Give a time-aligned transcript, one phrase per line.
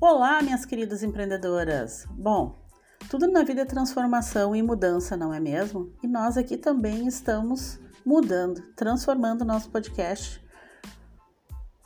[0.00, 2.06] Olá, minhas queridas empreendedoras!
[2.12, 2.56] Bom,
[3.10, 5.92] tudo na vida é transformação e mudança, não é mesmo?
[6.00, 10.40] E nós aqui também estamos mudando, transformando o nosso podcast.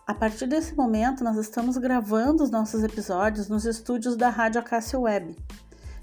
[0.07, 5.01] A partir desse momento, nós estamos gravando os nossos episódios nos estúdios da Rádio Acácio
[5.01, 5.35] Web.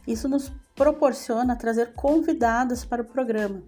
[0.07, 3.61] Isso nos proporciona trazer convidados para o programa.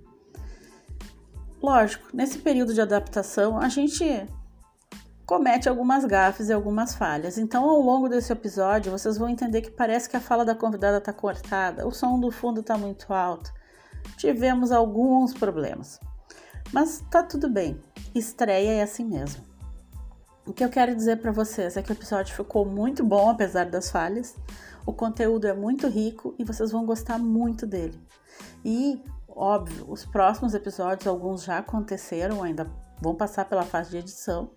[1.62, 4.04] Lógico, nesse período de adaptação, a gente
[5.32, 7.38] comete algumas gafes e algumas falhas.
[7.38, 10.98] Então, ao longo desse episódio, vocês vão entender que parece que a fala da convidada
[10.98, 13.50] está cortada, o som do fundo está muito alto.
[14.18, 16.02] Tivemos alguns problemas.
[16.74, 17.80] Mas tá tudo bem.
[18.14, 19.42] Estreia é assim mesmo.
[20.46, 23.68] O que eu quero dizer para vocês é que o episódio ficou muito bom apesar
[23.68, 24.36] das falhas.
[24.86, 27.98] O conteúdo é muito rico e vocês vão gostar muito dele.
[28.66, 32.70] E, óbvio, os próximos episódios, alguns já aconteceram, ainda
[33.02, 34.52] vão passar pela fase de edição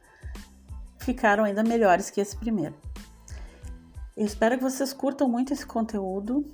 [1.04, 2.74] ficaram ainda melhores que esse primeiro.
[4.16, 6.44] Eu espero que vocês curtam muito esse conteúdo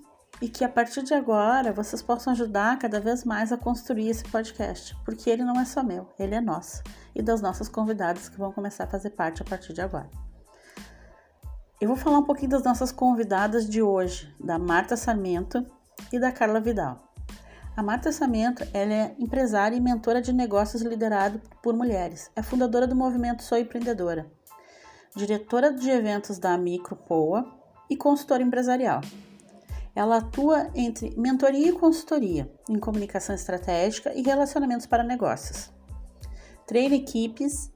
[0.41, 4.25] e que a partir de agora vocês possam ajudar cada vez mais a construir esse
[4.25, 6.83] podcast, porque ele não é só meu, ele é nosso
[7.15, 10.09] e das nossas convidadas que vão começar a fazer parte a partir de agora.
[11.81, 15.65] Eu vou falar um pouquinho das nossas convidadas de hoje, da Marta Sarmento
[16.13, 17.13] e da Carla Vidal.
[17.77, 22.31] A Marta Sarmento ela é empresária e mentora de negócios liderado por mulheres.
[22.35, 24.40] É fundadora do movimento Sou Empreendedora
[25.15, 27.47] diretora de eventos da Micropoa
[27.89, 29.01] e consultora empresarial.
[29.95, 35.71] Ela atua entre mentoria e consultoria em comunicação estratégica e relacionamentos para negócios.
[36.67, 37.73] Treina equipes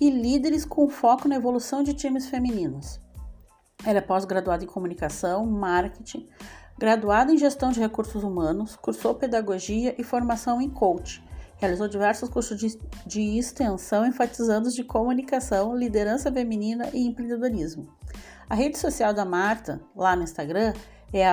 [0.00, 3.00] e líderes com foco na evolução de times femininos.
[3.84, 6.28] Ela é pós-graduada em comunicação, marketing,
[6.78, 11.22] graduada em gestão de recursos humanos, cursou pedagogia e formação em coach
[11.62, 17.88] Realizou diversos cursos de, de extensão enfatizando os de comunicação, liderança feminina e empreendedorismo.
[18.50, 20.72] A rede social da Marta, lá no Instagram,
[21.12, 21.24] é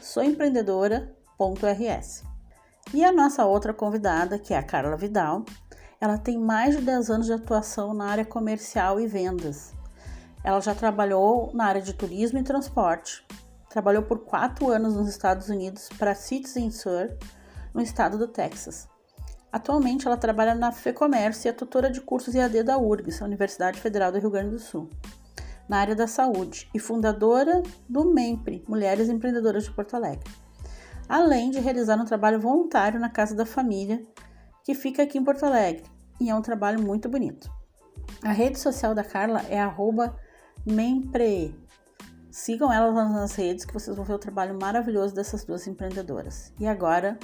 [0.00, 2.22] souempreendedora.rs.
[2.94, 5.44] E a nossa outra convidada, que é a Carla Vidal,
[6.00, 9.74] ela tem mais de 10 anos de atuação na área comercial e vendas.
[10.44, 13.26] Ela já trabalhou na área de turismo e transporte.
[13.68, 17.12] Trabalhou por 4 anos nos Estados Unidos para Citizen Sur,
[17.74, 18.91] no estado do Texas.
[19.52, 24.10] Atualmente, ela trabalha na FEComércio e é tutora de cursos EAD da URGS, Universidade Federal
[24.10, 24.88] do Rio Grande do Sul,
[25.68, 30.28] na área da saúde, e fundadora do MEMPRE, Mulheres Empreendedoras de Porto Alegre.
[31.06, 34.02] Além de realizar um trabalho voluntário na Casa da Família,
[34.64, 35.84] que fica aqui em Porto Alegre,
[36.18, 37.50] e é um trabalho muito bonito.
[38.24, 39.60] A rede social da Carla é
[40.64, 41.54] @mempre.
[42.30, 46.54] Sigam elas nas redes que vocês vão ver o trabalho maravilhoso dessas duas empreendedoras.
[46.58, 47.18] E agora,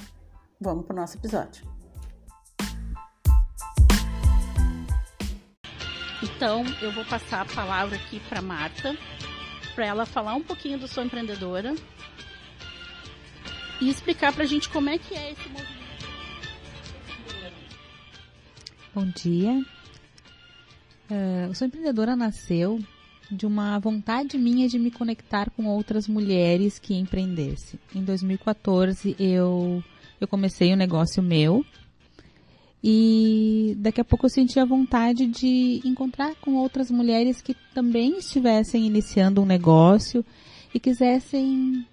[0.61, 1.78] vamos para o nosso episódio.
[6.21, 8.97] Então, eu vou passar a palavra aqui para Marta,
[9.73, 11.73] para ela falar um pouquinho do Sou Empreendedora
[13.81, 15.79] e explicar para a gente como é que é esse movimento.
[18.93, 19.65] Bom dia.
[21.09, 22.79] Uh, o Sou Empreendedora nasceu
[23.31, 27.79] de uma vontade minha de me conectar com outras mulheres que empreendessem.
[27.95, 29.83] Em 2014, eu,
[30.19, 31.65] eu comecei um negócio meu,
[32.83, 38.17] e daqui a pouco eu senti a vontade de encontrar com outras mulheres que também
[38.17, 40.25] estivessem iniciando um negócio
[40.73, 41.85] e quisessem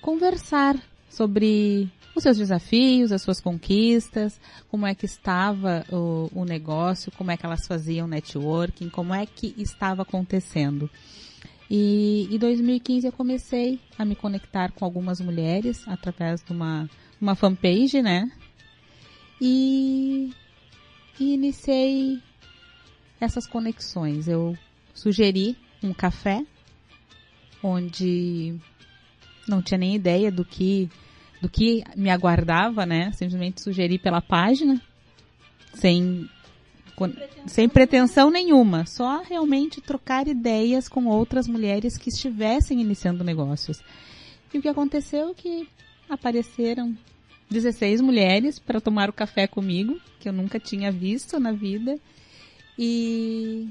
[0.00, 0.76] conversar
[1.08, 7.30] sobre os seus desafios, as suas conquistas, como é que estava o, o negócio, como
[7.30, 10.90] é que elas faziam networking, como é que estava acontecendo.
[11.70, 17.36] E em 2015 eu comecei a me conectar com algumas mulheres através de uma, uma
[17.36, 18.28] fanpage, né?
[19.40, 20.32] E,
[21.18, 22.20] e iniciei
[23.20, 24.28] essas conexões.
[24.28, 24.56] Eu
[24.94, 26.44] sugeri um café
[27.62, 28.54] onde
[29.48, 30.88] não tinha nem ideia do que
[31.40, 33.12] do que me aguardava, né?
[33.12, 34.80] Simplesmente sugeri pela página,
[35.74, 36.28] sem
[37.46, 43.82] sem pretensão nenhuma, só realmente trocar ideias com outras mulheres que estivessem iniciando negócios.
[44.52, 45.68] E o que aconteceu é que
[46.10, 46.94] apareceram
[47.50, 51.98] 16 mulheres para tomar o café comigo, que eu nunca tinha visto na vida.
[52.78, 53.68] E,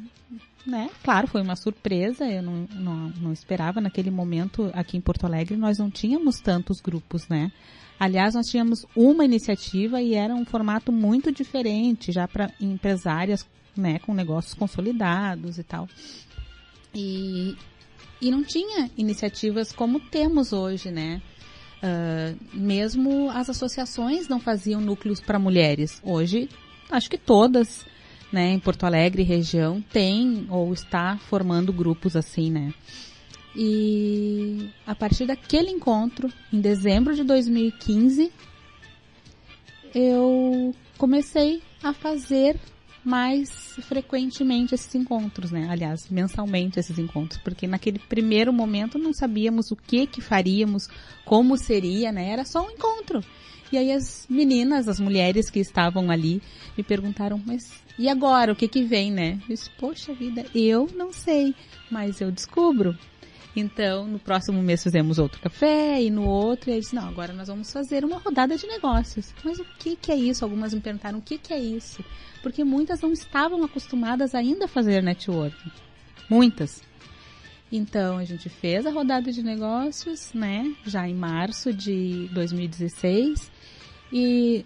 [0.66, 5.26] né, claro, foi uma surpresa, eu não, não, não esperava naquele momento aqui em Porto
[5.26, 7.52] Alegre, nós não tínhamos tantos grupos, né?
[8.00, 13.46] Aliás, nós tínhamos uma iniciativa e era um formato muito diferente, já para empresárias,
[13.76, 15.88] né, com negócios consolidados e tal.
[16.94, 17.56] E,
[18.22, 21.22] e não tinha iniciativas como temos hoje, né?
[21.82, 26.02] Uh, mesmo as associações não faziam núcleos para mulheres.
[26.04, 26.50] Hoje,
[26.92, 27.86] acho que todas,
[28.32, 32.74] né, em Porto Alegre região, tem ou está formando grupos assim, né?
[33.56, 38.32] E a partir daquele encontro, em dezembro de 2015,
[39.96, 42.58] eu comecei a fazer
[43.10, 43.50] mais
[43.82, 45.68] frequentemente esses encontros, né?
[45.68, 50.88] Aliás, mensalmente esses encontros, porque naquele primeiro momento não sabíamos o que que faríamos,
[51.26, 52.30] como seria, né?
[52.30, 53.24] Era só um encontro.
[53.72, 56.42] E aí as meninas, as mulheres que estavam ali,
[56.78, 58.54] me perguntaram, mas e agora?
[58.54, 59.40] O que que vem, né?
[59.42, 61.56] Eu disse, poxa vida, eu não sei,
[61.90, 62.98] mas eu descubro.
[63.56, 67.34] Então, no próximo mês fizemos outro café e no outro, e aí disse, não, agora
[67.34, 69.34] nós vamos fazer uma rodada de negócios.
[69.44, 70.46] Mas o que que é isso?
[70.46, 72.04] Algumas me perguntaram, o que que é isso?
[72.42, 75.72] porque muitas não estavam acostumadas ainda a fazer networking.
[76.30, 76.82] Muitas.
[77.72, 83.52] Então a gente fez a rodada de negócios, né, já em março de 2016
[84.12, 84.66] e,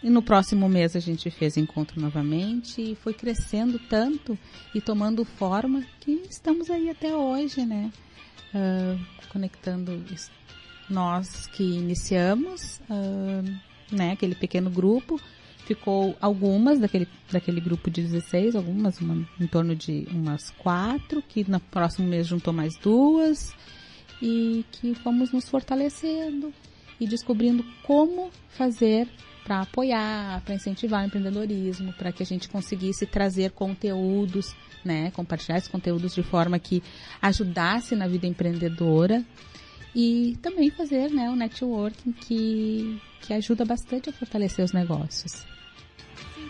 [0.00, 4.38] e no próximo mês a gente fez encontro novamente e foi crescendo tanto
[4.72, 7.90] e tomando forma que estamos aí até hoje, né,
[8.54, 10.02] uh, conectando
[10.88, 15.20] nós que iniciamos, uh, né, aquele pequeno grupo.
[15.66, 21.48] Ficou algumas daquele, daquele grupo de 16, algumas, uma, em torno de umas quatro, que
[21.50, 23.52] no próximo mês juntou mais duas,
[24.22, 26.52] e que fomos nos fortalecendo
[27.00, 29.08] e descobrindo como fazer
[29.44, 35.58] para apoiar, para incentivar o empreendedorismo, para que a gente conseguisse trazer conteúdos, né, compartilhar
[35.58, 36.82] esses conteúdos de forma que
[37.20, 39.24] ajudasse na vida empreendedora
[39.94, 45.44] e também fazer, né, o networking que, que ajuda bastante a fortalecer os negócios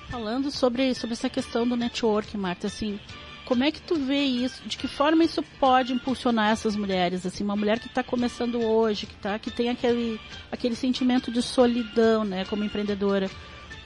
[0.08, 2.99] falando sobre, sobre essa questão do network, Marta, assim,
[3.44, 4.62] como é que tu vê isso?
[4.67, 7.25] De que forma isso pode impulsionar essas mulheres?
[7.25, 10.20] Assim, uma mulher que está começando hoje, que, tá, que tem aquele,
[10.50, 13.31] aquele sentimento de solidão, né, como empreendedora.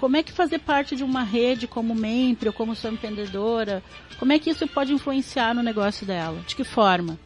[0.01, 3.83] Como é que fazer parte de uma rede como Mempre ou como sua empreendedora,
[4.19, 6.43] como é que isso pode influenciar no negócio dela?
[6.47, 7.19] De que forma?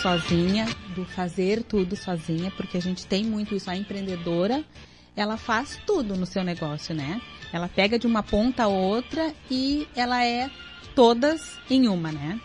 [0.00, 3.68] sozinha, do fazer tudo sozinha, porque a gente tem muito isso.
[3.68, 4.64] A empreendedora,
[5.16, 7.20] ela faz tudo no seu negócio, né?
[7.52, 10.48] Ela pega de uma ponta a outra e ela é
[10.94, 12.40] todas em uma, né?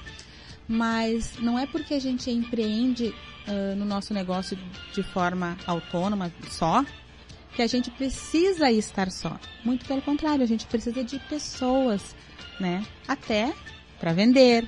[0.68, 3.14] Mas não é porque a gente empreende
[3.76, 4.58] no nosso negócio
[4.94, 6.86] de forma autônoma só
[7.56, 9.40] que a gente precisa estar só.
[9.64, 12.16] Muito pelo contrário, a gente precisa de pessoas,
[12.60, 12.86] né?
[13.08, 13.54] Até
[14.00, 14.68] para vender,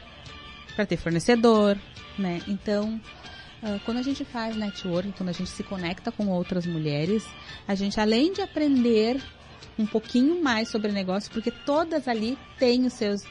[0.75, 1.77] para ter fornecedor,
[2.17, 2.41] né?
[2.47, 3.01] Então,
[3.63, 7.25] uh, quando a gente faz networking, quando a gente se conecta com outras mulheres,
[7.67, 9.21] a gente além de aprender
[9.77, 13.23] um pouquinho mais sobre negócio, porque todas ali têm os seus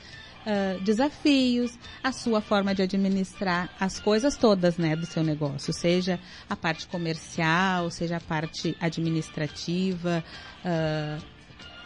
[0.47, 6.19] uh, desafios, a sua forma de administrar as coisas todas, né, do seu negócio, seja
[6.49, 10.25] a parte comercial, seja a parte administrativa,
[10.65, 11.25] uh,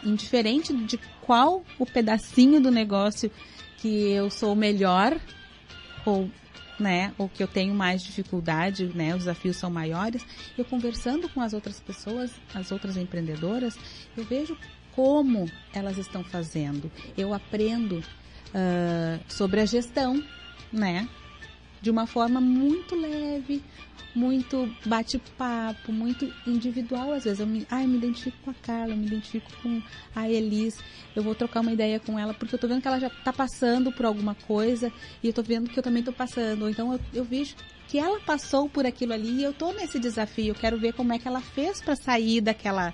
[0.03, 3.31] indiferente de qual o pedacinho do negócio
[3.77, 5.19] que eu sou melhor
[6.05, 6.29] ou
[6.79, 10.23] né, ou que eu tenho mais dificuldade, né, os desafios são maiores,
[10.55, 13.75] eu conversando com as outras pessoas, as outras empreendedoras,
[14.15, 14.55] eu vejo
[14.91, 16.91] como elas estão fazendo.
[17.17, 18.03] Eu aprendo
[18.57, 20.23] uh, sobre a gestão,
[20.73, 21.07] né,
[21.79, 23.63] de uma forma muito leve,
[24.15, 27.39] muito bate-papo, muito individual às vezes.
[27.39, 29.81] Eu me, ah, eu me identifico com a Carla, eu me identifico com
[30.15, 30.79] a Elis,
[31.15, 33.31] eu vou trocar uma ideia com ela, porque eu tô vendo que ela já tá
[33.31, 36.67] passando por alguma coisa e eu tô vendo que eu também tô passando.
[36.67, 37.55] Então eu, eu vejo
[37.87, 41.13] que ela passou por aquilo ali e eu tô nesse desafio, eu quero ver como
[41.13, 42.93] é que ela fez para sair daquela,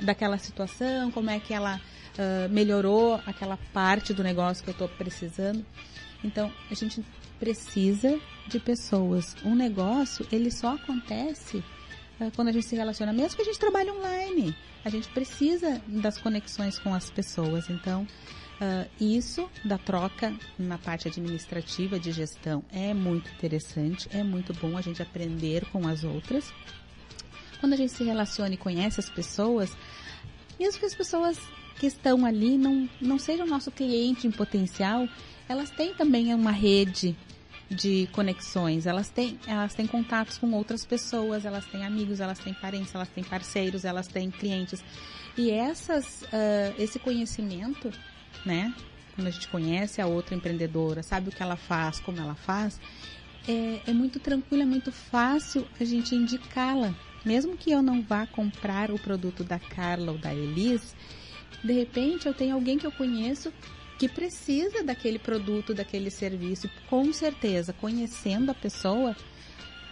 [0.00, 1.80] daquela situação, como é que ela
[2.18, 5.64] uh, melhorou aquela parte do negócio que eu tô precisando.
[6.24, 7.04] Então, a gente
[7.38, 8.18] precisa
[8.48, 9.36] de pessoas.
[9.44, 11.58] Um negócio, ele só acontece
[12.20, 14.56] uh, quando a gente se relaciona, mesmo que a gente trabalhe online.
[14.84, 17.68] A gente precisa das conexões com as pessoas.
[17.68, 24.54] Então, uh, isso da troca na parte administrativa de gestão é muito interessante, é muito
[24.54, 26.52] bom a gente aprender com as outras.
[27.60, 29.76] Quando a gente se relaciona e conhece as pessoas,
[30.58, 31.38] mesmo que as pessoas
[31.78, 35.08] que estão ali não, não sejam nosso cliente em potencial,
[35.48, 37.16] elas têm também uma rede
[37.68, 42.54] de conexões, elas têm, elas têm contatos com outras pessoas, elas têm amigos, elas têm
[42.54, 44.82] parentes, elas têm parceiros, elas têm clientes.
[45.36, 47.92] E essas, uh, esse conhecimento,
[48.44, 48.72] né?
[49.14, 52.78] Quando a gente conhece a outra empreendedora, sabe o que ela faz, como ela faz,
[53.48, 56.94] é, é muito tranquilo, é muito fácil a gente indicá-la.
[57.24, 60.94] Mesmo que eu não vá comprar o produto da Carla ou da Elis,
[61.62, 63.52] de repente eu tenho alguém que eu conheço
[63.98, 69.16] que precisa daquele produto, daquele serviço, com certeza, conhecendo a pessoa,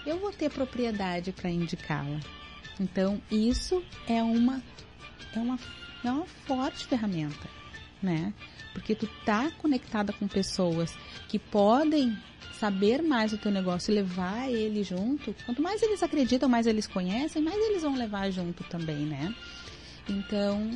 [0.05, 2.21] eu vou ter propriedade para indicá-la.
[2.79, 4.63] Então, isso é uma,
[5.35, 5.59] é uma,
[6.05, 7.49] é uma forte ferramenta,
[8.03, 8.33] né?
[8.75, 10.95] Porque tu tá conectada com pessoas
[11.29, 12.19] que podem
[12.59, 15.35] saber mais do teu negócio e levar ele junto.
[15.47, 19.35] Quanto mais eles acreditam, mais eles conhecem, mais eles vão levar junto também, né?
[20.09, 20.71] Então,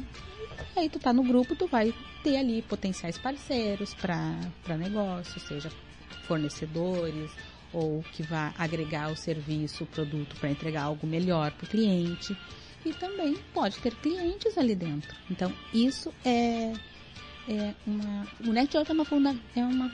[0.77, 5.71] aí tu tá no grupo, tu vai ter ali potenciais parceiros para negócio, seja
[6.27, 7.31] fornecedores
[7.73, 12.37] ou que vai agregar o serviço, o produto para entregar algo melhor para o cliente.
[12.85, 15.15] E também pode ter clientes ali dentro.
[15.31, 16.73] Então, isso é,
[17.49, 18.27] é uma.
[18.47, 19.91] O network é uma, funda, é uma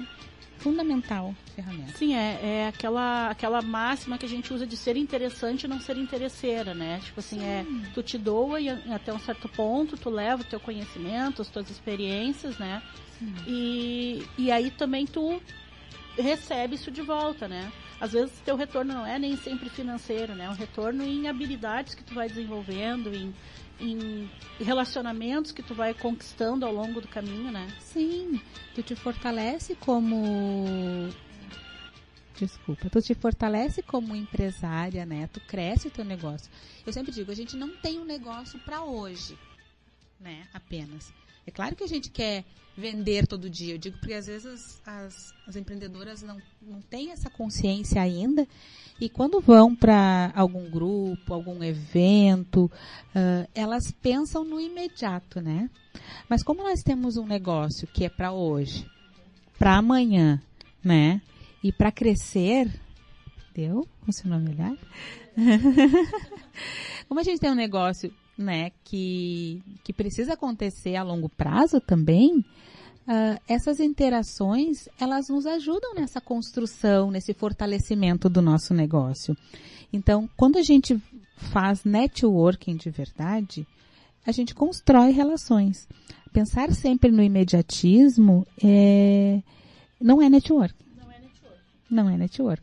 [0.64, 1.92] fundamental ferramenta.
[1.98, 5.78] Sim, é, é aquela, aquela máxima que a gente usa de ser interessante e não
[5.78, 7.00] ser interesseira, né?
[7.04, 7.82] Tipo assim, é, Sim.
[7.84, 11.48] é tu te doa e até um certo ponto tu leva o teu conhecimento, as
[11.48, 12.82] tuas experiências, né?
[13.18, 13.34] Sim.
[13.46, 15.40] E, e aí também tu
[16.16, 17.70] recebe isso de volta, né?
[18.00, 20.46] Às vezes teu retorno não é nem sempre financeiro, né?
[20.46, 23.34] É um retorno em habilidades que tu vai desenvolvendo, em,
[23.80, 27.66] em relacionamentos que tu vai conquistando ao longo do caminho, né?
[27.80, 28.40] Sim,
[28.74, 31.12] tu te fortalece como
[32.36, 35.28] Desculpa, tu te fortalece como empresária, né?
[35.32, 36.50] Tu cresce o teu negócio.
[36.84, 39.38] Eu sempre digo, a gente não tem um negócio para hoje,
[40.18, 40.48] né?
[40.52, 41.12] Apenas.
[41.46, 42.44] É claro que a gente quer
[42.76, 43.74] vender todo dia.
[43.74, 48.48] Eu digo porque às vezes as, as, as empreendedoras não, não têm essa consciência ainda.
[49.00, 55.68] E quando vão para algum grupo, algum evento, uh, elas pensam no imediato, né?
[56.28, 58.88] Mas como nós temos um negócio que é para hoje,
[59.58, 60.40] para amanhã,
[60.82, 61.20] né?
[61.62, 62.70] E para crescer,
[63.54, 63.88] deu?
[64.04, 64.76] Funcionou melhor?
[67.08, 72.44] como a gente tem um negócio né, que, que precisa acontecer a longo prazo também,
[73.08, 79.36] uh, essas interações, elas nos ajudam nessa construção, nesse fortalecimento do nosso negócio.
[79.92, 81.00] Então, quando a gente
[81.36, 83.66] faz networking de verdade,
[84.26, 85.86] a gente constrói relações.
[86.32, 89.42] Pensar sempre no imediatismo é,
[90.00, 90.74] não é network.
[90.96, 91.60] Não é network.
[91.90, 92.62] Não é network.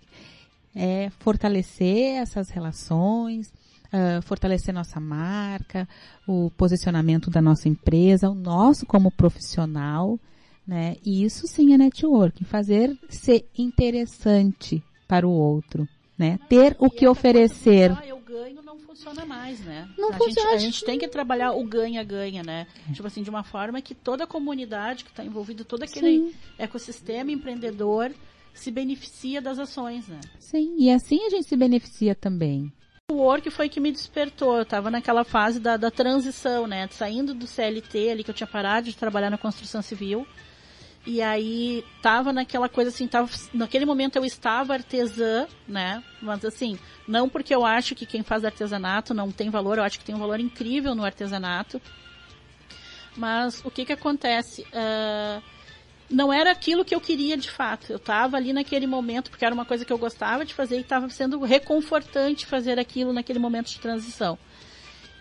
[0.76, 3.54] É fortalecer essas relações,
[3.94, 5.88] uh, fortalecer nossa marca,
[6.28, 10.20] o posicionamento da nossa empresa, o nosso como profissional,
[10.66, 10.96] né?
[11.06, 15.88] E isso sim é networking, fazer ser interessante para o outro,
[16.18, 16.40] né?
[16.50, 17.92] Ter o que oferecer.
[17.92, 19.90] Ah, eu ganho não funciona mais, né?
[19.98, 20.52] Não a funciona.
[20.52, 22.68] Gente, a gente tem que trabalhar o ganha-ganha, né?
[22.90, 22.94] É.
[22.94, 26.36] Tipo assim, de uma forma que toda a comunidade que está envolvida, todo aquele sim.
[26.58, 28.12] ecossistema empreendedor
[28.54, 30.20] se beneficia das ações, né?
[30.40, 32.72] Sim, e assim a gente se beneficia também,
[33.12, 34.56] o work foi que me despertou.
[34.56, 36.88] Eu estava naquela fase da, da transição, né?
[36.92, 40.26] Saindo do CLT ali, que eu tinha parado de trabalhar na construção civil.
[41.06, 46.04] E aí tava naquela coisa assim, tava, naquele momento eu estava artesã, né?
[46.22, 46.78] Mas assim,
[47.08, 50.14] não porque eu acho que quem faz artesanato não tem valor, eu acho que tem
[50.14, 51.82] um valor incrível no artesanato.
[53.18, 54.62] Mas o que que acontece?
[54.62, 55.42] Uh,
[56.10, 57.92] não era aquilo que eu queria de fato.
[57.92, 60.82] Eu estava ali naquele momento, porque era uma coisa que eu gostava de fazer e
[60.82, 64.38] estava sendo reconfortante fazer aquilo naquele momento de transição.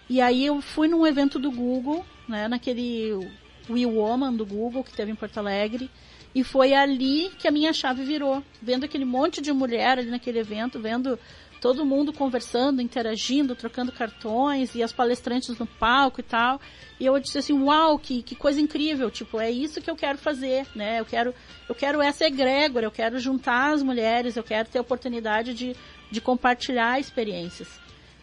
[0.08, 3.30] E aí eu fui num evento do Google, né, naquele
[3.70, 5.90] We Woman do Google que teve em Porto Alegre,
[6.34, 10.38] e foi ali que a minha chave virou, vendo aquele monte de mulher ali naquele
[10.38, 11.18] evento, vendo
[11.60, 16.60] todo mundo conversando, interagindo, trocando cartões e as palestrantes no palco e tal.
[16.98, 20.18] E eu disse assim, uau, que, que coisa incrível, tipo, é isso que eu quero
[20.18, 21.00] fazer, né?
[21.00, 21.34] Eu quero,
[21.68, 25.76] eu quero essa egrégora, eu quero juntar as mulheres, eu quero ter a oportunidade de,
[26.10, 27.68] de compartilhar experiências.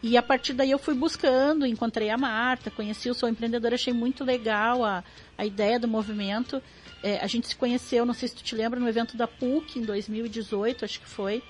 [0.01, 3.93] E a partir daí eu fui buscando, encontrei a Marta, conheci o Sou Empreendedora, achei
[3.93, 5.03] muito legal a,
[5.37, 6.61] a ideia do movimento.
[7.01, 9.79] É, a gente se conheceu, não sei se tu te lembra, no evento da PUC
[9.79, 11.41] em 2018, acho que foi.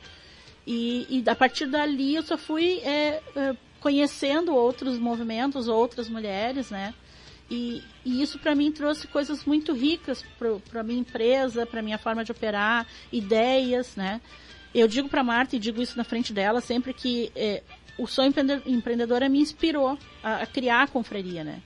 [0.66, 6.70] E, e a partir dali eu só fui é, é, conhecendo outros movimentos, outras mulheres,
[6.70, 6.94] né?
[7.50, 10.24] E, e isso para mim trouxe coisas muito ricas
[10.70, 14.20] para minha empresa, para minha forma de operar, ideias, né?
[14.76, 17.64] Eu digo para Marta e digo isso na frente dela sempre que é,
[17.98, 18.34] o sonho
[18.66, 21.62] empreendedora me inspirou a, a, criar a confraria, né?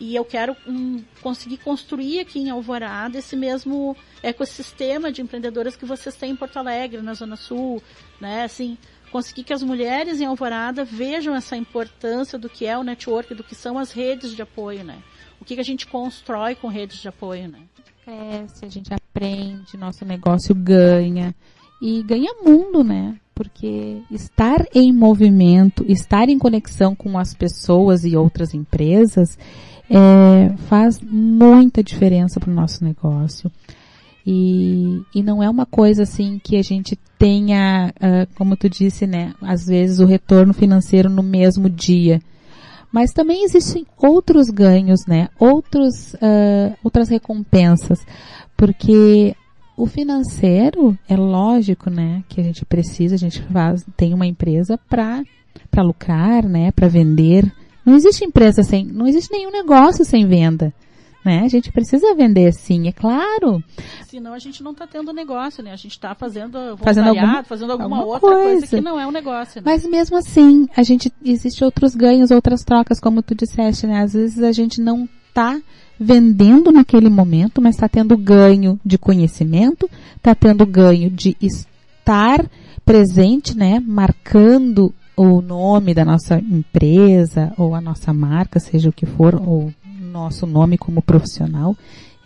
[0.00, 5.84] E eu quero um, conseguir construir aqui em Alvorada esse mesmo ecossistema de empreendedoras que
[5.84, 7.82] vocês têm em Porto Alegre, na Zona Sul,
[8.20, 8.44] né?
[8.44, 8.76] Assim,
[9.12, 13.44] conseguir que as mulheres em Alvorada vejam essa importância do que é o network, do
[13.44, 14.98] que são as redes de apoio, né?
[15.40, 17.60] O que, que a gente constrói com redes de apoio, né?
[18.04, 21.34] Cresce, a gente aprende, nosso negócio ganha
[21.80, 23.18] e ganha mundo, né?
[23.34, 29.36] Porque estar em movimento, estar em conexão com as pessoas e outras empresas
[29.90, 33.50] é, faz muita diferença para o nosso negócio.
[34.26, 39.06] E, e não é uma coisa assim que a gente tenha, uh, como tu disse,
[39.06, 42.20] né, às vezes o retorno financeiro no mesmo dia.
[42.90, 45.28] Mas também existem outros ganhos, né?
[45.36, 47.98] Outros, uh, outras recompensas.
[48.56, 49.34] Porque
[49.76, 52.22] o financeiro é lógico, né?
[52.28, 55.22] Que a gente precisa, a gente faz, tem uma empresa para
[55.70, 56.70] para lucrar, né?
[56.72, 57.52] Para vender.
[57.84, 60.72] Não existe empresa sem, não existe nenhum negócio sem venda.
[61.24, 61.40] Né?
[61.40, 63.64] A gente precisa vender sim, é claro.
[64.06, 65.72] Senão a gente não está tendo negócio, né?
[65.72, 68.58] A gente está fazendo fazendo alguma, fazendo alguma, alguma outra coisa.
[68.58, 68.76] coisa.
[68.76, 69.62] que não é um negócio.
[69.62, 69.62] Né?
[69.64, 74.02] Mas mesmo assim, a gente existe outros ganhos, outras trocas, como tu disseste, né?
[74.02, 75.58] Às vezes a gente não está
[75.98, 82.44] vendendo naquele momento, mas está tendo ganho de conhecimento, está tendo ganho de estar
[82.84, 83.80] presente, né?
[83.80, 89.72] Marcando o nome da nossa empresa ou a nossa marca, seja o que for, ou
[90.14, 91.76] nosso nome como profissional.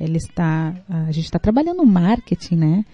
[0.00, 2.84] Ele está, a gente está trabalhando marketing, né?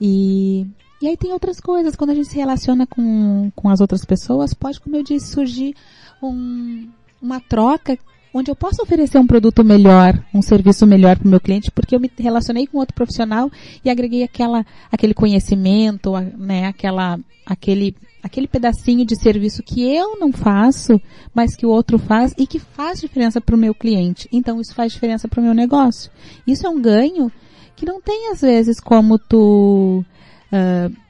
[0.00, 0.66] E,
[1.00, 1.94] e aí tem outras coisas.
[1.94, 5.74] Quando a gente se relaciona com, com as outras pessoas, pode, como eu disse, surgir
[6.22, 6.88] um,
[7.22, 7.96] uma troca
[8.34, 11.94] onde eu posso oferecer um produto melhor, um serviço melhor para o meu cliente, porque
[11.94, 13.48] eu me relacionei com outro profissional
[13.84, 20.32] e agreguei aquela, aquele conhecimento, né, aquela, aquele, aquele pedacinho de serviço que eu não
[20.32, 21.00] faço,
[21.32, 24.28] mas que o outro faz e que faz diferença para o meu cliente.
[24.32, 26.10] Então isso faz diferença para o meu negócio.
[26.44, 27.30] Isso é um ganho
[27.76, 30.04] que não tem às vezes como tu
[30.52, 31.03] uh,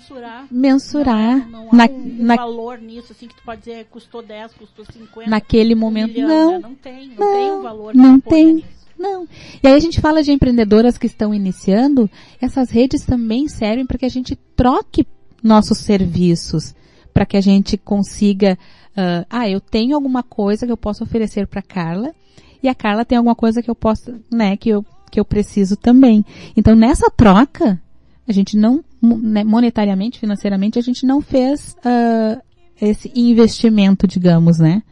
[0.00, 0.46] mensurar.
[0.50, 1.50] Mensurar.
[1.50, 4.84] Não, não na, um na, valor nisso, assim, que tu pode dizer custou 10, custou
[4.84, 5.28] 50.
[5.28, 6.52] Naquele momento, milhão, não.
[6.52, 6.58] Né?
[6.60, 7.94] Não tem, não, não, tem um valor.
[7.94, 8.64] Não tem.
[8.98, 9.26] Não.
[9.62, 13.98] E aí a gente fala de empreendedoras que estão iniciando, essas redes também servem para
[13.98, 15.06] que a gente troque
[15.42, 16.74] nossos serviços,
[17.12, 18.58] para que a gente consiga,
[18.92, 22.14] uh, ah, eu tenho alguma coisa que eu posso oferecer para Carla,
[22.62, 25.76] e a Carla tem alguma coisa que eu posso, né, que eu, que eu preciso
[25.76, 26.22] também.
[26.54, 27.80] Então nessa troca,
[28.28, 32.40] a gente não, monetariamente, financeiramente, a gente não fez uh,
[32.80, 34.82] esse investimento, digamos, né?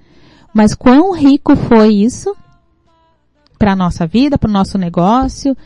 [0.53, 2.35] Mas quão rico foi isso
[3.59, 5.57] para nossa vida, para o nosso negócio?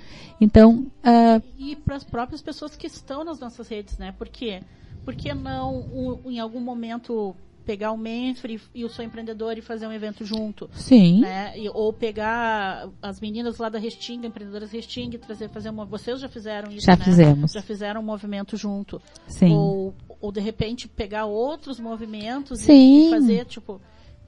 [0.41, 4.13] Então, uh, e para as próprias pessoas que estão nas nossas redes, né?
[4.19, 4.61] Por quê?
[5.05, 9.93] Porque não, em algum momento pegar o Menfre e o Sou Empreendedor e fazer um
[9.93, 10.69] evento junto.
[10.73, 11.21] Sim.
[11.21, 11.59] Né?
[11.59, 15.85] E, ou pegar as meninas lá da Resting, empreendedoras Resting, e trazer, fazer uma.
[15.85, 17.05] Vocês já fizeram isso, Já né?
[17.05, 17.53] fizemos.
[17.53, 19.01] Já fizeram um movimento junto.
[19.27, 19.53] Sim.
[19.53, 22.73] Ou, ou de repente pegar outros movimentos Sim.
[22.73, 23.81] E, e fazer, tipo.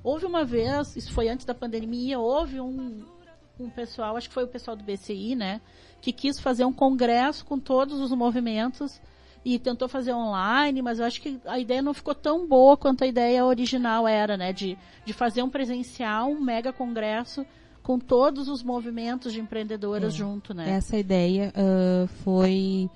[0.02, 3.04] Houve uma vez, isso foi antes da pandemia, houve um,
[3.58, 5.62] um pessoal, acho que foi o pessoal do BCI, né?
[6.02, 9.00] Que quis fazer um congresso com todos os movimentos
[9.44, 13.04] e tentou fazer online, mas eu acho que a ideia não ficou tão boa quanto
[13.04, 14.52] a ideia original era, né?
[14.52, 17.44] De, de fazer um presencial, um mega congresso
[17.82, 20.16] com todos os movimentos de empreendedoras é.
[20.16, 20.70] junto, né?
[20.70, 22.88] Essa ideia uh, foi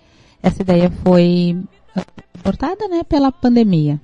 [0.42, 1.62] essa ideia foi
[2.42, 4.00] portada, né, pela pandemia.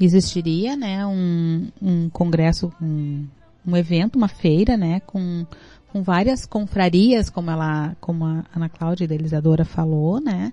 [0.00, 3.26] Existiria, né, um, um congresso, um,
[3.66, 5.46] um evento, uma feira, né, com,
[5.92, 10.52] com várias confrarias, como ela, como a Ana Cláudia, idealizadora, falou, né,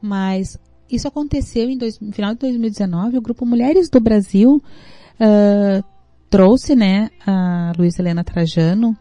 [0.00, 0.58] mas
[0.90, 3.18] isso aconteceu em dois, no final de 2019.
[3.18, 4.62] O grupo Mulheres do Brasil
[5.20, 5.84] uh,
[6.30, 8.96] trouxe, né, a Luísa Helena Trajano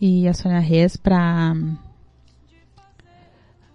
[0.00, 1.54] e a Sônia Reis para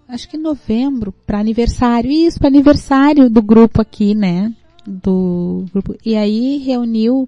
[0.07, 4.53] acho que novembro para aniversário isso para aniversário do grupo aqui né
[4.85, 7.23] do grupo e aí reuniu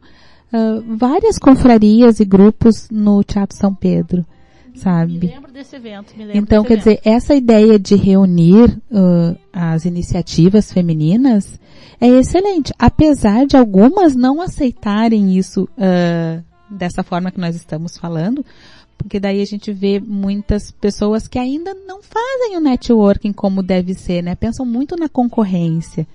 [0.52, 4.26] uh, várias confrarias e grupos no Teatro São Pedro
[4.75, 5.19] sabe?
[5.19, 6.13] Me lembro desse evento.
[6.15, 6.86] Me lembro então, quer evento.
[6.86, 11.59] dizer, essa ideia de reunir uh, as iniciativas femininas
[11.99, 18.45] é excelente, apesar de algumas não aceitarem isso uh, dessa forma que nós estamos falando,
[18.97, 23.93] porque daí a gente vê muitas pessoas que ainda não fazem o networking como deve
[23.93, 24.36] ser, né?
[24.36, 26.07] Pensam muito na concorrência.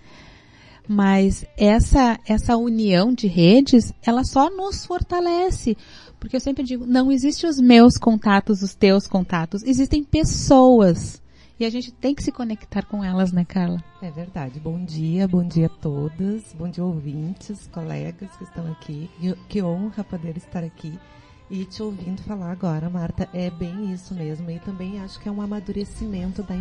[0.86, 5.76] Mas essa, essa união de redes, ela só nos fortalece.
[6.18, 11.22] Porque eu sempre digo, não existem os meus contatos, os teus contatos, existem pessoas.
[11.60, 13.82] E a gente tem que se conectar com elas, né, Carla?
[14.00, 14.60] É verdade.
[14.60, 19.10] Bom dia, bom dia a todas, bom dia ouvintes, colegas que estão aqui.
[19.48, 20.96] Que honra poder estar aqui
[21.50, 23.28] e te ouvindo falar agora, Marta.
[23.32, 24.50] É bem isso mesmo.
[24.50, 26.54] E também acho que é um amadurecimento da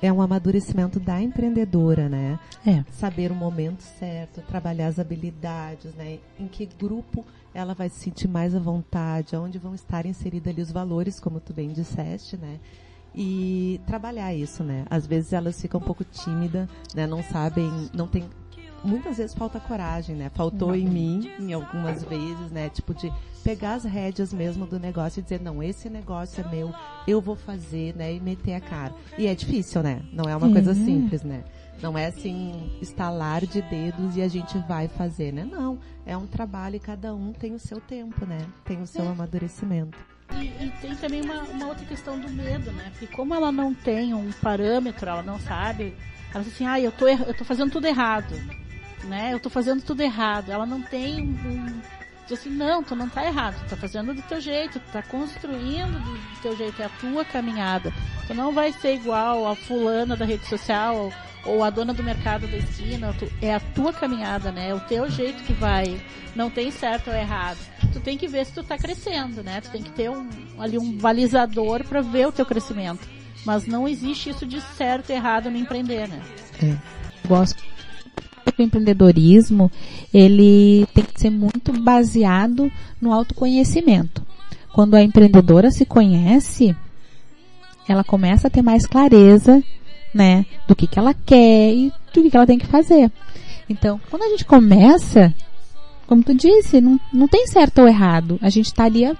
[0.00, 2.38] é um amadurecimento da empreendedora, né?
[2.66, 2.84] É.
[2.90, 6.18] Saber o momento certo, trabalhar as habilidades, né?
[6.40, 10.62] Em que grupo ela vai se sentir mais à vontade, onde vão estar inseridos ali
[10.62, 12.58] os valores, como tu bem disseste, né?
[13.14, 14.84] E trabalhar isso, né?
[14.88, 17.06] Às vezes elas ficam um pouco tímidas, né?
[17.06, 18.24] Não sabem, não tem
[18.84, 20.30] muitas vezes falta coragem, né?
[20.34, 22.68] Faltou em mim, em algumas vezes, né?
[22.68, 23.12] Tipo de
[23.44, 26.72] pegar as rédeas mesmo do negócio e dizer, não, esse negócio é meu,
[27.06, 28.14] eu vou fazer, né?
[28.14, 28.94] E meter a cara.
[29.18, 30.02] E é difícil, né?
[30.12, 31.44] Não é uma coisa simples, né?
[31.82, 35.44] Não é assim, estalar de dedos e a gente vai fazer, né?
[35.44, 38.38] Não, é um trabalho e cada um tem o seu tempo, né?
[38.64, 39.08] Tem o seu é.
[39.08, 39.98] amadurecimento.
[40.30, 42.90] E, e, tem também uma, uma, outra questão do medo, né?
[42.92, 45.94] Porque como ela não tem um parâmetro, ela não sabe,
[46.32, 48.34] ela diz assim, ah, eu tô, eu tô fazendo tudo errado,
[49.04, 49.32] né?
[49.32, 50.50] Eu tô fazendo tudo errado.
[50.50, 51.80] Ela não tem um,
[52.28, 55.02] diz assim, não, tu não tá errado, tu tá fazendo do teu jeito, tu tá
[55.02, 57.92] construindo do, teu jeito, é a tua caminhada.
[58.26, 61.12] Tu não vai ser igual a fulana da rede social
[61.44, 64.70] ou, a dona do mercado da esquina, tu, é a tua caminhada, né?
[64.70, 66.00] É o teu jeito que vai.
[66.34, 67.58] Não tem certo ou errado.
[67.92, 69.60] Tu tem que ver se tu tá crescendo, né?
[69.60, 70.28] Tu tem que ter um,
[70.58, 73.06] ali um balizador para ver o teu crescimento.
[73.44, 76.22] Mas não existe isso de certo e errado no empreender, né?
[76.62, 76.76] É.
[77.26, 77.62] Gosto
[78.58, 79.70] o empreendedorismo
[80.12, 84.24] ele tem que ser muito baseado no autoconhecimento.
[84.72, 86.74] Quando a empreendedora se conhece,
[87.88, 89.62] ela começa a ter mais clareza,
[90.14, 93.10] né, do que, que ela quer e do que, que ela tem que fazer.
[93.68, 95.32] Então, quando a gente começa,
[96.06, 98.38] como tu disse, não, não tem certo ou errado.
[98.42, 99.10] A gente está ali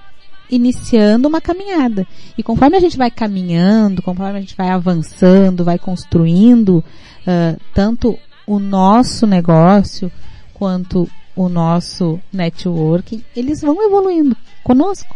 [0.49, 2.05] iniciando uma caminhada.
[2.37, 6.83] E conforme a gente vai caminhando, conforme a gente vai avançando, vai construindo,
[7.21, 10.11] uh, tanto o nosso negócio
[10.53, 15.15] quanto o nosso networking, eles vão evoluindo conosco.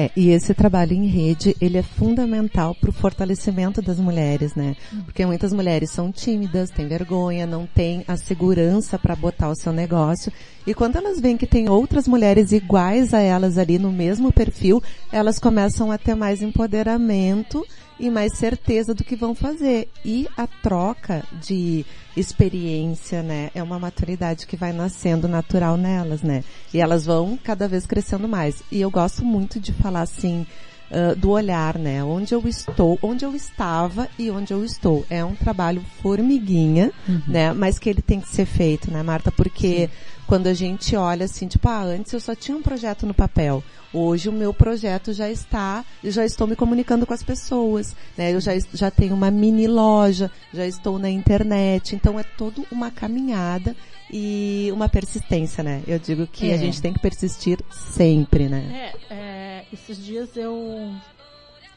[0.00, 4.76] É, e esse trabalho em rede, ele é fundamental para o fortalecimento das mulheres, né?
[5.04, 9.72] Porque muitas mulheres são tímidas, têm vergonha, não têm a segurança para botar o seu
[9.72, 10.32] negócio.
[10.64, 14.80] E quando elas veem que tem outras mulheres iguais a elas ali no mesmo perfil,
[15.10, 17.66] elas começam a ter mais empoderamento
[17.98, 19.88] e mais certeza do que vão fazer.
[20.04, 21.84] E a troca de
[22.16, 26.42] experiência, né, é uma maturidade que vai nascendo natural nelas, né?
[26.72, 28.62] E elas vão cada vez crescendo mais.
[28.70, 30.46] E eu gosto muito de falar assim,
[30.90, 32.02] Uh, do olhar, né?
[32.02, 35.04] Onde eu estou, onde eu estava e onde eu estou.
[35.10, 37.20] É um trabalho formiguinha, uhum.
[37.28, 37.52] né?
[37.52, 39.30] Mas que ele tem que ser feito, né, Marta?
[39.30, 39.90] Porque Sim.
[40.28, 43.64] Quando a gente olha assim, tipo, ah, antes eu só tinha um projeto no papel.
[43.94, 48.34] Hoje o meu projeto já está, eu já estou me comunicando com as pessoas, né?
[48.34, 52.90] Eu já, já tenho uma mini loja, já estou na internet, então é toda uma
[52.90, 53.74] caminhada
[54.12, 55.82] e uma persistência, né?
[55.88, 56.54] Eu digo que é.
[56.54, 58.92] a gente tem que persistir sempre, né?
[59.10, 60.94] É, é, esses dias eu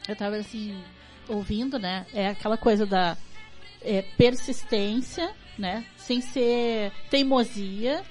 [0.09, 0.75] eu tava assim
[1.29, 2.05] ouvindo, né?
[2.13, 3.17] É aquela coisa da
[3.81, 5.85] é, persistência, né?
[5.95, 8.03] Sem ser teimosia,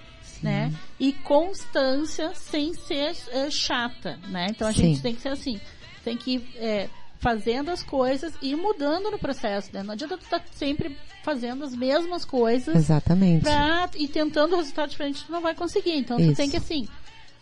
[0.42, 0.72] né?
[0.98, 4.46] E constância sem ser é, chata, né?
[4.50, 4.83] Então a Sim.
[4.83, 5.61] gente tem que ser assim,
[6.05, 9.83] tem que é, fazendo as coisas e mudando no processo, né?
[9.83, 12.74] Não adianta tu estar tá sempre fazendo as mesmas coisas.
[12.74, 13.42] Exatamente.
[13.42, 15.96] Pra, e tentando resultado diferente, tu não vai conseguir.
[15.96, 16.33] Então Isso.
[16.33, 16.88] tu tem que assim,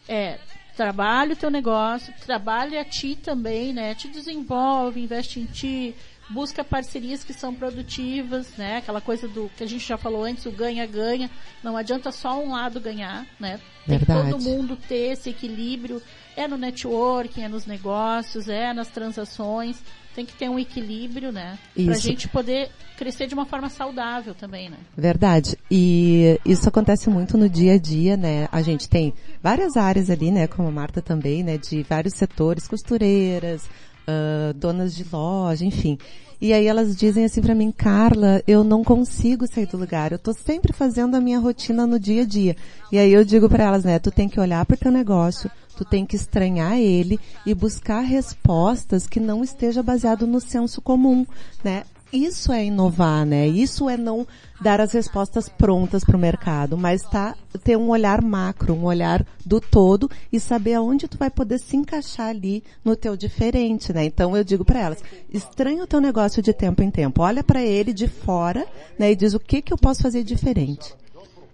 [0.08, 0.38] é,
[0.76, 3.94] trabalha o teu negócio, trabalha a ti também, né?
[3.94, 5.94] Te desenvolve, investe em ti,
[6.29, 8.77] busca parcerias que são produtivas, né?
[8.77, 11.31] Aquela coisa do que a gente já falou antes, o ganha-ganha.
[11.62, 13.61] Não adianta só um lado ganhar, né?
[13.87, 14.27] Tem Verdade.
[14.27, 16.03] que todo mundo ter esse equilíbrio.
[16.37, 19.83] É no networking, é nos negócios, é nas transações.
[20.14, 21.59] Tem que ter um equilíbrio, né?
[21.77, 21.87] Isso.
[21.87, 24.77] Pra gente poder crescer de uma forma saudável também, né?
[24.97, 25.57] Verdade.
[25.71, 28.49] E isso acontece muito no dia a dia, né?
[28.53, 30.47] A gente tem várias áreas ali, né?
[30.47, 31.59] Como a Marta também, né?
[31.59, 33.69] De vários setores, costureiras,
[34.09, 35.99] uh, donas de loja, enfim.
[36.40, 40.12] E aí elas dizem assim para mim, Carla, eu não consigo sair do lugar.
[40.12, 42.57] Eu tô sempre fazendo a minha rotina no dia a dia.
[42.92, 45.85] E aí eu digo para elas, né, tu tem que olhar para teu negócio, tu
[45.85, 51.27] tem que estranhar ele e buscar respostas que não esteja baseado no senso comum,
[51.64, 51.83] né?
[52.12, 53.47] Isso é inovar, né?
[53.47, 54.27] Isso é não
[54.61, 59.25] dar as respostas prontas para o mercado, mas tá ter um olhar macro, um olhar
[59.44, 64.05] do todo e saber aonde tu vai poder se encaixar ali no teu diferente, né?
[64.05, 67.62] Então eu digo para elas, estranha o teu negócio de tempo em tempo, olha para
[67.62, 68.66] ele de fora,
[68.99, 70.94] né, e diz o que que eu posso fazer diferente.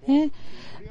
[0.09, 0.31] É,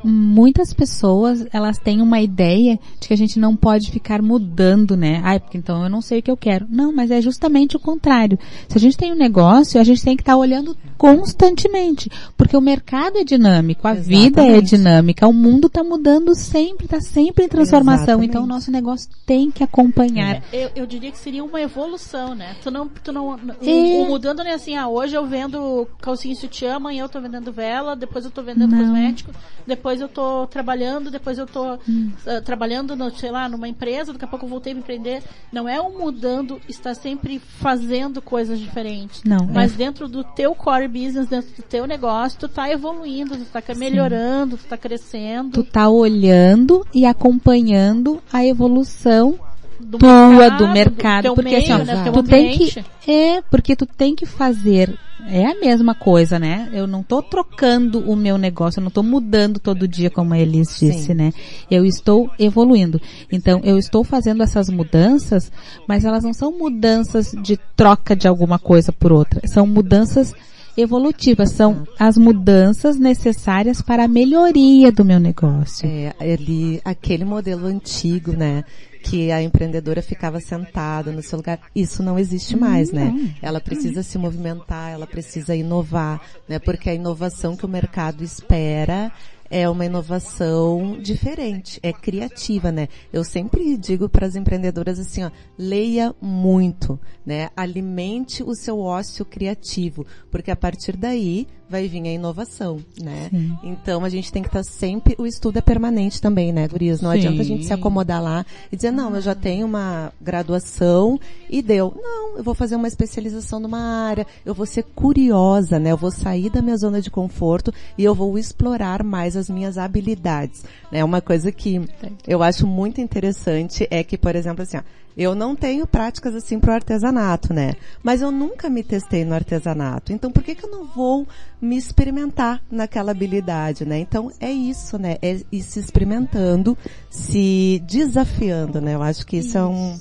[0.04, 5.22] muitas pessoas, elas têm uma ideia de que a gente não pode ficar mudando, né?
[5.24, 6.66] Ai, porque então eu não sei o que eu quero.
[6.70, 8.38] Não, mas é justamente o contrário.
[8.68, 12.56] Se a gente tem um negócio, a gente tem que estar tá olhando constantemente, porque
[12.56, 14.24] o mercado é dinâmico, a Exatamente.
[14.24, 18.30] vida é dinâmica, o mundo está mudando sempre, está sempre em transformação, Exatamente.
[18.30, 20.42] então o nosso negócio tem que acompanhar.
[20.52, 20.66] É.
[20.66, 22.56] Eu, eu, diria que seria uma evolução, né?
[22.64, 23.70] Tu não, tu não, é.
[23.70, 27.08] o, o, mudando não é assim, ah, hoje eu vendo calcinha e sutiã, amanhã eu
[27.08, 28.80] estou vendendo vela, depois eu estou vendendo não.
[28.80, 29.32] cosmético,
[29.68, 32.12] depois depois eu tô trabalhando, depois eu tô hum.
[32.26, 35.22] uh, trabalhando, no, sei lá, numa empresa, daqui a pouco eu voltei a me empreender.
[35.52, 39.22] Não é um mudando, está sempre fazendo coisas diferentes.
[39.24, 39.46] Não.
[39.46, 39.78] Mas é.
[39.78, 44.58] dentro do teu core business, dentro do teu negócio, tu tá evoluindo, tu tá melhorando,
[44.58, 44.64] Sim.
[44.64, 45.52] tu tá crescendo.
[45.52, 49.40] Tu tá olhando e acompanhando a evolução
[49.84, 52.86] do tua, mercado, do mercado, do porque assim, meio, assim, ó, né, tu tem que
[53.08, 56.70] é, porque tu tem que fazer é a mesma coisa, né?
[56.74, 60.40] Eu não estou trocando o meu negócio, eu não estou mudando todo dia, como a
[60.40, 61.14] Elis disse, Sim.
[61.14, 61.34] né?
[61.70, 63.02] Eu estou evoluindo.
[63.32, 65.52] Então, eu estou fazendo essas mudanças,
[65.88, 69.42] mas elas não são mudanças de troca de alguma coisa por outra.
[69.48, 70.34] São mudanças
[70.78, 75.88] evolutivas, são as mudanças necessárias para a melhoria do meu negócio.
[75.88, 78.64] É, ele, aquele modelo antigo, né?
[79.04, 81.60] que a empreendedora ficava sentada no seu lugar.
[81.76, 83.36] Isso não existe mais, né?
[83.42, 86.58] Ela precisa se movimentar, ela precisa inovar, né?
[86.58, 89.12] Porque a inovação que o mercado espera
[89.54, 92.88] é uma inovação diferente, é criativa, né?
[93.14, 97.52] Eu sempre digo para as empreendedoras assim, ó, leia muito, né?
[97.56, 103.30] Alimente o seu ócio criativo, porque a partir daí vai vir a inovação, né?
[103.32, 103.58] Sim.
[103.64, 107.02] Então a gente tem que estar tá sempre, o estudo é permanente também, né, Gurias?
[107.02, 107.18] Não Sim.
[107.18, 111.64] adianta a gente se acomodar lá e dizer, não, eu já tenho uma graduação e
[111.64, 111.92] deu.
[111.96, 115.92] Não, eu vou fazer uma especialização numa área, eu vou ser curiosa, né?
[115.92, 119.80] Eu vou sair da minha zona de conforto e eu vou explorar mais as minhas
[119.80, 120.64] habilidades.
[120.92, 121.04] Né?
[121.04, 121.82] Uma coisa que
[122.28, 124.84] eu acho muito interessante é que, por exemplo, assim, ó,
[125.18, 127.74] eu não tenho práticas assim para o artesanato, né?
[128.02, 130.12] Mas eu nunca me testei no artesanato.
[130.12, 131.28] Então, por que, que eu não vou
[131.62, 134.00] me experimentar naquela habilidade, né?
[134.00, 135.18] Então, é isso, né?
[135.22, 136.78] É ir se experimentando,
[137.10, 138.96] se desafiando, né?
[138.96, 139.58] Eu acho que isso, isso.
[139.58, 140.00] é um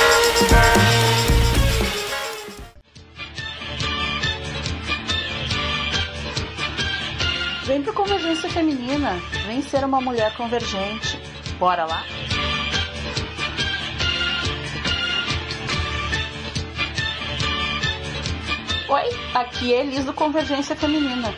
[7.67, 11.21] Vem pro Convergência Feminina, vem ser uma mulher convergente.
[11.59, 12.05] Bora lá?
[18.89, 19.03] Oi,
[19.35, 21.35] aqui é Elis do Convergência Feminina,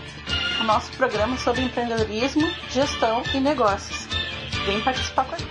[0.61, 4.07] o nosso programa sobre empreendedorismo, gestão e negócios.
[4.67, 5.49] Vem participar com a gente.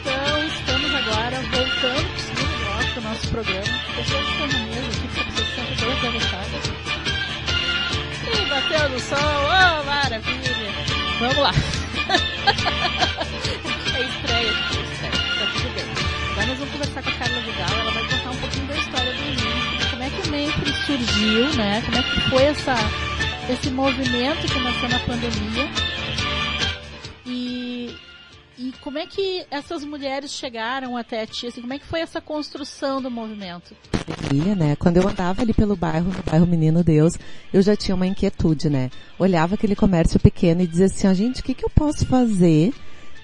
[0.00, 2.03] Então, estamos agora voltando
[3.34, 3.66] programa
[3.96, 6.64] pessoas estão na mesa aqui, vocês estão todas derrotadas.
[8.30, 10.70] E bateu no sol, oh maravilha!
[11.18, 11.50] Vamos lá!
[13.92, 15.84] é estreia, é estreia, tá tudo bem.
[16.30, 19.12] Agora nós vamos conversar com a Carla Vidal, ela vai contar um pouquinho da história
[19.12, 21.82] do Mentre, como é que o Mentre surgiu, né?
[21.84, 22.76] Como é que foi essa,
[23.50, 25.93] esse movimento que nasceu na pandemia
[28.84, 31.46] como é que essas mulheres chegaram até ti?
[31.46, 33.74] Assim, como é que foi essa construção do movimento?
[34.54, 34.76] né?
[34.76, 37.14] Quando eu andava ali pelo bairro, no bairro Menino Deus,
[37.50, 38.90] eu já tinha uma inquietude, né?
[39.18, 42.74] Olhava aquele comércio pequeno e dizia assim, ó, gente, o que, que eu posso fazer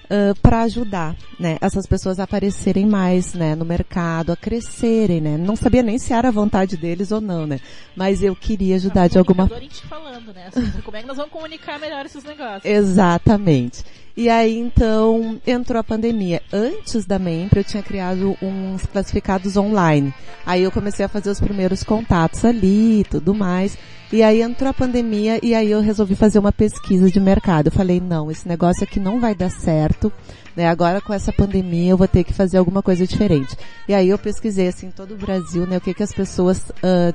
[0.05, 5.37] uh, para ajudar, né, essas pessoas a aparecerem mais, né, no mercado, a crescerem, né.
[5.37, 7.59] Não sabia nem se era a vontade deles ou não, né.
[7.95, 9.47] Mas eu queria ajudar de alguma.
[9.87, 10.47] falando, né.
[10.47, 12.65] Assim, como é que nós vamos comunicar melhor esses negócios?
[12.65, 13.83] Exatamente.
[14.15, 16.41] E aí então entrou a pandemia.
[16.51, 20.13] Antes da Membra eu tinha criado uns classificados online.
[20.45, 23.77] Aí eu comecei a fazer os primeiros contatos ali e tudo mais.
[24.11, 27.67] E aí entrou a pandemia e aí eu resolvi fazer uma pesquisa de mercado.
[27.67, 30.11] Eu falei, não, esse negócio aqui não vai dar certo.
[30.55, 30.67] Né?
[30.67, 33.55] Agora com essa pandemia eu vou ter que fazer alguma coisa diferente.
[33.87, 37.13] E aí eu pesquisei assim todo o Brasil, né, o que que as pessoas uh,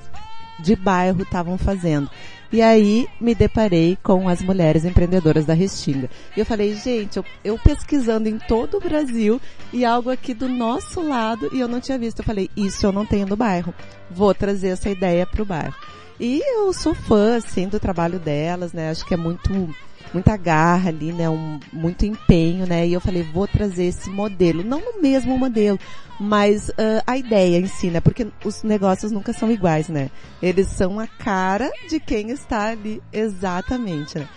[0.58, 2.10] de bairro estavam fazendo.
[2.52, 6.08] E aí me deparei com as mulheres empreendedoras da Restinga.
[6.36, 9.40] E eu falei, gente, eu, eu, pesquisando em todo o Brasil
[9.72, 12.20] e algo aqui do nosso lado e eu não tinha visto.
[12.20, 13.74] Eu falei, isso eu não tenho no bairro.
[14.10, 15.74] Vou trazer essa ideia para o bairro.
[16.18, 18.90] E eu sou fã, assim, do trabalho delas, né?
[18.90, 19.74] Acho que é muito
[20.12, 21.28] muita garra ali, né?
[21.28, 22.86] Um, muito empenho, né?
[22.86, 25.78] E eu falei, vou trazer esse modelo, não no mesmo modelo,
[26.18, 28.00] mas uh, a ideia em si, né?
[28.00, 30.10] Porque os negócios nunca são iguais, né?
[30.42, 34.28] Eles são a cara de quem está ali exatamente, né?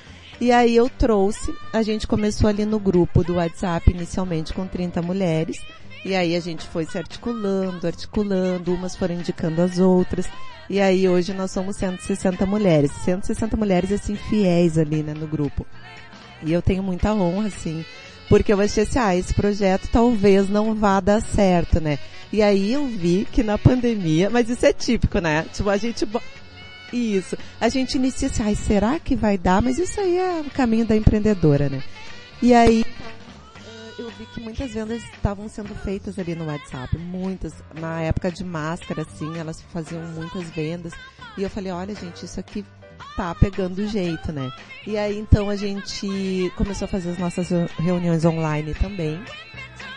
[0.41, 5.01] E aí eu trouxe, a gente começou ali no grupo do WhatsApp inicialmente com 30
[5.01, 5.61] mulheres,
[6.03, 10.27] e aí a gente foi se articulando, articulando, umas foram indicando as outras.
[10.69, 12.91] E aí hoje nós somos 160 mulheres.
[13.03, 15.65] 160 mulheres assim fiéis ali, né, no grupo.
[16.43, 17.83] E eu tenho muita honra, assim,
[18.29, 21.99] porque eu achei assim, ah, esse projeto talvez não vá dar certo, né?
[22.31, 25.45] E aí eu vi que na pandemia, mas isso é típico, né?
[25.51, 26.07] Tipo, a gente
[26.93, 27.37] isso.
[27.59, 29.61] A gente inicia assim, ai, será que vai dar?
[29.61, 31.83] Mas isso aí é o caminho da empreendedora, né?
[32.41, 32.85] E aí
[33.99, 37.53] eu vi que muitas vendas estavam sendo feitas ali no WhatsApp, muitas.
[37.79, 40.93] Na época de máscara, assim, elas faziam muitas vendas.
[41.37, 42.65] E eu falei, olha gente, isso aqui
[43.15, 44.49] tá pegando jeito, né?
[44.87, 49.21] E aí então a gente começou a fazer as nossas reuniões online também.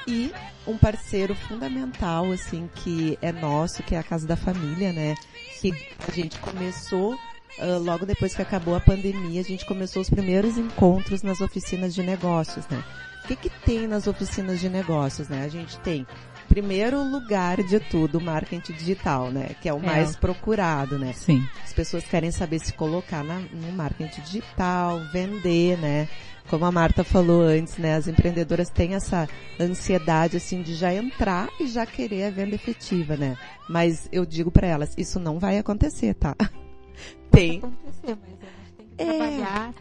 [0.07, 0.33] E
[0.67, 5.15] um parceiro fundamental, assim, que é nosso, que é a Casa da Família, né?
[5.61, 5.73] Que
[6.07, 7.17] a gente começou
[7.59, 11.95] Uh, logo depois que acabou a pandemia, a gente começou os primeiros encontros nas oficinas
[11.95, 12.83] de negócios, né?
[13.25, 15.45] O que, que tem nas oficinas de negócios, né?
[15.45, 16.07] A gente tem
[16.53, 19.57] primeiro lugar de tudo, marketing digital, né?
[19.63, 19.87] Que é o é.
[19.87, 21.15] mais procurado, né?
[21.15, 21.43] Sim.
[21.65, 26.07] As pessoas querem saber se colocar na, no marketing digital, vender, né?
[26.51, 27.95] Como a Marta falou antes, né?
[27.95, 29.27] As empreendedoras têm essa
[29.59, 33.39] ansiedade, assim, de já entrar e já querer a venda efetiva, né?
[33.67, 36.37] Mas eu digo para elas, isso não vai acontecer, tá?
[37.33, 37.61] Tem.
[37.61, 39.07] Pode acontecer, mas a gente tem que é.
[39.07, 39.75] trabalhar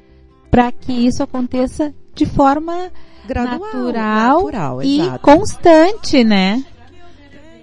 [0.49, 2.91] para que isso aconteça de forma
[3.26, 5.20] gradual, natural, natural e exato.
[5.20, 6.66] constante, né?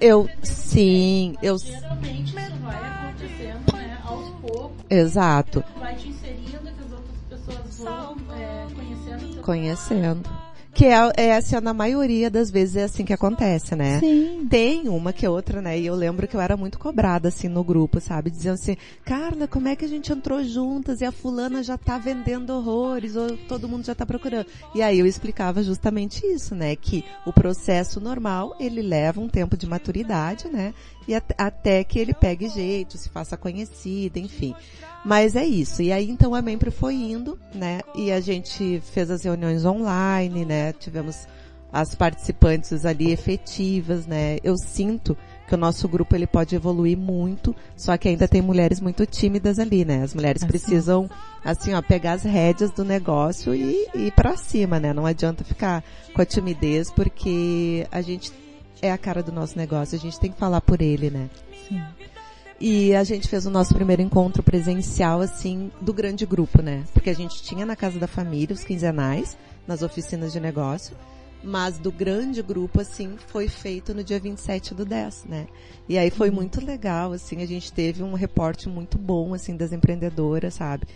[0.01, 4.77] Eu sim, eu Geralmente isso vai acontecendo, né, aos poucos.
[4.89, 5.65] Exato.
[5.79, 9.43] Vai te inserindo que as outras pessoas vão é, conhecendo.
[9.43, 10.48] Conhecendo.
[10.79, 13.99] Que é, é assim, na maioria das vezes é assim que acontece, né?
[13.99, 14.47] Sim.
[14.49, 15.77] Tem uma que é outra, né?
[15.77, 18.31] E eu lembro que eu era muito cobrada, assim, no grupo, sabe?
[18.31, 21.99] Dizendo assim, Carla, como é que a gente entrou juntas e a fulana já tá
[21.99, 24.47] vendendo horrores, ou todo mundo já tá procurando.
[24.73, 26.77] E aí eu explicava justamente isso, né?
[26.77, 30.73] Que o processo normal, ele leva um tempo de maturidade, né?
[31.09, 34.55] E at até que ele pegue jeito, se faça conhecida, enfim.
[35.05, 35.81] Mas é isso.
[35.81, 37.81] E aí então a Membro foi indo, né?
[37.95, 40.75] E a gente fez as reuniões online, né?
[40.75, 41.27] Tivemos
[41.73, 44.37] as participantes ali efetivas, né?
[44.45, 45.17] Eu sinto
[45.47, 49.59] que o nosso grupo ele pode evoluir muito, só que ainda tem mulheres muito tímidas
[49.59, 50.03] ali, né?
[50.03, 50.51] As mulheres assim.
[50.51, 51.11] precisam
[51.43, 54.93] assim, ó, pegar as rédeas do negócio e, e ir para cima, né?
[54.93, 58.31] Não adianta ficar com a timidez porque a gente
[58.81, 61.29] é a cara do nosso negócio, a gente tem que falar por ele, né?
[61.69, 61.83] Sim.
[62.61, 66.85] E a gente fez o nosso primeiro encontro presencial, assim, do grande grupo, né?
[66.93, 69.37] Porque a gente tinha na casa da família os quinzenais,
[69.67, 70.97] nas oficinas de negócio,
[71.43, 75.47] mas do grande grupo, assim, foi feito no dia 27 do 10, né?
[75.89, 76.37] E aí foi uhum.
[76.37, 80.87] muito legal, assim, a gente teve um reporte muito bom, assim, das empreendedoras, sabe?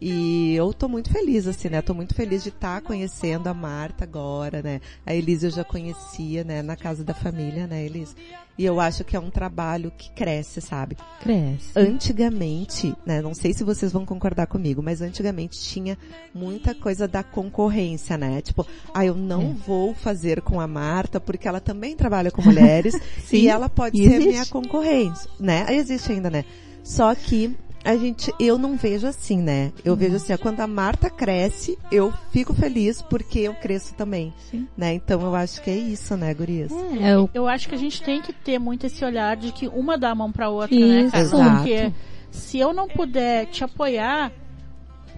[0.00, 1.82] E eu tô muito feliz, assim, né?
[1.82, 4.80] Tô muito feliz de estar tá conhecendo a Marta agora, né?
[5.04, 6.62] A Elise eu já conhecia, né?
[6.62, 8.14] Na casa da família, né, Elise?
[8.56, 10.96] E eu acho que é um trabalho que cresce, sabe?
[11.20, 11.70] Cresce.
[11.76, 13.20] Antigamente, né?
[13.20, 15.98] Não sei se vocês vão concordar comigo, mas antigamente tinha
[16.34, 18.40] muita coisa da concorrência, né?
[18.40, 19.52] Tipo, ah, eu não é.
[19.66, 23.96] vou fazer com a Marta porque ela também trabalha com mulheres Sim, e ela pode
[23.96, 24.28] ser existe.
[24.28, 25.66] minha concorrência, né?
[25.70, 26.44] Existe ainda, né?
[26.82, 29.72] Só que a gente, eu não vejo assim, né?
[29.84, 29.98] Eu uhum.
[29.98, 34.66] vejo assim, quando a Marta cresce, eu fico feliz porque eu cresço também, Sim.
[34.76, 34.94] né?
[34.94, 36.72] Então eu acho que é isso, né, Gurias?
[37.00, 37.30] É, eu...
[37.32, 40.10] eu acho que a gente tem que ter muito esse olhar de que uma dá
[40.10, 41.04] a mão pra outra, né, isso.
[41.04, 41.24] né, cara?
[41.24, 41.56] Exato.
[41.56, 41.92] Porque
[42.30, 44.32] se eu não puder te apoiar,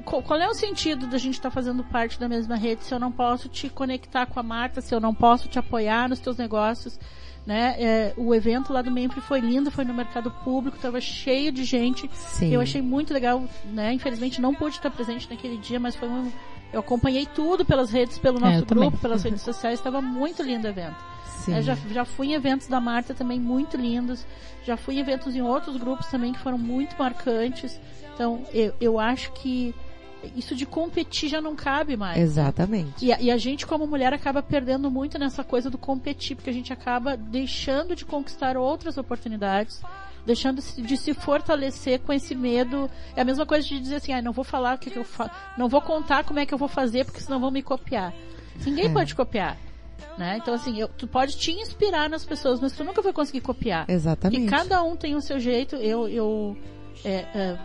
[0.05, 2.99] qual é o sentido da gente estar tá fazendo parte da mesma rede se eu
[2.99, 6.37] não posso te conectar com a Marta, se eu não posso te apoiar nos teus
[6.37, 6.99] negócios?
[7.47, 7.75] Né?
[7.79, 11.65] É, o evento lá do Memphis foi lindo, foi no mercado público, estava cheio de
[11.65, 12.09] gente.
[12.13, 12.53] Sim.
[12.53, 13.93] Eu achei muito legal, né?
[13.93, 16.31] Infelizmente não pude estar presente naquele dia, mas foi um,
[16.73, 19.01] eu acompanhei tudo pelas redes, pelo é, nosso é, grupo, também.
[19.01, 20.97] pelas redes sociais, estava muito lindo o evento.
[21.49, 24.27] É, já, já fui em eventos da Marta também muito lindos,
[24.65, 27.81] já fui em eventos em outros grupos também que foram muito marcantes.
[28.15, 29.75] Então, eu, eu acho que
[30.37, 32.19] isso de competir já não cabe mais.
[32.19, 33.05] Exatamente.
[33.05, 36.53] E, e, a gente, como mulher, acaba perdendo muito nessa coisa do competir, porque a
[36.53, 39.81] gente acaba deixando de conquistar outras oportunidades,
[40.25, 42.91] deixando de se fortalecer com esse medo.
[43.17, 45.05] É a mesma coisa de dizer assim, ah, não vou falar o que, que eu
[45.05, 48.13] faço, não vou contar como é que eu vou fazer, porque senão vão me copiar.
[48.65, 48.93] Ninguém é.
[48.93, 49.57] pode copiar.
[50.19, 50.39] Né?
[50.41, 53.89] Então, assim, eu, tu pode te inspirar nas pessoas, mas tu nunca vai conseguir copiar.
[53.89, 54.45] Exatamente.
[54.45, 55.77] E cada um tem o seu jeito.
[55.77, 56.57] Eu, eu
[57.05, 57.59] é, é,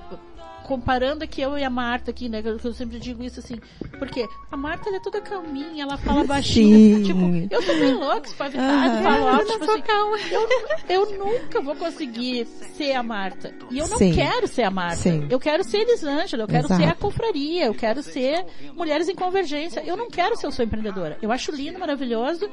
[0.65, 2.41] comparando aqui eu e a Marta aqui, né?
[2.41, 3.55] Que eu sempre digo isso assim.
[3.99, 6.97] Porque a Marta ela é toda calminha, ela fala baixinho.
[6.97, 7.03] Sim.
[7.03, 9.03] Tipo, eu tô bem louca, espavitada, Aham.
[9.03, 9.73] falo alto, Eu tipo assim.
[9.73, 10.17] sou calma.
[10.31, 10.49] Eu,
[10.89, 13.53] eu nunca vou conseguir ser a Marta.
[13.69, 14.13] E eu não Sim.
[14.13, 14.97] quero ser a Marta.
[14.97, 15.27] Sim.
[15.29, 16.81] Eu quero ser Elisângela, eu quero Exato.
[16.81, 19.81] ser a confraria, eu quero ser Mulheres em Convergência.
[19.85, 21.17] Eu não quero ser o sou empreendedora.
[21.21, 22.49] Eu acho lindo, maravilhoso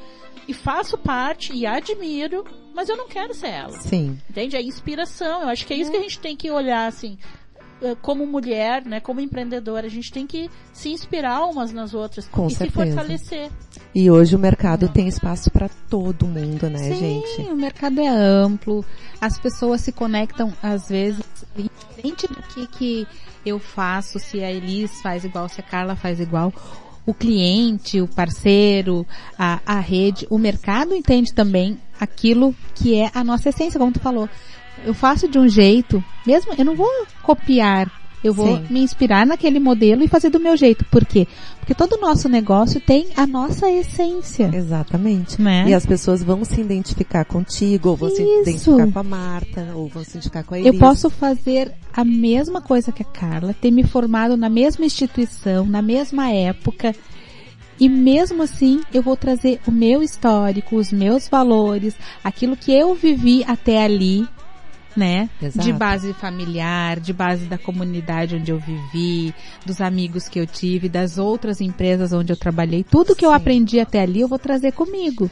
[0.47, 2.45] e faço parte e admiro,
[2.75, 3.73] mas eu não quero ser ela.
[3.73, 4.19] Sim.
[4.29, 4.57] Entende?
[4.57, 5.43] É inspiração.
[5.43, 7.17] Eu acho que é isso que a gente tem que olhar, assim,
[8.01, 12.47] como mulher, né, como empreendedora, a gente tem que se inspirar umas nas outras Com
[12.47, 12.95] e se certeza.
[12.95, 13.51] fortalecer.
[13.95, 17.51] E hoje o mercado tem espaço para todo mundo, né, Sim, gente?
[17.51, 18.85] o mercado é amplo,
[19.21, 21.25] as pessoas se conectam às vezes,
[21.57, 23.07] independente do que, que
[23.45, 26.53] eu faço, se a Elis faz igual, se a Carla faz igual,
[27.05, 29.07] o cliente, o parceiro,
[29.39, 34.01] a, a rede, o mercado entende também aquilo que é a nossa essência, como tu
[34.01, 34.29] falou.
[34.85, 36.89] Eu faço de um jeito, mesmo, eu não vou
[37.23, 37.91] copiar,
[38.23, 38.67] eu vou Sim.
[38.71, 40.85] me inspirar naquele modelo e fazer do meu jeito.
[40.85, 41.27] Por quê?
[41.59, 45.41] Porque todo o nosso negócio tem a nossa essência, Exatamente.
[45.41, 45.65] né?
[45.69, 48.43] E as pessoas vão se identificar contigo, ou vão se Isso.
[48.43, 50.73] identificar com a Marta, ou vão se identificar com a Elis.
[50.73, 55.67] Eu posso fazer a mesma coisa que a Carla, ter me formado na mesma instituição,
[55.67, 56.95] na mesma época,
[57.81, 62.95] e mesmo assim eu vou trazer o meu histórico, os meus valores, aquilo que eu
[62.95, 64.29] vivi até ali,
[64.97, 65.29] né?
[65.41, 65.67] Exato.
[65.67, 69.35] De base familiar, de base da comunidade onde eu vivi,
[69.65, 73.37] dos amigos que eu tive, das outras empresas onde eu trabalhei, tudo que eu Sim.
[73.37, 75.31] aprendi até ali eu vou trazer comigo.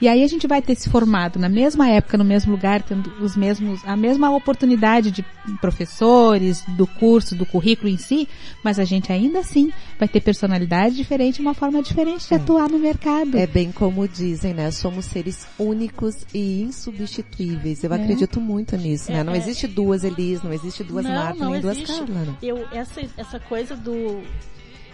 [0.00, 3.12] E aí a gente vai ter se formado na mesma época, no mesmo lugar, tendo
[3.20, 5.24] os mesmos, a mesma oportunidade de
[5.60, 8.28] professores, do curso, do currículo em si,
[8.62, 12.36] mas a gente ainda assim vai ter personalidade diferente, uma forma diferente de É.
[12.36, 13.36] atuar no mercado.
[13.36, 14.70] É bem como dizem, né?
[14.70, 17.82] Somos seres únicos e insubstituíveis.
[17.84, 17.96] Eu É.
[17.96, 19.20] acredito muito nisso, né?
[19.20, 19.38] É, Não é.
[19.38, 21.80] existe duas Elis, não existe duas Não, Marta, não nem duas.
[21.82, 22.34] Carla, né?
[22.42, 24.22] Eu, essa, essa coisa do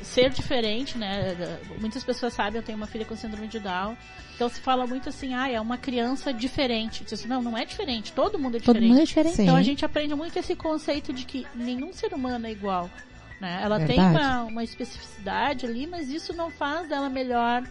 [0.02, 1.36] ser diferente, né?
[1.78, 3.96] Muitas pessoas sabem, eu tenho uma filha com síndrome de Down.
[4.34, 7.04] Então se fala muito assim, ah, é uma criança diferente.
[7.04, 8.88] Diz, não, não é diferente, todo mundo é Todo diferente.
[8.88, 9.36] mundo é diferente.
[9.36, 9.42] Sim.
[9.42, 12.90] Então a gente aprende muito esse conceito de que nenhum ser humano é igual.
[13.40, 13.60] Né?
[13.62, 14.18] Ela tem Verdade.
[14.18, 17.62] uma, uma especificidade ali, mas isso não faz dela melhor,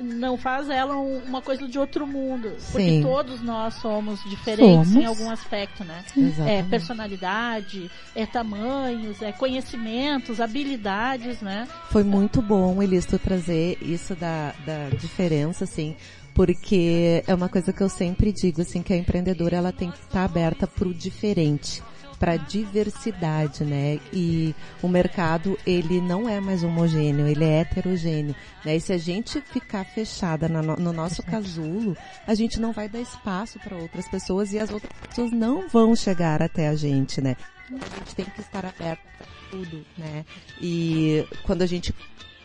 [0.00, 2.52] não faz ela um- uma coisa de outro mundo.
[2.70, 3.02] Porque Sim.
[3.02, 5.06] todos nós somos diferentes em Somos.
[5.06, 6.04] algum aspecto, né?
[6.16, 6.68] É Exatamente.
[6.68, 11.66] personalidade, é tamanhos, é conhecimentos, habilidades, né?
[11.90, 15.96] Foi muito bom, Elis, tu trazer isso da, da diferença, assim,
[16.34, 19.98] porque é uma coisa que eu sempre digo, assim, que a empreendedora, ela tem que
[19.98, 21.82] estar aberta pro diferente,
[22.18, 24.00] pra diversidade, né?
[24.12, 28.76] E o mercado, ele não é mais homogêneo, ele é heterogêneo, né?
[28.76, 31.96] E se a gente ficar fechada no, no nosso casulo,
[32.26, 35.94] a gente não vai dar espaço para outras pessoas e as outras pessoas não vão
[35.94, 37.36] chegar até a gente, né?
[37.70, 40.24] A gente tem que estar aberto para tudo, né?
[40.60, 41.94] E quando a gente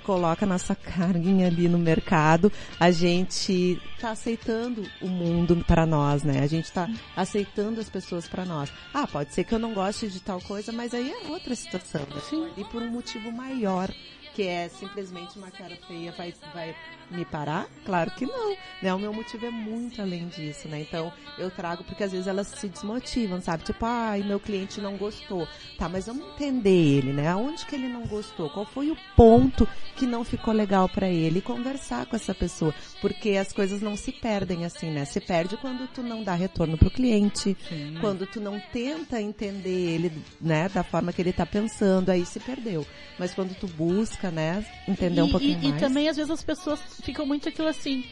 [0.04, 6.42] coloca nossa carinha ali no mercado, a gente tá aceitando o mundo para nós, né?
[6.42, 8.72] A gente tá aceitando as pessoas para nós.
[8.94, 12.02] Ah, pode ser que eu não goste de tal coisa, mas aí é outra situação,
[12.02, 12.22] né?
[12.30, 12.50] Sim.
[12.58, 13.90] E por um motivo maior,
[14.34, 16.76] que é simplesmente uma cara feia vai, vai
[17.14, 17.68] me parar?
[17.86, 18.94] Claro que não, né?
[18.94, 20.82] O meu motivo é muito além disso, né?
[20.82, 23.64] Então, eu trago porque às vezes elas se desmotivam, sabe?
[23.64, 25.48] Tipo, ai, meu cliente não gostou.
[25.78, 27.28] Tá, mas vamos entender ele, né?
[27.30, 28.50] Aonde que ele não gostou?
[28.50, 31.40] Qual foi o ponto que não ficou legal para ele?
[31.40, 35.06] E conversar com essa pessoa, porque as coisas não se perdem assim, né?
[35.06, 37.56] Se perde quando tu não dá retorno pro cliente,
[38.00, 40.12] quando tu não tenta entender ele,
[40.42, 42.86] né, da forma que ele tá pensando, aí se perdeu.
[43.20, 45.82] Mas quando tu busca, né, entender um e, pouquinho e- e mais.
[45.82, 48.06] também às vezes as pessoas ficam muito aquilo assim.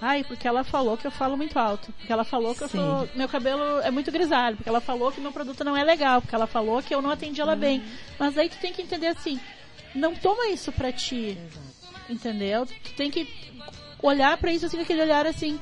[0.00, 1.92] Ai, porque ela falou que eu falo muito alto.
[1.92, 3.08] Porque ela falou que eu sou.
[3.14, 4.56] Meu cabelo é muito grisalho.
[4.56, 6.20] Porque ela falou que meu produto não é legal.
[6.20, 7.82] Porque ela falou que eu não atendi ela bem.
[8.18, 9.40] Mas aí tu tem que entender assim.
[9.94, 11.36] Não toma isso pra ti.
[12.08, 12.64] Entendeu?
[12.66, 13.28] Tu tem que
[14.02, 15.58] olhar pra isso assim, aquele olhar assim.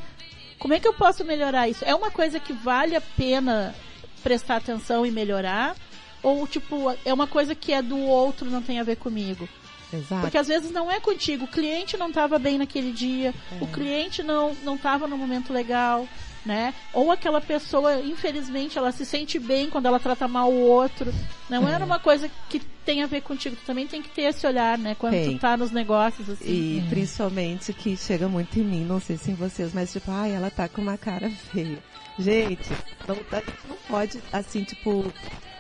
[0.59, 1.85] Como é que eu posso melhorar isso?
[1.85, 3.75] É uma coisa que vale a pena
[4.23, 5.75] prestar atenção e melhorar?
[6.23, 9.49] Ou, tipo, é uma coisa que é do outro, não tem a ver comigo?
[9.93, 10.23] Exato.
[10.23, 11.45] Porque às vezes não é contigo.
[11.45, 13.63] O cliente não estava bem naquele dia, É.
[13.63, 16.07] o cliente não não estava no momento legal,
[16.45, 16.75] né?
[16.93, 21.13] Ou aquela pessoa, infelizmente, ela se sente bem quando ela trata mal o outro.
[21.49, 21.73] Não É.
[21.73, 23.57] era uma coisa que tem a ver contigo.
[23.57, 24.95] Tu também tem que ter esse olhar, né?
[24.99, 25.37] Quando Tem.
[25.37, 26.45] tu tá nos negócios, assim.
[26.79, 30.33] E principalmente que chega muito em mim, não sei se em vocês, mas tipo, ai,
[30.33, 31.79] ela tá com uma cara feia.
[32.19, 32.71] Gente,
[33.07, 35.13] não, tá- não pode, assim, tipo,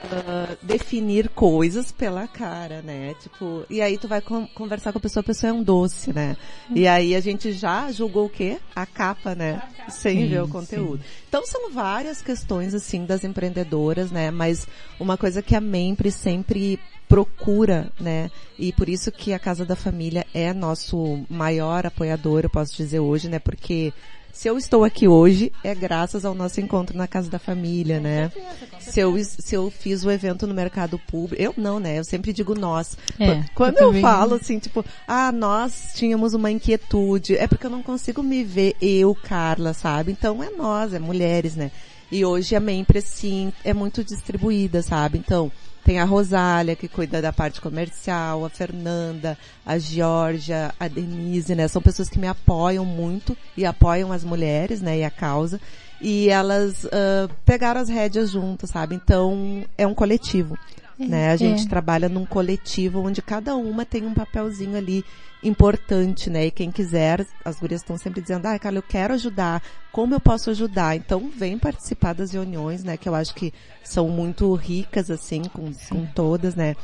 [0.04, 3.14] uh, definir coisas pela cara, né?
[3.20, 6.12] Tipo, e aí tu vai com, conversar com a pessoa, a pessoa é um doce,
[6.12, 6.36] né?
[6.74, 8.58] E aí a gente já julgou o quê?
[8.74, 9.62] A capa, né?
[9.88, 11.02] Sem sim, ver o conteúdo.
[11.02, 11.08] Sim.
[11.28, 14.30] Então são várias questões, assim, das empreendedoras, né?
[14.30, 14.66] Mas
[14.98, 16.78] uma coisa que a Mempre sempre
[17.08, 18.30] procura, né?
[18.58, 23.00] E por isso que a Casa da Família é nosso maior apoiador, eu posso dizer
[23.00, 23.38] hoje, né?
[23.38, 23.92] Porque
[24.36, 28.30] se eu estou aqui hoje, é graças ao nosso encontro na Casa da Família, né?
[28.78, 31.98] Se eu, se eu fiz o evento no mercado público, eu não, né?
[31.98, 32.98] Eu sempre digo nós.
[33.18, 37.70] É, Quando eu, eu falo assim, tipo, ah, nós tínhamos uma inquietude, é porque eu
[37.70, 40.12] não consigo me ver eu, Carla, sabe?
[40.12, 41.70] Então é nós, é mulheres, né?
[42.12, 45.16] E hoje a Mempre, sim, é muito distribuída, sabe?
[45.16, 45.50] Então,
[45.86, 51.68] tem a Rosália, que cuida da parte comercial, a Fernanda, a Georgia, a Denise, né?
[51.68, 54.98] São pessoas que me apoiam muito e apoiam as mulheres, né?
[54.98, 55.60] E a causa.
[56.00, 58.96] E elas uh, pegaram as rédeas juntas, sabe?
[58.96, 60.58] Então, é um coletivo.
[60.98, 61.30] É, né?
[61.30, 61.68] A gente é.
[61.68, 65.04] trabalha num coletivo onde cada uma tem um papelzinho ali
[65.46, 66.46] importante, né?
[66.46, 70.20] E quem quiser, as gurias estão sempre dizendo, ah, Carla, eu quero ajudar, como eu
[70.20, 70.96] posso ajudar?
[70.96, 72.96] Então, vem participar das reuniões, né?
[72.96, 73.52] Que eu acho que
[73.84, 76.74] são muito ricas, assim, com, com todas, né?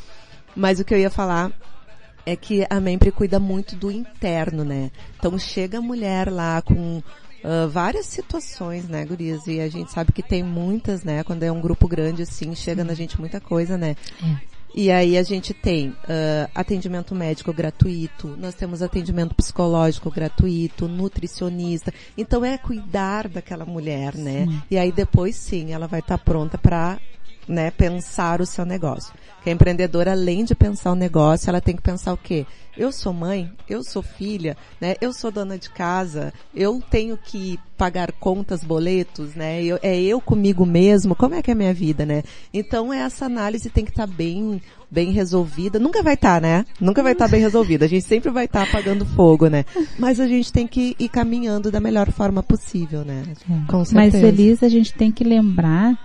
[0.54, 1.52] Mas o que eu ia falar
[2.24, 4.90] é que a Mempre cuida muito do interno, né?
[5.18, 7.02] Então, chega a mulher lá com
[7.42, 9.48] Uh, várias situações, né, gurias?
[9.48, 11.24] E a gente sabe que tem muitas, né?
[11.24, 13.96] Quando é um grupo grande assim, chega na gente muita coisa, né?
[14.22, 14.51] É.
[14.74, 21.92] E aí a gente tem uh, atendimento médico gratuito, nós temos atendimento psicológico gratuito, nutricionista.
[22.16, 24.46] Então é cuidar daquela mulher, né?
[24.46, 24.62] Sim.
[24.70, 26.98] E aí depois sim, ela vai estar tá pronta para
[27.46, 29.12] né, pensar o seu negócio.
[29.42, 32.46] Que a empreendedora, além de pensar o negócio, ela tem que pensar o quê?
[32.76, 34.94] Eu sou mãe, eu sou filha, né?
[34.98, 39.62] Eu sou dona de casa, eu tenho que pagar contas, boletos, né?
[39.62, 42.22] Eu, é eu comigo mesmo, como é que é a minha vida, né?
[42.54, 45.78] Então essa análise tem que estar tá bem, bem resolvida.
[45.78, 46.64] Nunca vai estar, tá, né?
[46.80, 47.84] Nunca vai estar tá bem resolvida.
[47.84, 49.66] A gente sempre vai estar tá apagando fogo, né?
[49.98, 53.24] Mas a gente tem que ir caminhando da melhor forma possível, né?
[53.50, 53.70] É.
[53.70, 53.94] Com certeza.
[53.94, 55.98] Mas feliz a gente tem que lembrar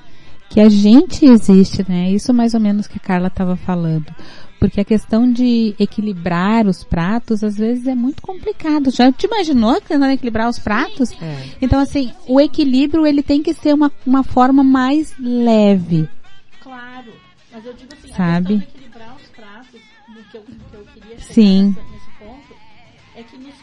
[0.50, 2.12] que a gente existe, né?
[2.12, 4.14] Isso mais ou menos que a Carla estava falando.
[4.60, 8.90] Porque a questão de equilibrar os pratos, às vezes, é muito complicado.
[8.90, 11.12] Já te imaginou tentando equilibrar os pratos?
[11.22, 11.50] É.
[11.62, 16.10] Então, assim, o equilíbrio, ele tem que ser uma, uma forma mais leve.
[16.60, 17.14] Claro.
[17.52, 18.56] Mas eu digo assim, Sabe?
[18.56, 21.76] a questão de equilibrar os pratos, no que eu, no que eu queria chegar Sim.
[21.92, 22.56] nesse ponto,
[23.16, 23.57] é que cobra.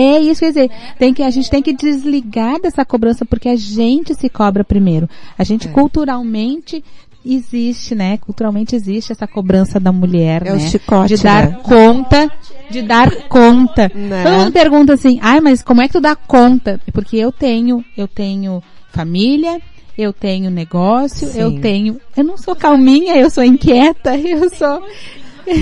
[0.00, 3.56] É isso, quer dizer, tem que, a gente tem que desligar dessa cobrança porque a
[3.56, 5.08] gente se cobra primeiro.
[5.36, 5.70] A gente é.
[5.70, 6.84] culturalmente
[7.24, 8.16] existe, né?
[8.18, 10.56] Culturalmente existe essa cobrança da mulher, é né?
[10.56, 11.58] O chicote, de dar né?
[11.62, 12.30] conta,
[12.70, 13.90] de dar conta.
[13.94, 14.22] Né?
[14.22, 16.80] Todo mundo pergunta assim, ai, mas como é que tu dá conta?
[16.92, 19.60] Porque eu tenho, eu tenho família,
[19.96, 21.40] eu tenho negócio, Sim.
[21.40, 24.80] eu tenho, eu não sou calminha, eu sou inquieta, eu sou,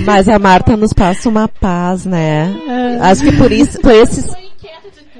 [0.04, 2.54] mas a Marta nos passa uma paz, né?
[2.68, 2.98] É.
[3.00, 4.26] Acho que por isso, por esses,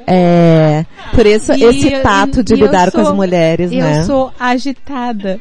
[0.07, 4.01] é, por isso, e, esse tato de lidar sou, com as mulheres, eu né?
[4.01, 5.41] Eu sou agitada.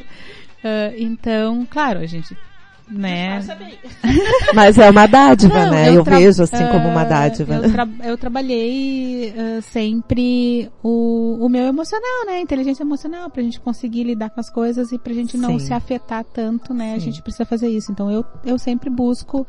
[0.64, 2.36] Uh, então, claro, a gente
[2.88, 3.40] né?
[4.54, 5.90] Mas é uma dádiva, Não, né?
[5.90, 7.54] Eu, eu vejo assim uh, como uma dádiva.
[7.56, 12.40] Eu, tra eu trabalhei uh, sempre o, o meu emocional, né?
[12.40, 15.66] Inteligência emocional, pra gente conseguir lidar com as coisas e pra gente não Sim.
[15.66, 16.90] se afetar tanto, né?
[16.90, 16.96] Sim.
[16.96, 17.90] A gente precisa fazer isso.
[17.90, 19.46] Então eu, eu sempre busco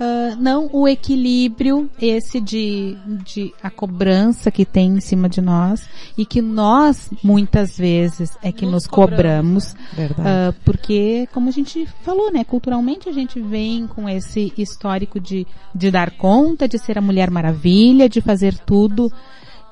[0.00, 5.88] uh, não o equilíbrio, esse de, de a cobrança que tem em cima de nós
[6.16, 9.74] e que nós, muitas vezes, é que nos, nos cobramos.
[9.74, 12.44] cobramos porque, como a gente falou, né?
[12.44, 17.30] Culturalmente a gente vem com esse histórico de, de dar conta, de ser a Mulher
[17.30, 19.12] Maravilha, de fazer tudo.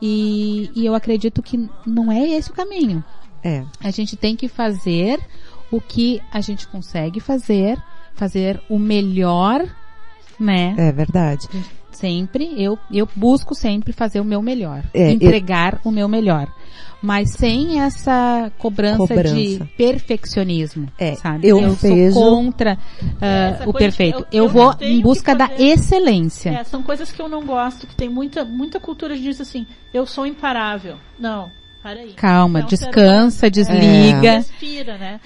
[0.00, 3.02] E, e eu acredito que não é esse o caminho.
[3.42, 3.64] É.
[3.82, 5.20] A gente tem que fazer
[5.70, 7.82] o que a gente consegue fazer,
[8.14, 9.64] fazer o melhor,
[10.38, 10.74] né?
[10.76, 11.48] É verdade.
[11.90, 14.84] Sempre, eu, eu busco sempre fazer o meu melhor.
[14.94, 15.90] É, entregar eu...
[15.90, 16.48] o meu melhor
[17.00, 19.34] mas sem essa cobrança, cobrança.
[19.34, 21.46] de perfeccionismo, é, sabe?
[21.46, 22.14] Eu, eu vejo...
[22.14, 24.26] sou contra uh, o perfeito.
[24.32, 26.50] Eu, eu vou em busca da excelência.
[26.50, 29.66] É, são coisas que eu não gosto, que tem muita, muita cultura que diz assim,
[29.94, 30.96] eu sou imparável.
[31.18, 31.50] Não,
[31.84, 32.12] Aí.
[32.14, 34.28] Calma, descansa, desliga.
[34.28, 34.36] É.
[34.38, 35.20] Respira, né?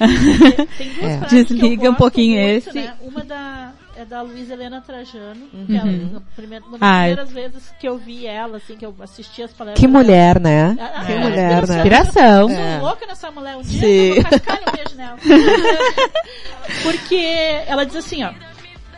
[0.77, 1.17] Tem, tem é.
[1.27, 2.73] Desliga um pouquinho muito, esse.
[2.73, 2.95] Né?
[3.01, 3.73] Uma da
[4.03, 5.49] é da Luísa Helena Trajano.
[5.53, 5.67] Uhum.
[5.67, 7.15] Que ela, primeira, uma das Ai.
[7.15, 9.81] primeiras vezes que eu vi ela, assim, que eu assisti as palestras.
[9.81, 10.77] Que mulher, né?
[10.79, 11.19] Ah, que é.
[11.19, 11.77] mulher, né?
[11.77, 12.51] Inspiração.
[12.51, 12.79] Eu é.
[12.81, 13.57] louca nessa mulher.
[13.57, 14.09] Um dia Sim.
[14.09, 15.19] eu vou cascar um beijo nela.
[16.83, 18.33] Porque ela diz assim, ó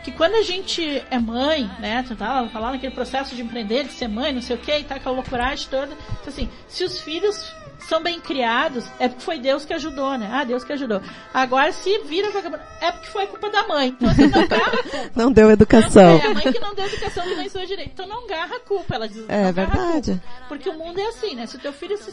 [0.04, 3.92] que quando a gente é mãe, né, tu tava falando naquele processo de empreender, de
[3.94, 7.00] ser mãe, não sei o que, e tá aquela loucuragem toda, então, assim, se os
[7.00, 7.54] filhos
[7.88, 10.28] são bem criados, é porque foi Deus que ajudou, né?
[10.32, 11.00] Ah, Deus que ajudou.
[11.32, 13.88] Agora, se vira vagabundo, é porque foi culpa da mãe.
[13.88, 14.78] Então, assim, não garra
[15.14, 16.18] Não deu educação.
[16.18, 17.90] É a mãe que não deu educação que não ensinou direito.
[17.92, 18.94] Então, não garra a culpa.
[18.94, 20.20] Ela diz, É verdade.
[20.48, 21.46] Porque o mundo é assim, né?
[21.46, 22.10] Se o teu filho se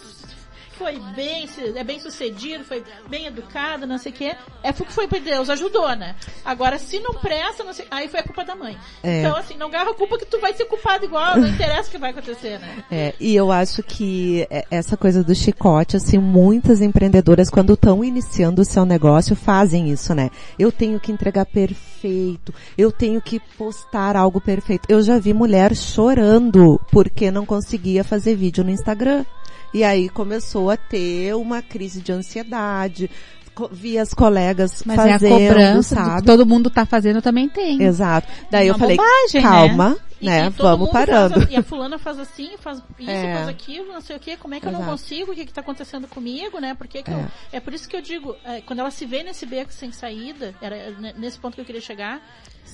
[0.82, 5.07] foi bem, é bem sucedido, foi bem educado, não sei o quê, é porque foi
[5.07, 6.15] por Deus, ajudou, né?
[6.43, 8.75] Agora, se não presta, não sei, aí foi a culpa da mãe.
[9.03, 9.19] É.
[9.19, 11.91] Então, assim, não garra a culpa que tu vai ser culpado igual, não interessa o
[11.91, 12.84] que vai acontecer, né?
[12.91, 18.03] É, e eu acho que é, essa coisa do chicote, assim, muitas empreendedoras, quando estão
[18.03, 20.29] iniciando o seu negócio, fazem isso, né?
[20.57, 24.88] Eu tenho que entregar perfeito, eu tenho que postar algo perfeito.
[24.89, 29.23] Eu já vi mulher chorando porque não conseguia fazer vídeo no Instagram.
[29.74, 33.09] E aí começou a ter uma crise de ansiedade.
[33.72, 36.26] Vi as colegas Mas fazendo, é a cobrança sabe?
[36.26, 37.82] todo mundo tá fazendo também tem.
[37.84, 38.28] Exato.
[38.49, 39.41] Daí eu Uma falei, bobagem, né?
[39.41, 40.47] calma, E- né?
[40.47, 41.36] e Vamos parando.
[41.36, 43.34] faz- e a fulana faz assim, faz isso, É.
[43.36, 44.36] faz aquilo, não sei o quê.
[44.38, 44.91] Como é que eu não Exato.
[44.97, 45.32] consigo?
[45.32, 46.74] O que que tá acontecendo comigo, né?
[46.74, 47.28] Por que que eu- É.
[47.57, 50.55] é por isso que eu digo, é, quando ela se vê nesse beco sem saída,
[50.61, 52.22] era n- nesse ponto que eu queria chegar,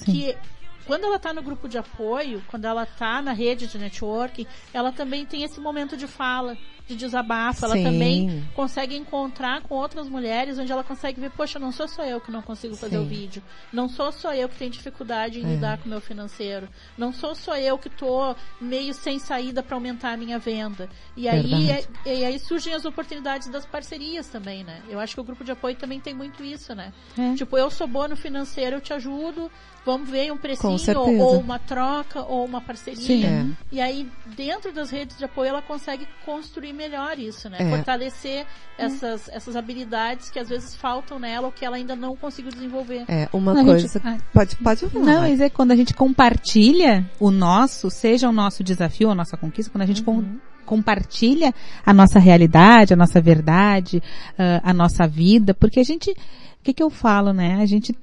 [0.05, 0.37] que
[0.85, 4.91] quando ela tá no grupo de apoio, quando ela tá na rede de networking, ela
[4.91, 6.55] também tem esse momento de fala,
[6.87, 7.65] de desabafo.
[7.65, 7.83] Ela Sim.
[7.83, 12.19] também consegue encontrar com outras mulheres onde ela consegue ver, poxa, não sou só eu
[12.21, 13.03] que não consigo fazer Sim.
[13.03, 13.43] o vídeo.
[13.71, 15.47] Não sou só eu que tenho dificuldade em É.
[15.55, 16.67] lidar com o meu financeiro.
[16.97, 20.89] Não sou só eu que tô meio sem saída para aumentar a minha venda.
[21.15, 24.81] E aí, é- e aí surgem as oportunidades das parcerias também, né?
[24.89, 26.93] Eu acho que o grupo de apoio também tem muito isso, né?
[27.17, 27.33] É.
[27.35, 29.51] Tipo, eu sou boa no financeiro, eu te ajudo.
[29.85, 33.01] Vamos ver um precinho, ou, ou uma troca, ou uma parceria.
[33.01, 33.23] Sim.
[33.25, 33.45] É.
[33.71, 37.57] E aí, dentro das redes de apoio, ela consegue construir melhor isso, né?
[37.59, 37.69] É.
[37.69, 38.45] Fortalecer
[38.77, 43.03] essas, essas habilidades que às vezes faltam nela ou que ela ainda não conseguiu desenvolver.
[43.07, 43.87] É, uma a coisa.
[43.99, 45.05] gente- Pode, pode falar.
[45.05, 49.35] Não, mas é quando a gente compartilha o nosso, seja o nosso desafio, a nossa
[49.35, 51.53] conquista, quando a gente com- compartilha
[51.85, 54.01] a nossa realidade, a nossa verdade,
[54.37, 56.15] ah, a nossa vida, porque a gente, o
[56.63, 57.55] que que eu falo, né?
[57.61, 57.95] A gente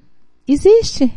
[0.49, 1.13] existe.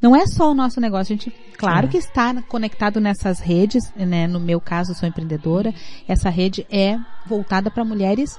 [0.00, 1.90] Não é só o nosso negócio, a gente, claro É.
[1.90, 4.26] que está conectado nessas redes, né?
[4.26, 5.72] No meu caso, eu sou empreendedora.
[6.06, 8.38] Essa rede é voltada para mulheres,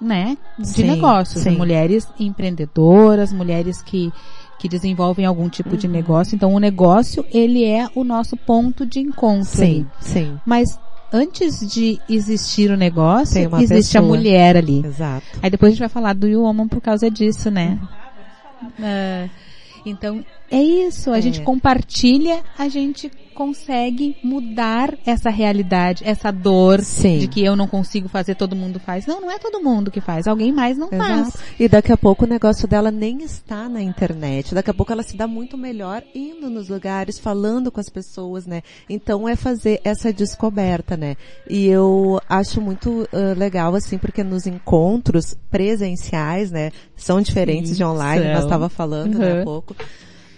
[0.00, 0.36] né?
[0.58, 1.56] De Sim, negócios, sim.
[1.56, 4.12] mulheres empreendedoras, mulheres que
[4.58, 6.34] que desenvolvem algum tipo de negócio.
[6.36, 9.46] Então, o negócio, ele é o nosso ponto de encontro.
[9.46, 10.38] Sim, sim.
[10.44, 10.78] Mas
[11.10, 14.02] antes de existir o negócio, existe a pessoa.
[14.18, 14.84] mulher ali.
[14.84, 15.24] Exato.
[15.42, 17.78] Aí depois a gente vai falar do Woman por causa disso, né?
[18.82, 19.30] É,
[19.86, 21.10] então, é isso.
[21.10, 21.20] A É.
[21.22, 27.18] gente compartilha, a gente consegue mudar essa realidade, essa dor Sim.
[27.20, 29.06] de que eu não consigo fazer, todo mundo faz.
[29.06, 30.26] Não, não é todo mundo que faz.
[30.26, 31.28] Alguém mais não faz.
[31.28, 31.38] Exato.
[31.58, 34.54] E daqui a pouco o negócio dela nem está na internet.
[34.54, 38.46] Daqui a pouco ela se dá muito melhor indo nos lugares, falando com as pessoas,
[38.46, 38.62] né?
[38.90, 41.16] Então é fazer essa descoberta, né?
[41.48, 46.72] E eu acho muito ah, legal, assim, porque nos encontros presenciais, né?
[46.94, 48.34] São diferentes Sim, de online, são.
[48.34, 49.44] nós estava falando, né, há Uhum.
[49.44, 49.74] pouco.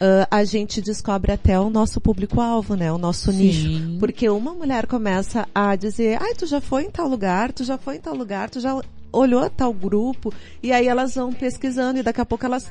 [0.05, 2.92] Ah, a gente descobre até o nosso público-alvo, né?
[2.92, 3.68] O nosso nicho.
[3.68, 3.96] Sim.
[4.00, 7.78] Porque uma mulher começa a dizer, ai, tu já foi em tal lugar, tu já
[7.78, 8.76] foi em tal lugar, tu já
[9.12, 12.68] olhou tal grupo, e aí elas vão pesquisando e daqui a pouco elas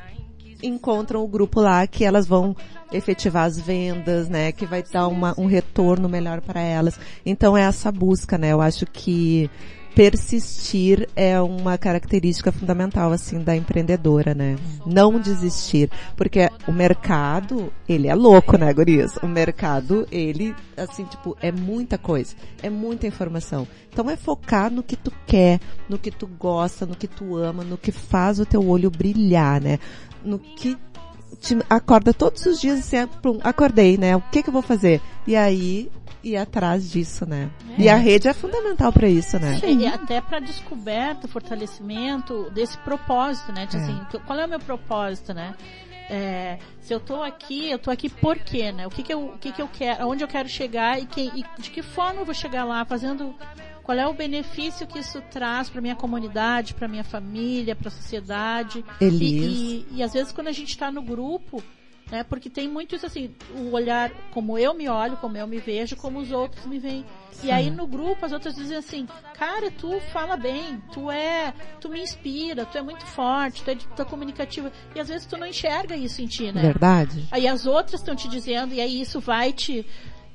[0.64, 2.56] encontram o grupo lá que elas vão
[2.92, 4.52] efetivar as vendas, né?
[4.52, 7.00] Que vai dar uma, um retorno melhor para elas.
[7.26, 8.52] Então é essa busca, né?
[8.52, 9.50] Eu acho que
[9.96, 14.56] persistir é uma característica fundamental assim da empreendedora, né?
[14.86, 19.18] Não desistir, porque o mercado, ele é louco, né, gurias?
[19.18, 23.68] O mercado, ele assim, tipo, é muita coisa, é muita informação.
[23.92, 25.60] Então é focar no que tu quer,
[25.90, 29.62] no que tu gosta, no que tu ama, no que faz o teu olho brilhar,
[29.62, 29.80] né?
[30.24, 30.78] No que
[31.40, 32.98] te acorda todos os dias assim,
[33.44, 34.16] acordei, né?
[34.16, 35.02] O que que eu vou fazer?
[35.26, 35.92] E aí
[36.24, 37.50] ir atrás disso, né?
[37.78, 39.60] E a rede é fundamental para isso, né?
[39.66, 43.66] E até para descoberta, fortalecimento desse propósito, né?
[43.66, 43.80] De, É.
[43.80, 45.56] assim, qual é o meu propósito, né?
[46.10, 48.86] É, se eu tô aqui, eu tô aqui por quê, né?
[48.86, 51.32] O que que eu, o que que eu quero, aonde eu quero chegar e, quem,
[51.36, 53.34] e de que forma eu vou chegar lá, fazendo
[53.92, 57.92] qual é o benefício que isso traz para minha comunidade, para minha família, para a
[57.92, 58.86] sociedade.
[59.02, 59.22] Elis.
[59.22, 61.62] E, e, e às vezes quando a gente está no grupo,
[62.10, 62.24] né?
[62.24, 65.98] Porque tem muito isso assim, o olhar como eu me olho, como eu me vejo,
[65.98, 67.06] como os outros me veem.
[67.44, 71.90] E aí no grupo as outras dizem assim, cara, tu fala bem, tu é, tu
[71.90, 74.72] me inspira, tu é muito forte, tu é, tu é comunicativa.
[74.96, 76.62] E às vezes tu não enxerga isso em ti, né?
[76.62, 77.28] Verdade?
[77.30, 79.86] Aí as outras estão te dizendo, e aí isso vai te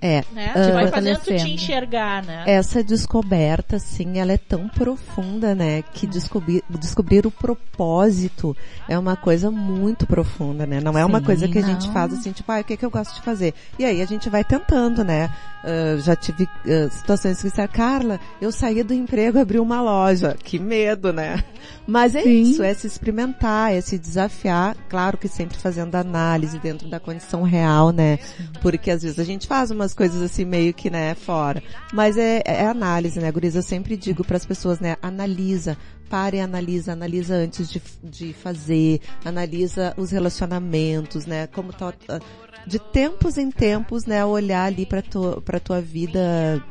[0.01, 0.23] É.
[0.33, 0.53] Né?
[0.55, 2.45] Ah, vai fazendo te enxergar, né?
[2.47, 5.83] Essa descoberta, assim, ela é tão profunda, né?
[5.93, 8.57] Que descobrir, descobrir o propósito
[8.89, 10.81] é uma coisa muito profunda, né?
[10.81, 12.77] Não é uma Sim, coisa que a gente faz assim, tipo, ah, o que, é
[12.77, 13.55] que eu gosto de fazer?
[13.79, 15.31] E aí a gente vai tentando, né?
[15.67, 19.83] Ah, já tive ah, situações que disseram, Carla, eu saí do emprego e abri uma
[19.83, 20.37] loja.
[20.41, 21.43] Que medo, né?
[21.85, 22.43] Mas é Sim.
[22.43, 27.43] isso, é se experimentar, é se desafiar, claro que sempre fazendo análise dentro da condição
[27.43, 28.19] real, né?
[28.63, 31.61] Porque às vezes a gente faz umas coisas assim meio que, né, fora.
[31.93, 33.59] Mas é, é análise, né, Guriza?
[33.59, 35.77] Eu sempre digo para as pessoas, né, analisa,
[36.09, 42.21] pare e analisa, analisa antes de, de fazer, analisa os relacionamentos, né, como tá, ah,
[42.67, 46.63] de tempos em tempos, né, olhar ali para tua, pra tua vida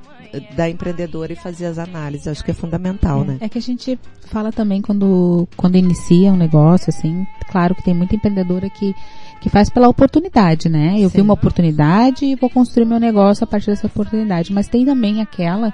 [0.55, 2.27] da empreendedora e fazer as análises.
[2.27, 3.37] Acho que é fundamental, né?
[3.39, 7.93] É que a gente fala também quando, quando inicia um negócio, assim, claro que tem
[7.93, 8.93] muita empreendedora que,
[9.41, 10.95] que faz pela oportunidade, né?
[10.97, 11.17] Eu Sim.
[11.17, 14.51] vi uma oportunidade e vou construir meu negócio a partir dessa oportunidade.
[14.51, 15.73] Mas tem também aquela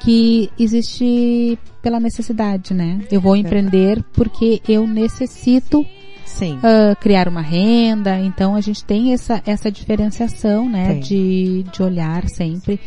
[0.00, 3.00] que existe pela necessidade, né?
[3.10, 5.84] Eu vou empreender porque eu necessito
[6.24, 6.58] Sim.
[6.62, 8.18] ah, criar uma renda.
[8.20, 10.94] Então a gente tem essa, essa diferenciação, né?
[10.94, 12.80] De, de olhar sempre.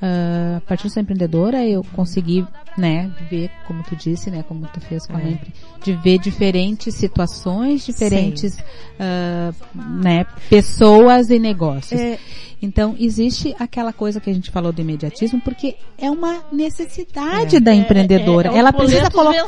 [0.00, 2.44] Ah, a partir de ser empreendedora, eu consegui,
[2.76, 5.38] né, ver, como tu disse, né, como tu fez com a É.
[5.82, 8.56] De ver diferentes situações, diferentes,
[8.98, 12.00] ah, né, pessoas e negócios.
[12.00, 12.18] É,
[12.62, 17.60] Então, existe aquela coisa que a gente falou do imediatismo, porque é uma necessidade É.
[17.60, 18.48] da empreendedora.
[18.48, 19.46] É, é, é ela precisa colocar ela,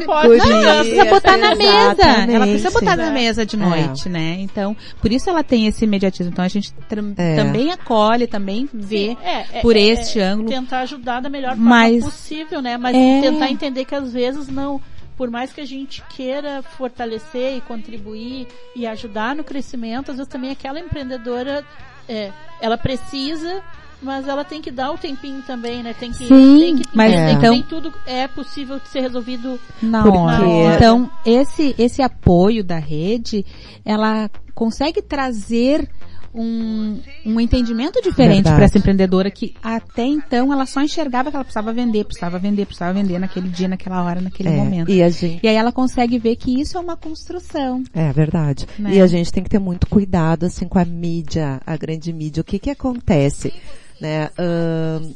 [0.00, 2.02] não, ela precisa botar na mesa.
[2.32, 4.36] Ela precisa botar na mesa de noite, né?
[4.40, 6.32] Então, por isso ela tem esse imediatismo.
[6.32, 6.72] Então a gente
[7.18, 7.36] É.
[7.36, 10.48] também acolhe, também vê É, é, por é, este é, ângulo.
[10.48, 12.76] Tentar ajudar da melhor forma Mas- possível, né?
[12.76, 13.20] Mas É.
[13.20, 14.80] tentar entender que às vezes não,
[15.16, 20.30] por mais que a gente queira fortalecer e contribuir e ajudar no crescimento, às vezes
[20.32, 21.64] também aquela empreendedora,
[22.08, 22.30] é,
[22.60, 23.62] ela precisa,
[24.02, 25.94] mas ela tem que dar o tempinho também, né?
[25.98, 29.00] Tem que, Sim, tem que mas entender que então- nem tudo é possível de ser
[29.00, 30.74] resolvido na Porque- hora.
[30.76, 33.44] Então, esse, esse apoio da rede,
[33.84, 35.88] ela consegue trazer
[36.34, 41.44] um, um entendimento diferente para essa empreendedora que até então ela só enxergava que ela
[41.44, 44.90] precisava vender, precisava vender, precisava vender naquele dia, naquela hora, naquele é, momento.
[44.90, 47.84] E a gente E aí ela consegue ver que isso é uma construção.
[47.94, 48.66] É verdade.
[48.78, 48.94] Né?
[48.94, 52.40] E a gente tem que ter muito cuidado assim com a mídia, a grande mídia.
[52.40, 53.52] O que que acontece,
[54.00, 54.30] né?
[54.36, 55.12] Ahn,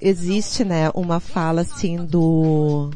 [0.00, 2.90] existe, né, uma fala assim do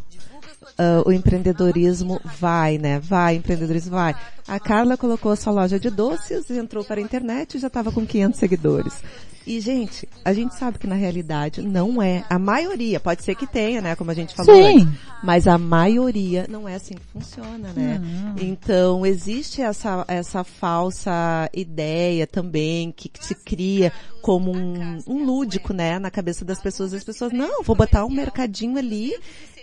[0.79, 3.01] ah, o empreendedorismo vai, né?
[3.01, 4.15] Vai, empreendedorismo vai.
[4.47, 8.07] A Carla colocou sua loja de doces, entrou para a internet e já estava com
[8.07, 9.03] 500 seguidores.
[9.49, 12.23] E, gente, a gente sabe que na realidade não é.
[12.29, 13.97] A maioria, pode ser que tenha, né?
[13.97, 14.83] Como a gente falou Sim.
[14.83, 15.01] antes.
[15.25, 17.99] Mas a maioria não é assim que funciona, né?
[18.39, 23.91] Então, existe essa, essa falsa ideia também que, que se cria
[24.21, 25.99] como um, um lúdico, né?
[25.99, 26.93] Na cabeça das pessoas.
[26.93, 29.15] As pessoas, não, vou botar um mercadinho ali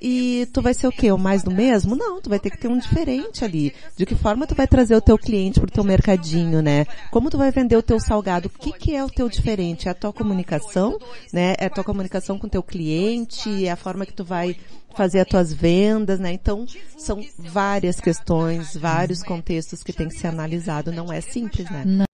[0.01, 1.11] e tu vai ser o quê?
[1.11, 1.95] O mais do mesmo?
[1.95, 3.73] Não, tu vai ter que ter um diferente ali.
[3.95, 6.86] De que forma tu vai trazer o teu cliente pro teu mercadinho, né?
[7.11, 8.47] Como tu vai vender o teu salgado?
[8.47, 9.74] O que que é o teu diferente?
[9.84, 10.97] É a tua comunicação,
[11.34, 11.55] né?
[11.57, 13.65] É a tua comunicação com o teu cliente?
[13.65, 14.55] É a forma que tu vai
[14.95, 16.32] fazer as tuas vendas, né?
[16.32, 16.65] Então,
[16.97, 20.91] são várias questões, vários contextos que tem que ser analisado.
[20.91, 22.05] Não é simples, né?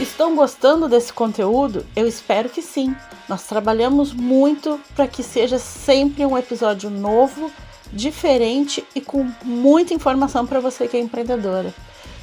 [0.00, 1.84] Estão gostando desse conteúdo?
[1.96, 2.94] Eu espero que sim.
[3.28, 7.50] Nós trabalhamos muito para que seja sempre um episódio novo,
[7.92, 11.74] diferente e com muita informação para você que é empreendedora.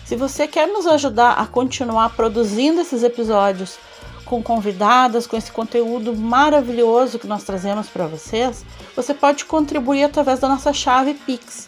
[0.06, 3.80] Se você quer nos ajudar a continuar produzindo esses episódios
[4.24, 8.64] com convidadas, com esse conteúdo maravilhoso que nós trazemos para vocês,
[8.96, 11.68] você pode contribuir através da nossa chave Pix,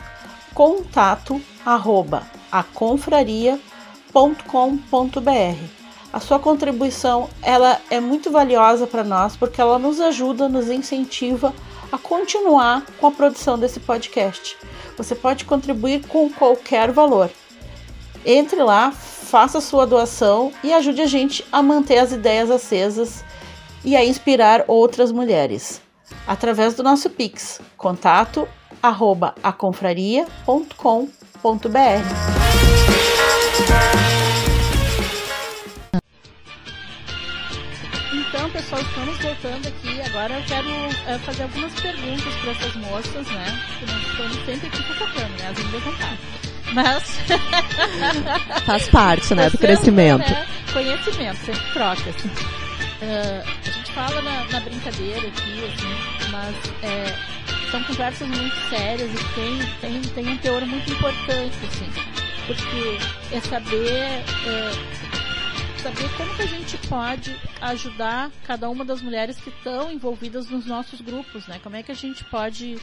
[0.54, 3.60] contato arroba aconfraria.com.br.
[6.14, 11.56] A sua contribuição ela é muito valiosa para nós porque ela nos ajuda, nos incentiva
[11.92, 14.56] a continuar com a produção desse podcast.
[14.96, 17.32] Você pode contribuir com qualquer valor.
[18.26, 23.24] Entre lá, faça sua doação e ajude a gente a manter as ideias acesas
[23.84, 25.82] e a inspirar outras mulheres.
[26.26, 28.48] Através do nosso Pix, contato
[28.82, 31.08] arroba aconfraria.com.br.
[38.14, 40.02] Então, pessoal, estamos voltando aqui.
[40.02, 43.60] Agora eu quero eh, fazer algumas perguntas para essas moças, né?
[43.80, 45.50] Que nós estamos sempre aqui fofocando, né?
[45.50, 46.47] As índias não param.
[46.74, 47.04] Mas
[48.66, 50.20] Faz parte, né, do Você, crescimento.
[50.20, 52.10] né, conhecimento, sempre troca.
[52.10, 52.30] assim.
[53.02, 57.16] Ah, a gente fala na, na brincadeira aqui, assim, mas é,
[57.72, 61.90] são conversas muito sérias e tem, tem, tem um teor muito importante, assim,
[62.48, 64.72] porque é saber é,
[65.82, 70.66] saber como que a gente pode ajudar cada uma das mulheres que estão envolvidas nos
[70.66, 71.60] nossos grupos, né?
[71.64, 72.78] Como é que a gente pode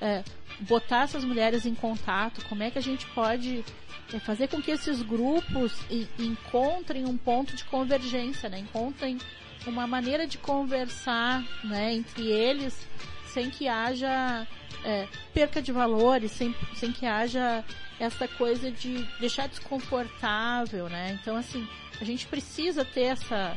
[0.00, 0.22] é,
[0.60, 2.44] botar essas mulheres em contato?
[2.48, 3.64] Como é que a gente pode
[4.12, 5.72] é, fazer com que esses grupos
[6.18, 8.58] encontrem um ponto de convergência, né?
[8.58, 9.18] Encontrem
[9.66, 12.86] uma maneira de conversar, né, entre eles,
[13.26, 14.46] sem que haja
[14.84, 17.64] é, perca de valores, sem, sem que haja
[17.98, 21.18] essa coisa de deixar desconfortável, né?
[21.20, 21.66] Então, assim,
[22.00, 23.56] a gente precisa ter essa,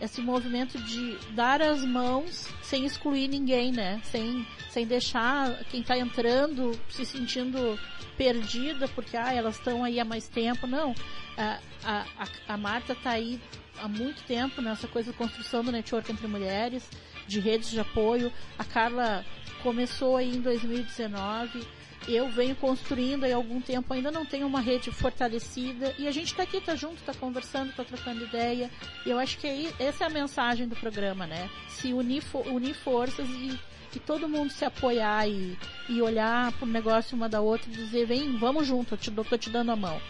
[0.00, 4.00] esse movimento de dar as mãos sem excluir ninguém, né?
[4.04, 7.78] Sem, sem deixar quem está entrando se sentindo
[8.16, 10.66] perdida porque ah, elas estão aí há mais tempo.
[10.66, 10.94] Não.
[11.36, 12.04] A, a,
[12.48, 13.40] a Marta está aí
[13.78, 16.88] há muito tempo nessa coisa de construção do network entre mulheres,
[17.26, 18.32] de redes de apoio.
[18.58, 19.24] A Carla
[19.62, 21.66] começou aí em 2019
[22.08, 26.28] eu venho construindo há algum tempo, ainda não tenho uma rede fortalecida e a gente
[26.28, 28.70] está aqui, está junto, está conversando, está trocando ideia.
[29.04, 31.50] E eu acho que aí, essa é a mensagem do programa, né?
[31.68, 33.58] Se unir, unir forças e,
[33.94, 37.74] e todo mundo se apoiar e, e olhar para o negócio uma da outra e
[37.74, 40.00] dizer, vem, vamos junto, eu te, te dando a mão.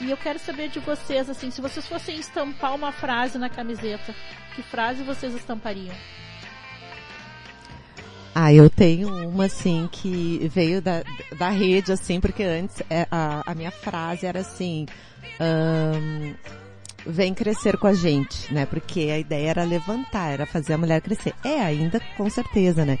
[0.00, 4.14] E eu quero saber de vocês, assim, se vocês fossem estampar uma frase na camiseta,
[4.54, 5.94] que frase vocês estampariam?
[8.34, 11.02] Ah, eu tenho uma assim que veio da,
[11.38, 14.86] da rede, assim, porque antes é, a, a minha frase era assim,
[15.40, 16.34] um,
[17.06, 18.66] vem crescer com a gente, né?
[18.66, 21.34] Porque a ideia era levantar, era fazer a mulher crescer.
[21.44, 22.98] É ainda, com certeza, né?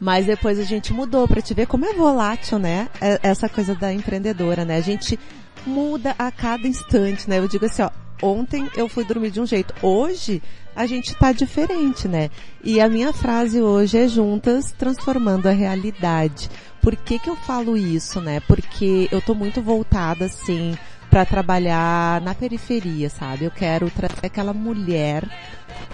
[0.00, 2.88] Mas depois a gente mudou para te ver como é volátil, né?
[3.00, 4.76] É, essa coisa da empreendedora, né?
[4.76, 5.18] A gente
[5.66, 7.38] muda a cada instante, né?
[7.38, 7.90] Eu digo assim, ó,
[8.22, 10.40] ontem eu fui dormir de um jeito, hoje
[10.78, 12.30] a gente tá diferente, né?
[12.62, 16.48] E a minha frase hoje é juntas transformando a realidade.
[16.80, 18.38] Por que que eu falo isso, né?
[18.46, 20.78] Porque eu tô muito voltada assim
[21.10, 23.44] para trabalhar na periferia, sabe?
[23.44, 25.28] Eu quero trazer aquela mulher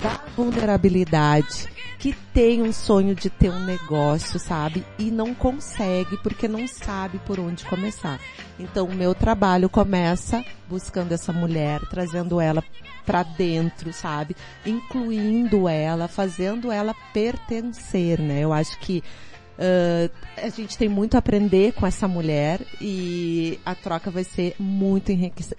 [0.02, 1.66] da vulnerabilidade
[1.98, 4.84] que tem um sonho de ter um negócio, sabe?
[4.98, 8.20] E não consegue porque não sabe por onde começar.
[8.58, 12.62] Então o meu trabalho começa buscando essa mulher, trazendo ela
[13.04, 14.36] para dentro, sabe?
[14.64, 18.40] Incluindo ela, fazendo ela pertencer, né?
[18.40, 19.02] Eu acho que
[19.56, 24.56] Uh, a gente tem muito a aprender com essa mulher e a troca vai ser
[24.58, 25.12] muito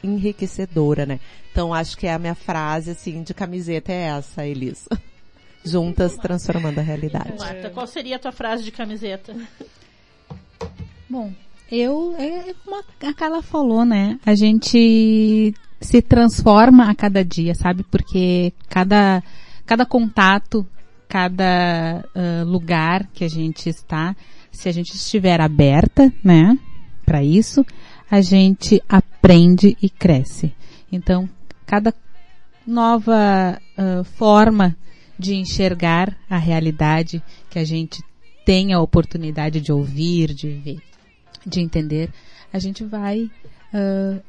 [0.03, 1.19] enriquecedora, né?
[1.49, 4.89] Então acho que é a minha frase assim de camiseta é essa, Elisa.
[5.63, 7.39] Juntas transformando a realidade.
[7.39, 9.33] Marta, qual seria a tua frase de camiseta?
[11.09, 11.31] Bom,
[11.71, 14.19] eu é, é como a Carla falou, né?
[14.25, 17.83] A gente se transforma a cada dia, sabe?
[17.83, 19.23] Porque cada
[19.65, 20.65] cada contato
[21.07, 24.15] cada uh, lugar que a gente está,
[24.51, 26.57] se a gente estiver aberta, né,
[27.05, 27.65] para isso,
[28.09, 30.53] a gente aprende e cresce.
[30.91, 31.29] Então,
[31.65, 31.93] cada
[32.65, 34.75] nova uh, forma
[35.17, 38.03] de enxergar a realidade que a gente
[38.45, 40.79] tem a oportunidade de ouvir, de ver,
[41.45, 42.11] de entender,
[42.51, 43.29] a gente vai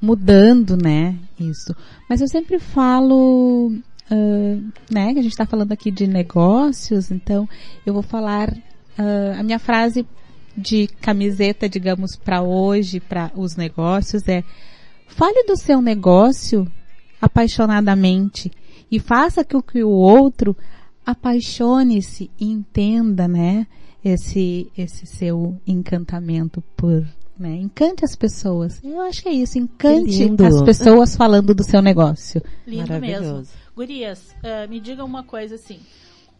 [0.00, 1.74] mudando, né, isso.
[2.08, 3.72] Mas eu sempre falo
[4.10, 7.48] uh, né, que a gente está falando aqui de negócios, então
[7.84, 10.06] eu vou falar uh, a minha frase
[10.56, 14.42] de camiseta, digamos, para hoje, para os negócios é
[15.06, 16.66] fale do seu negócio
[17.20, 18.50] apaixonadamente
[18.90, 20.56] e faça com que o outro
[21.04, 23.66] apaixone-se e entenda, né,
[24.04, 27.06] esse, esse seu encantamento por
[27.38, 27.56] né?
[27.56, 28.82] Encante as pessoas.
[28.82, 29.58] Eu acho que é isso.
[29.58, 32.42] Encante as pessoas falando do seu negócio.
[32.66, 33.44] Lindo mesmo.
[33.74, 35.80] Gurias, uh, me digam uma coisa assim.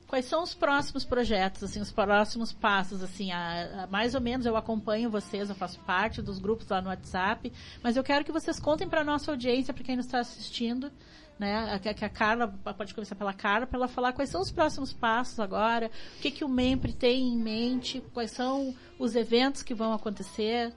[0.07, 4.47] Quais são os próximos projetos, assim, os próximos passos, assim, a, a, mais ou menos
[4.47, 8.31] eu acompanho vocês, eu faço parte dos grupos lá no WhatsApp, mas eu quero que
[8.31, 10.93] vocês contem para nossa audiência, para quem nos está assistindo,
[11.39, 14.53] né, que, que a Carla, pode começar pela Carla, para ela falar quais são os
[14.53, 19.63] próximos passos agora, o que, que o MEMPRE tem em mente, quais são os eventos
[19.63, 20.73] que vão acontecer.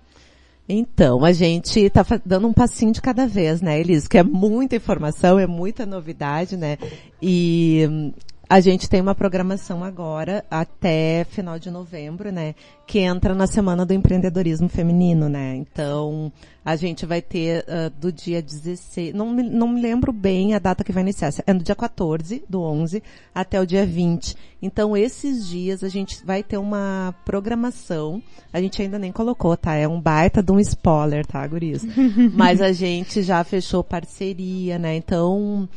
[0.72, 4.08] Então, a gente está dando um passinho de cada vez, né, Elis?
[4.08, 6.78] Que é muita informação, é muita novidade, né?
[7.20, 8.14] E
[8.50, 12.56] a gente tem uma programação agora até final de novembro, né?
[12.88, 15.56] Que entra na semana do empreendedorismo feminino, né?
[15.56, 16.32] Então,
[16.66, 20.60] a gente vai ter uh, do dia 16, não me, não me lembro bem a
[20.60, 23.04] data que vai iniciar, é do dia 14 do 11
[23.36, 24.36] até o dia 20.
[24.62, 28.22] Então esses dias a gente vai ter uma programação,
[28.52, 29.76] a gente ainda nem colocou, tá?
[29.76, 31.84] É um baita de um spoiler, tá, guris?
[32.34, 34.96] Mas a gente já fechou parceria, né?
[34.96, 35.70] Então,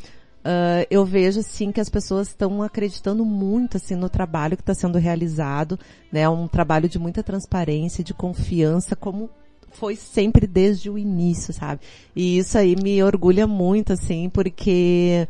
[0.45, 4.75] Uh, eu vejo assim que as pessoas estão acreditando muito assim no trabalho que está
[4.75, 5.79] sendo realizado,
[6.11, 6.29] né?
[6.29, 9.31] Um trabalho de muita transparência, de confiança, como
[9.73, 11.81] foi sempre desde o início, sabe?
[12.15, 15.27] E isso aí me orgulha muito, assim, porque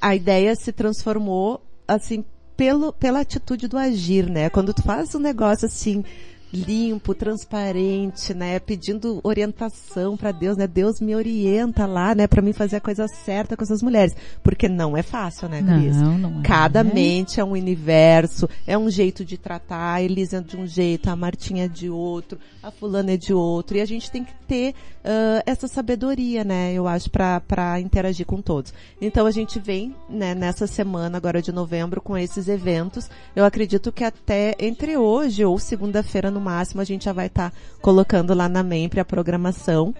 [0.00, 2.24] a ideia se transformou, assim,
[2.56, 4.50] pelo, pela atitude do agir, né?
[4.50, 6.04] Quando tu faz um negócio assim,
[6.52, 8.58] limpo, transparente, né?
[8.58, 10.66] Pedindo orientação para Deus, né?
[10.66, 12.26] Deus me orienta lá, né?
[12.26, 15.96] Para mim fazer a coisa certa com essas mulheres, porque não é fácil, né, Cris?
[15.96, 16.42] Não, não é.
[16.42, 20.66] Cada mente é um universo, é um jeito de tratar, a Elisa é de um
[20.66, 24.22] jeito, a Martinha é de outro, a fulana é de outro, e a gente tem
[24.22, 24.74] que ter
[25.04, 26.72] uh, essa sabedoria, né?
[26.72, 28.74] Eu acho para interagir com todos.
[29.00, 30.34] Então a gente vem, né?
[30.34, 33.08] Nessa semana agora de novembro com esses eventos.
[33.34, 37.50] Eu acredito que até entre hoje ou segunda-feira no máximo a gente já vai estar
[37.50, 39.94] tá colocando lá na MEMPRE a programação.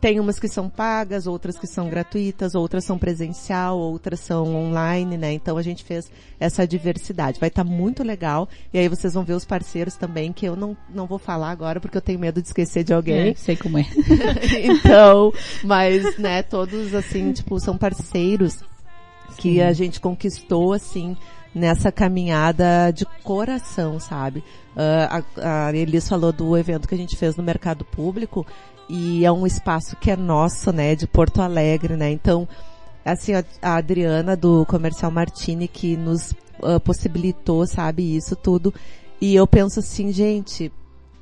[0.00, 5.16] Tem umas que são pagas, outras que são gratuitas, outras são presencial, outras são online,
[5.16, 5.32] né?
[5.32, 6.08] Então a gente fez
[6.38, 7.40] essa diversidade.
[7.40, 8.48] Vai estar tá muito legal.
[8.72, 11.80] E aí vocês vão ver os parceiros também, que eu não, não vou falar agora
[11.80, 13.30] porque eu tenho medo de esquecer de alguém.
[13.30, 13.86] É, sei como é.
[14.62, 15.32] então,
[15.64, 18.60] mas, né, todos assim, tipo, são parceiros
[19.36, 19.60] que Sim.
[19.62, 21.16] a gente conquistou, assim,
[21.54, 24.40] nessa caminhada de coração, sabe?
[24.76, 28.46] Uh, a, a Elis falou do evento que a gente fez no mercado público
[28.88, 32.10] e é um espaço que é nosso, né, de Porto Alegre, né?
[32.10, 32.48] Então,
[33.04, 36.32] assim, a, a Adriana do Comercial Martini que nos
[36.62, 38.72] uh, possibilitou, sabe, isso tudo.
[39.20, 40.72] E eu penso assim, gente,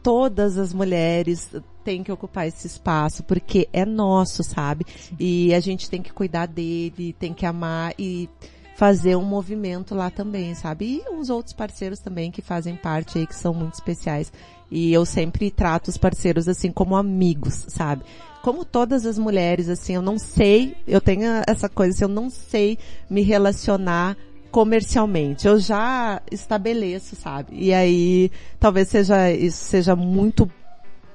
[0.02, 1.50] todas as mulheres
[1.82, 4.84] têm que ocupar esse espaço, porque é nosso, sabe?
[5.18, 8.28] E a gente tem que cuidar dele, tem que amar e
[8.76, 11.02] fazer um movimento lá também, sabe?
[11.02, 14.30] E uns outros parceiros também que fazem parte aí, que são muito especiais.
[14.70, 18.04] E eu sempre trato os parceiros assim como amigos, sabe?
[18.42, 22.28] Como todas as mulheres, assim, eu não sei, eu tenho essa coisa, assim, eu não
[22.28, 24.16] sei me relacionar
[24.50, 25.48] comercialmente.
[25.48, 27.56] Eu já estabeleço, sabe?
[27.56, 30.50] E aí, talvez seja, isso seja muito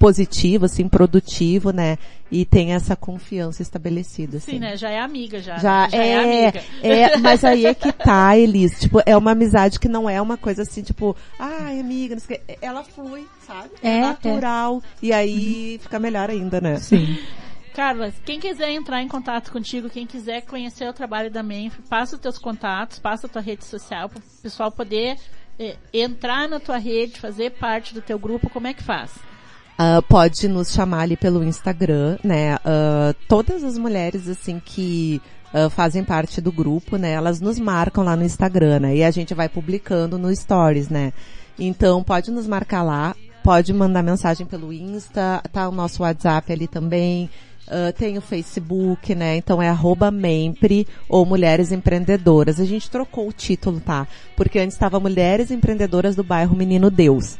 [0.01, 1.95] positivo, assim, produtivo, né?
[2.31, 4.37] E tem essa confiança estabelecida.
[4.37, 4.53] Assim.
[4.53, 4.75] Sim, né?
[4.75, 5.59] Já é amiga, já.
[5.59, 5.89] Já, né?
[5.91, 6.63] já é, é, amiga.
[6.81, 8.79] É, mas aí é que tá, Elis.
[8.79, 12.37] Tipo, é uma amizade que não é uma coisa assim, tipo, ai, amiga, não sei
[12.37, 12.57] o que.
[12.59, 13.69] Ela flui, sabe?
[13.83, 14.81] É, é natural.
[14.83, 15.05] É.
[15.05, 16.77] E aí fica melhor ainda, né?
[16.77, 17.19] Sim.
[17.75, 22.15] Carla, quem quiser entrar em contato contigo, quem quiser conhecer o trabalho da Menf, passa
[22.15, 25.15] os teus contatos, passa a tua rede social para o pessoal poder
[25.59, 29.11] eh, entrar na tua rede, fazer parte do teu grupo, como é que faz?
[29.79, 32.55] Uh, pode nos chamar ali pelo Instagram, né?
[32.57, 35.19] Uh, todas as mulheres, assim, que
[35.53, 37.13] uh, fazem parte do grupo, né?
[37.13, 38.95] Elas nos marcam lá no Instagram, né?
[38.97, 41.11] E a gente vai publicando no Stories, né?
[41.57, 46.67] Então, pode nos marcar lá, pode mandar mensagem pelo Insta, tá o nosso WhatsApp ali
[46.67, 47.29] também.
[47.67, 49.37] Uh, tem o Facebook, né?
[49.37, 52.59] Então é arroba Mempre ou Mulheres Empreendedoras.
[52.59, 54.07] A gente trocou o título, tá?
[54.35, 57.37] Porque antes estava Mulheres Empreendedoras do bairro Menino Deus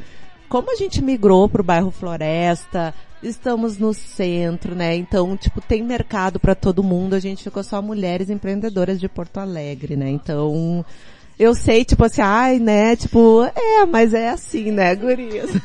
[0.51, 2.93] como a gente migrou para o bairro Floresta,
[3.23, 4.93] estamos no centro, né?
[4.97, 7.13] Então, tipo, tem mercado para todo mundo.
[7.13, 10.09] A gente ficou só mulheres empreendedoras de Porto Alegre, né?
[10.09, 10.85] Então,
[11.39, 12.97] eu sei, tipo assim, ai, né?
[12.97, 15.49] Tipo, é, mas é assim, né, gurias?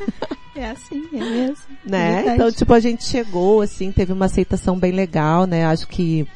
[0.58, 1.64] É assim, é mesmo.
[1.84, 2.32] Né?
[2.32, 5.66] Então, tipo, a gente chegou, assim, teve uma aceitação bem legal, né?
[5.66, 6.26] Acho que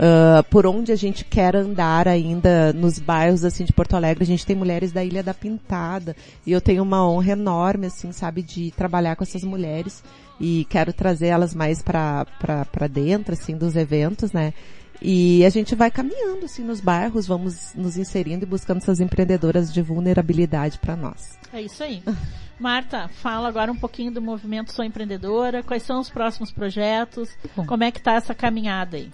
[0.00, 4.26] Uh, por onde a gente quer andar ainda nos bairros assim de Porto Alegre, a
[4.26, 8.42] gente tem mulheres da Ilha da Pintada e eu tenho uma honra enorme assim, sabe,
[8.42, 10.02] de trabalhar com essas mulheres
[10.40, 14.54] e quero trazer elas mais para para dentro assim dos eventos, né?
[15.02, 19.70] E a gente vai caminhando assim nos bairros, vamos nos inserindo e buscando essas empreendedoras
[19.70, 21.38] de vulnerabilidade para nós.
[21.52, 22.02] É isso aí.
[22.58, 27.66] Marta, fala agora um pouquinho do movimento Sou Empreendedora, quais são os próximos projetos, Bom.
[27.66, 29.10] como é que tá essa caminhada aí?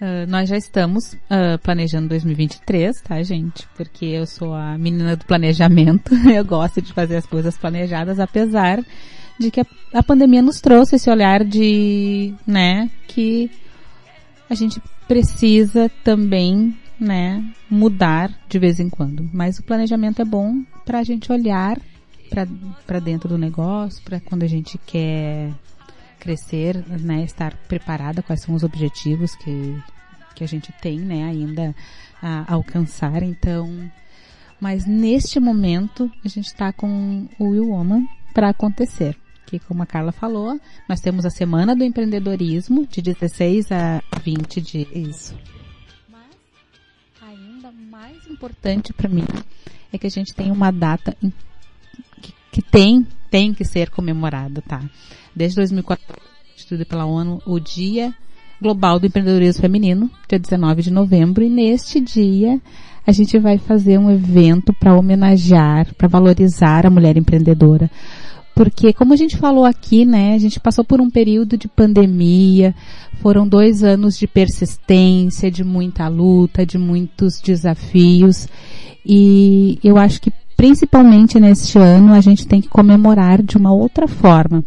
[0.00, 3.66] Uh, nós já estamos uh, planejando 2023, tá, gente?
[3.76, 6.14] Porque eu sou a menina do planejamento.
[6.32, 8.80] eu gosto de fazer as coisas planejadas, apesar
[9.40, 13.50] de que a, a, pandemia nos trouxe esse olhar de, né, que
[14.48, 19.28] a gente precisa também, né, mudar de vez em quando.
[19.32, 21.76] Mas o planejamento é bom para a gente olhar
[22.86, 25.50] para dentro do negócio, para quando a gente quer
[26.18, 29.82] crescer, né, estar preparada, quais são os objetivos que,
[30.34, 31.74] que a gente tem, né, ainda
[32.22, 33.22] a alcançar.
[33.22, 33.90] Então,
[34.60, 39.16] mas neste momento a gente está com o Will Woman para acontecer.
[39.46, 44.60] Que como a Carla falou, nós temos a semana do empreendedorismo de 16 a 20
[44.60, 45.34] de isso.
[46.10, 46.26] Mas
[47.22, 49.24] ainda mais importante para mim
[49.90, 51.16] é que a gente tem uma data
[52.20, 54.82] que, que tem tem que ser comemorada, tá?
[55.38, 56.02] Desde 2014,
[56.56, 58.12] instituído pela ONU, o Dia
[58.60, 62.60] Global do Empreendedorismo Feminino, dia 19 de novembro, e neste dia
[63.06, 67.88] a gente vai fazer um evento para homenagear, para valorizar a mulher empreendedora.
[68.52, 72.74] porque como a gente falou aqui, né, a gente passou por um período de pandemia,
[73.22, 78.48] foram dois anos de persistência, de muita luta, de muitos desafios,
[79.06, 84.08] e eu acho que principalmente neste ano a gente tem que comemorar de uma outra
[84.08, 84.64] forma.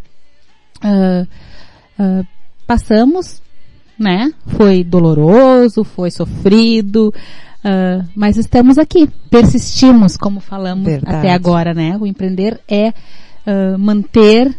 [0.83, 1.27] Uh,
[1.99, 2.27] uh,
[2.65, 3.41] passamos,
[3.97, 4.33] né?
[4.47, 7.13] Foi doloroso, foi sofrido,
[7.63, 11.15] Uh, mas estamos aqui, persistimos, como falamos Verdade.
[11.17, 11.95] até agora, né?
[11.95, 12.91] O empreender é
[13.77, 14.57] manter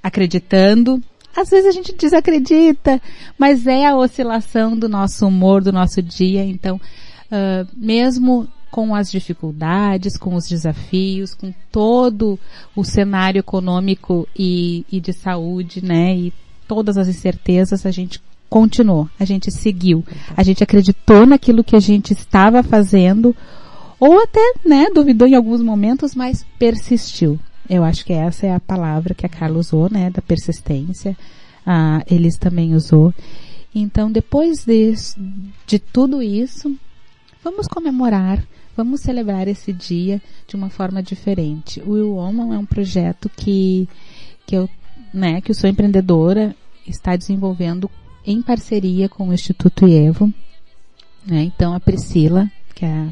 [0.00, 1.02] acreditando.
[1.36, 3.00] Às vezes a gente desacredita,
[3.38, 6.44] mas é a oscilação do nosso humor, do nosso dia.
[6.44, 12.38] Então, uh, mesmo com as dificuldades, com os desafios, com todo
[12.74, 16.16] o cenário econômico e, e de saúde, né?
[16.16, 16.32] E
[16.66, 18.18] todas as incertezas, a gente
[18.48, 20.02] continuou, a gente seguiu,
[20.34, 23.36] a gente acreditou naquilo que a gente estava fazendo,
[24.00, 27.38] ou até, né, duvidou em alguns momentos, mas persistiu.
[27.68, 31.16] Eu acho que essa é a palavra que a Carla usou, né, da persistência.
[31.64, 33.14] Ah, eles também usou.
[33.74, 34.94] Então, depois de,
[35.66, 36.74] de tudo isso,
[37.44, 38.42] vamos comemorar,
[38.76, 41.80] vamos celebrar esse dia de uma forma diferente.
[41.80, 43.88] O Will Woman é um projeto que,
[44.46, 44.68] que eu,
[45.12, 46.54] né, que eu sou empreendedora,
[46.86, 47.90] está desenvolvendo
[48.24, 50.32] em parceria com o Instituto IEVO.
[51.26, 51.42] Né?
[51.44, 53.08] Então a Priscila, que é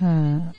[0.00, 0.52] a,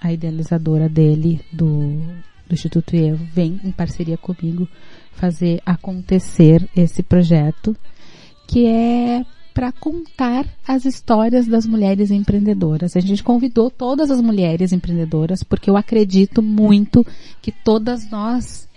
[0.00, 1.98] a idealizadora dele, do,
[2.46, 4.68] do Instituto IEVO, vem em parceria comigo
[5.12, 7.76] fazer acontecer esse projeto,
[8.46, 12.96] que é para contar as histórias das mulheres empreendedoras.
[12.96, 17.06] A gente convidou todas as mulheres empreendedoras porque eu acredito muito
[17.40, 18.68] que todas nós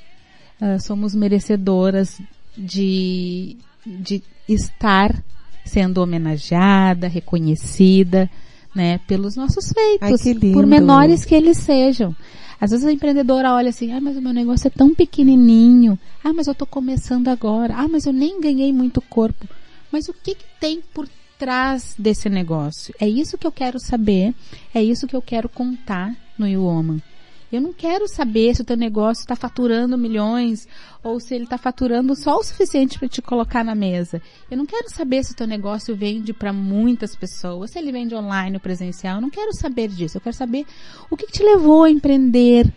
[0.62, 2.22] uh, somos merecedoras
[2.56, 5.24] de, de estar
[5.66, 8.30] sendo homenageada, reconhecida,
[8.74, 12.16] né, pelos nossos feitos, Ai, por menores que eles sejam.
[12.62, 16.34] Às vezes a empreendedora olha assim, ah, mas o meu negócio é tão pequenininho, ah,
[16.34, 19.48] mas eu estou começando agora, ah, mas eu nem ganhei muito corpo.
[19.92, 21.08] Mas o que, que tem por
[21.38, 22.94] trás desse negócio?
[23.00, 24.34] É isso que eu quero saber,
[24.74, 27.02] é isso que eu quero contar no You Woman.
[27.50, 30.68] Eu não quero saber se o teu negócio está faturando milhões
[31.02, 34.22] ou se ele está faturando só o suficiente para te colocar na mesa.
[34.52, 38.14] Eu não quero saber se o teu negócio vende para muitas pessoas, se ele vende
[38.14, 39.16] online ou presencial.
[39.16, 40.18] Eu não quero saber disso.
[40.18, 40.66] Eu quero saber
[41.10, 42.70] o que, que te levou a empreender,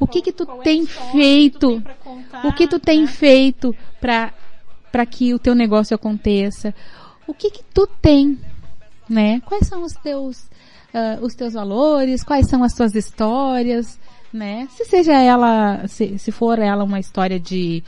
[0.00, 1.82] o que que tu é tem feito,
[2.42, 3.06] o que tu tem né?
[3.06, 4.32] feito para
[4.96, 6.74] para que o teu negócio aconteça.
[7.26, 8.38] O que que tu tem,
[9.06, 9.42] né?
[9.44, 10.38] Quais são os teus
[10.94, 13.98] uh, os teus valores, quais são as tuas histórias,
[14.32, 14.66] né?
[14.70, 17.84] Se seja ela, se, se for ela uma história de,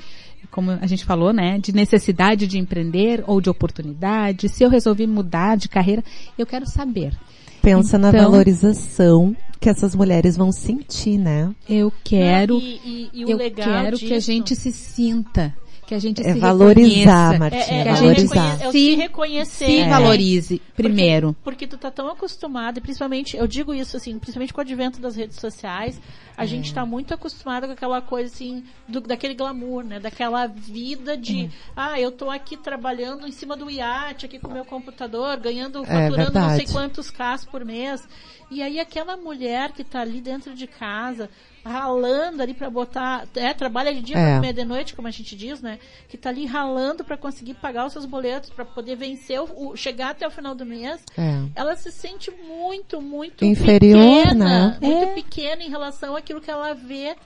[0.50, 5.06] como a gente falou, né, de necessidade de empreender ou de oportunidade, se eu resolvi
[5.06, 6.04] mudar de carreira,
[6.36, 7.18] eu quero saber.
[7.62, 11.50] Pensa então, na valorização que essas mulheres vão sentir, né?
[11.66, 14.06] Eu quero, Não, e, e, e eu quero disso.
[14.06, 15.54] que a gente se sinta
[15.89, 17.39] que a gente é se valorizar, reconheça.
[17.39, 18.59] Martina, é, é, que a valorizar.
[18.59, 19.89] gente se, reconhecer, se é.
[19.89, 21.28] valorize primeiro.
[21.43, 25.01] Porque, porque, tu tá tão acostumada, principalmente, eu digo isso assim, principalmente com o advento
[25.01, 25.99] das redes sociais,
[26.39, 26.47] a é.
[26.47, 29.99] gente está muito acostumada com aquela coisa assim, do, daquele glamour, né?
[29.99, 31.51] Daquela vida de, é.
[31.76, 35.82] ah, eu tô aqui trabalhando em cima do iate, aqui com o meu computador, ganhando,
[35.82, 38.09] é faturando não sei quantos Ks por mês.
[38.51, 41.28] E aí aquela mulher que está ali dentro de casa,
[41.64, 44.24] ralando ali para botar, é, trabalha de dia é.
[44.24, 45.78] para comer de noite, como a gente diz, né?
[46.09, 49.76] Que está ali ralando para conseguir pagar os seus boletos, para poder vencer, o, o,
[49.76, 51.05] chegar até o final do mês.
[51.16, 51.45] É.
[51.55, 54.78] Ela se sente muito, muito inferior, pequena, né?
[54.80, 55.14] Muito é.
[55.14, 57.16] pequena em relação àquilo que ela vê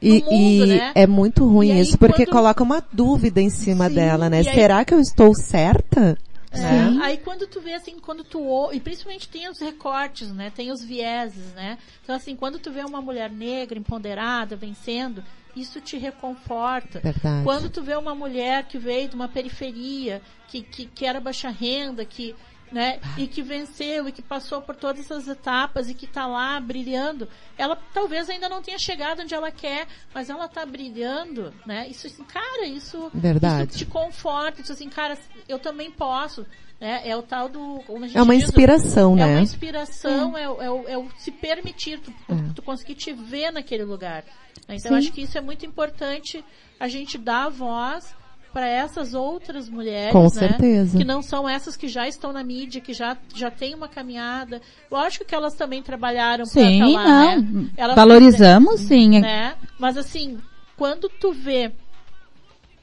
[0.00, 0.92] e, mundo, e né?
[0.94, 2.32] é muito ruim isso, porque quando...
[2.32, 4.42] coloca uma dúvida em cima Sim, dela, né?
[4.42, 4.84] Será aí...
[4.84, 6.16] que eu estou certa?
[6.52, 10.52] É, aí quando tu vê assim, quando tu e principalmente tem os recortes, né?
[10.54, 11.78] Tem os vieses, né?
[12.02, 15.24] Então assim, quando tu vê uma mulher negra, empoderada, vencendo,
[15.56, 17.00] isso te reconforta.
[17.00, 17.44] Verdade.
[17.44, 21.48] Quando tu vê uma mulher que veio de uma periferia, que, que, que era baixa
[21.48, 22.34] renda, que
[22.72, 22.98] né?
[23.16, 27.28] E que venceu e que passou por todas essas etapas e que está lá brilhando.
[27.56, 31.86] Ela talvez ainda não tenha chegado onde ela quer, mas ela está brilhando, né?
[31.88, 33.70] Isso assim, cara, isso, Verdade.
[33.70, 35.18] isso te conforta, isso assim, cara,
[35.48, 36.46] eu também posso.
[36.80, 37.02] Né?
[37.04, 37.80] É o tal do.
[38.12, 39.22] é uma diz, inspiração, é né?
[39.22, 42.52] É uma inspiração, é, é, é, o se permitir, tu, é.
[42.56, 44.24] tu conseguir te ver naquele lugar.
[44.68, 46.44] Então, acho que isso é muito importante
[46.80, 48.14] a gente dar voz
[48.52, 50.28] para essas outras mulheres, Com né?
[50.28, 50.98] certeza.
[50.98, 54.60] Que não são essas que já estão na mídia, que já, já têm uma caminhada.
[54.90, 57.62] Lógico que elas também trabalharam para estar lá, não.
[57.62, 57.70] né?
[57.76, 59.20] Elas Valorizamos, sim.
[59.20, 59.54] Né?
[59.78, 60.38] Mas assim,
[60.76, 61.72] quando tu vê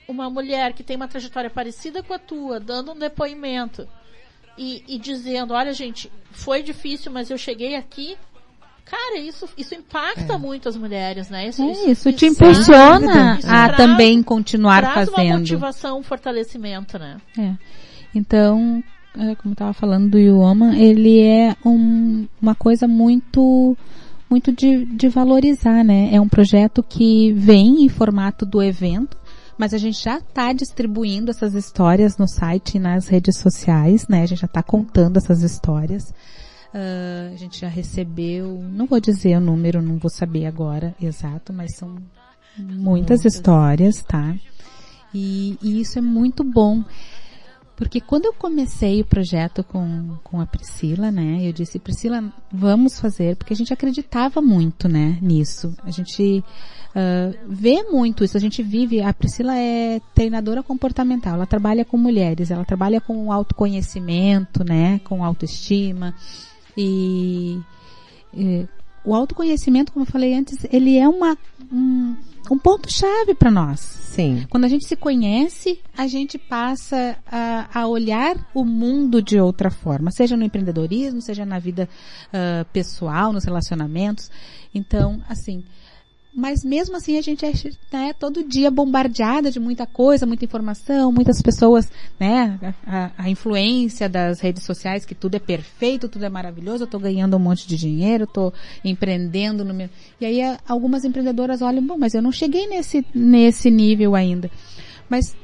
[0.08, 3.88] uma mulher que tem uma trajetória parecida com a tua, dando um depoimento
[4.58, 8.18] e, e dizendo, olha gente, foi difícil, mas eu cheguei aqui,
[8.90, 10.38] Cara, isso, isso impacta É.
[10.38, 11.48] muito as mulheres, né?
[11.50, 15.38] Isso, É, isso te isso impulsiona Isso a traz- também continuar traz uma fazendo.
[15.40, 17.18] motivação, um fortalecimento, né?
[17.38, 17.54] É.
[18.16, 18.84] Então,
[19.16, 23.78] é, como eu estava falando do Yuoma, ele é um- uma coisa muito
[24.30, 26.10] muito de, de valorizar, né?
[26.14, 29.18] É um projeto que vem em formato do evento,
[29.58, 34.22] mas a gente já está distribuindo essas histórias no site e nas redes sociais, né?
[34.22, 36.14] A gente já está contando essas histórias.
[36.74, 41.52] Ah, a gente já recebeu, não vou dizer o número, não vou saber agora exato,
[41.52, 41.96] mas são
[42.58, 44.36] muitas histórias, tá?
[45.14, 46.84] E, e isso é muito bom.
[47.76, 52.22] Porque quando eu comecei o projeto com, com a Priscila, né, eu disse, Priscila,
[52.52, 55.74] vamos fazer, porque a gente acreditava muito, né, nisso.
[55.86, 56.44] A gente
[56.94, 61.98] ah, vê muito isso, a gente vive, a Priscila é treinadora comportamental, ela trabalha com
[61.98, 66.14] mulheres, ela trabalha com autoconhecimento, né, com autoestima,
[66.78, 67.60] e,
[68.34, 68.68] e
[69.04, 71.38] o autoconhecimento, como eu falei antes, ele é uma,
[71.72, 72.16] um,
[72.52, 73.80] um ponto-chave para nós.
[73.80, 74.46] Sim.
[74.50, 79.70] Quando a gente se conhece, a gente passa a, a olhar o mundo de outra
[79.70, 81.88] forma, seja no empreendedorismo, seja na vida
[82.34, 84.30] ah, pessoal, nos relacionamentos.
[84.74, 85.64] Então, assim,
[86.40, 87.52] mas mesmo assim a gente é
[87.92, 92.58] né, todo dia bombardeada de muita coisa, muita informação, muitas pessoas, né,
[92.88, 96.98] a, a influência das redes sociais que tudo é perfeito, tudo é maravilhoso, eu tô
[96.98, 98.54] ganhando um monte de dinheiro, tô
[98.84, 99.90] empreendendo no meu...
[100.20, 104.50] E aí a- algumas empreendedoras olham, bom, mas eu não cheguei nesse, nesse nível ainda.
[105.10, 105.36] Mas,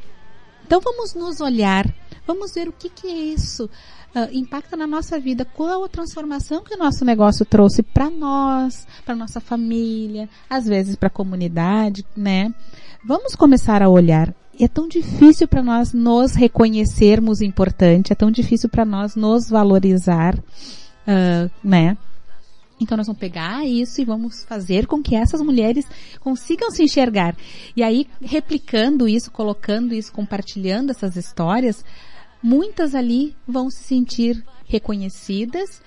[0.65, 1.85] então vamos nos olhar,
[2.26, 3.69] vamos ver o que que é isso,
[4.14, 8.88] ah, impacta na nossa vida, qual a transformação que o nosso negócio trouxe para nós,
[9.06, 12.53] para nossa família, às vezes para a comunidade, né?
[13.03, 14.34] Vamos começar a olhar.
[14.57, 20.38] É tão difícil para nós nos reconhecermos importante, é tão difícil para nós nos valorizar,
[21.06, 21.97] ah, né?
[22.80, 25.85] Então nós vamos pegar isso e vamos fazer com que essas mulheres
[26.19, 27.35] consigam se enxergar.
[27.76, 31.85] E aí, replicando isso, colocando isso, compartilhando essas histórias,
[32.41, 35.81] muitas ali vão se sentir reconhecidas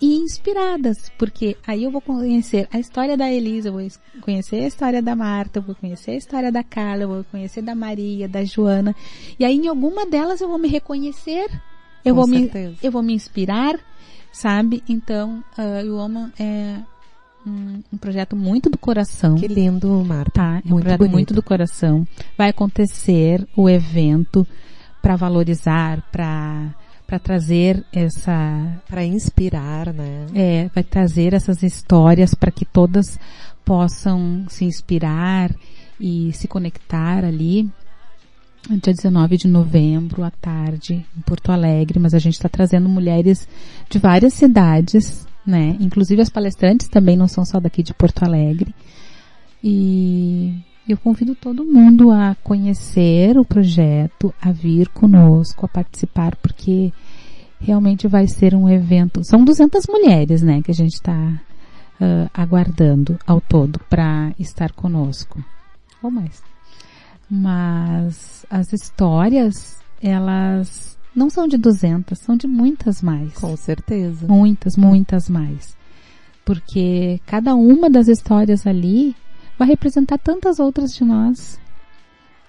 [0.00, 3.86] e inspiradas, porque aí eu vou conhecer a história da Elisa, vou
[4.20, 8.28] conhecer a história da Marta, vou conhecer a história da Carla, vou conhecer da Maria,
[8.28, 8.96] da Joana,
[9.38, 11.48] e aí em alguma delas eu vou me reconhecer,
[12.04, 12.50] eu Com vou me
[12.82, 13.78] eu vou me inspirar,
[14.32, 14.82] sabe?
[14.88, 16.78] Então, uh, o Woman é
[17.46, 19.36] um, um projeto muito do coração.
[19.36, 20.32] Que lindo, Marta.
[20.32, 21.12] Tá, é um Muito projeto bonito.
[21.12, 22.06] muito do coração.
[22.36, 24.46] Vai acontecer o evento
[25.02, 26.74] para valorizar, para
[27.12, 30.26] para trazer essa Para inspirar, né?
[30.34, 33.18] é, vai trazer essas histórias para que todas
[33.66, 35.54] possam se inspirar
[36.00, 37.68] e se conectar ali.
[38.70, 42.88] no Dia 19 de novembro, à tarde, em Porto Alegre, mas a gente está trazendo
[42.88, 43.46] mulheres
[43.90, 45.76] de várias cidades, né?
[45.80, 48.74] Inclusive as palestrantes também não são só daqui de Porto Alegre.
[49.62, 50.54] E
[50.88, 56.92] eu convido todo mundo a conhecer o projeto, a vir conosco, a participar, porque
[57.60, 59.22] realmente vai ser um evento.
[59.24, 61.40] São 200 mulheres, né, que a gente está
[62.34, 65.42] aguardando ao todo para estar conosco.
[66.02, 66.42] Ou mais.
[67.30, 73.32] Mas as histórias, elas não são de 200, são de muitas mais.
[73.34, 74.26] Com certeza.
[74.26, 75.76] Muitas, muitas mais.
[76.44, 79.14] Porque cada uma das histórias ali
[79.62, 81.58] vai representar tantas outras de nós.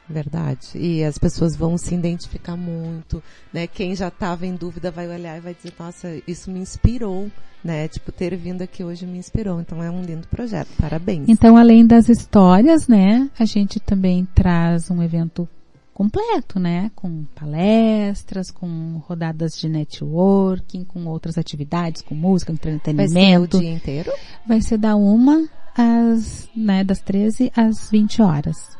[0.09, 0.67] Verdade.
[0.75, 3.23] E as pessoas vão se identificar muito,
[3.53, 3.67] né?
[3.67, 7.31] Quem já estava em dúvida vai olhar e vai dizer, nossa, isso me inspirou,
[7.63, 7.87] né?
[7.87, 9.61] Tipo, ter vindo aqui hoje me inspirou.
[9.61, 10.69] Então é um lindo projeto.
[10.79, 11.29] Parabéns.
[11.29, 15.47] Então, além das histórias, né, a gente também traz um evento
[15.93, 22.69] completo, né, com palestras, com rodadas de networking, com outras atividades, com música, Vai ser
[22.69, 23.59] o entretenimento.
[23.59, 24.11] dia inteiro?
[24.45, 28.77] Vai ser da uma às, né, das 13 às 20 horas.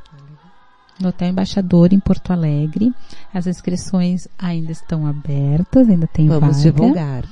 [1.00, 2.94] No Hotel Embaixador, em Porto Alegre.
[3.34, 6.72] As inscrições ainda estão abertas, ainda tem Vamos vaga.
[6.72, 7.24] divulgar.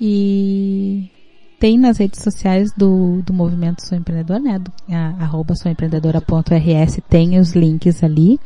[0.00, 1.10] E
[1.58, 4.58] tem nas redes sociais do, do Movimento Sou Empreendedor, né?
[4.58, 8.40] Do, a, arroba souempreendedora.rs tem os links ali.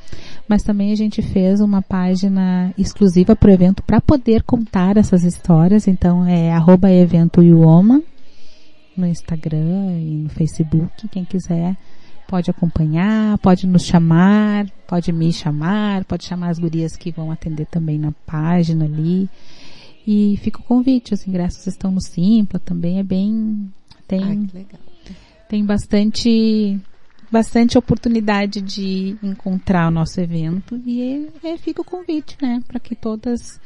[0.48, 5.24] Mas também a gente fez uma página exclusiva para o evento para poder contar essas
[5.24, 5.88] histórias.
[5.88, 8.02] Então é arroba evento Ioma
[8.98, 11.08] no Instagram e no Facebook.
[11.08, 11.76] Quem quiser
[12.28, 17.66] pode acompanhar, pode nos chamar, pode me chamar, pode chamar as gurias que vão atender
[17.66, 19.28] também na página ali.
[20.06, 23.72] E fica o convite, os ingressos estão no Simpla também, é bem.
[24.06, 24.80] Tem, que legal.
[25.48, 26.80] tem bastante
[27.30, 32.94] bastante oportunidade de encontrar o nosso evento e é, fica o convite, né, para que
[32.94, 33.60] todas,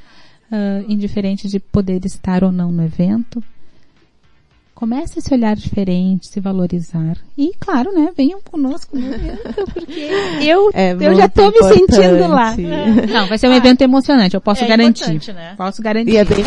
[0.50, 3.42] uh, indiferente de poder estar ou não no evento,
[4.74, 7.16] Comece a se olhar diferente, se valorizar.
[7.38, 10.08] E, claro, né, venham conosco no evento, porque
[10.42, 12.52] eu, É eu já tô me sentindo lá.
[12.52, 13.12] importante.
[13.12, 15.32] Não, vai ser um evento emocionante, eu posso É garantir.
[15.32, 15.54] né?
[15.56, 16.12] Posso garantir.
[16.12, 16.44] E é bem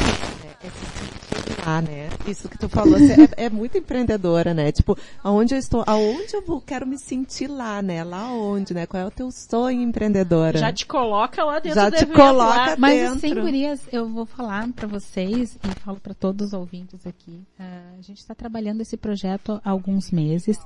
[1.65, 1.65] né?
[1.65, 2.09] Sentir lá, né?
[2.27, 4.71] Isso que tu falou, você é, é muito empreendedora, né?
[4.71, 8.03] Tipo, aonde eu estou, aonde eu vou, quero me sentir lá, né?
[8.03, 8.85] Lá onde, né?
[8.85, 10.57] Qual é o teu sonho empreendedora?
[10.57, 12.75] Já te coloca lá dentro Já do te coloca lá.
[12.77, 13.15] Mas dentro.
[13.17, 17.41] assim, gurias, eu vou falar para vocês e falo para todos os ouvintes aqui.
[17.59, 20.57] ah, a gente está trabalhando esse projeto há alguns meses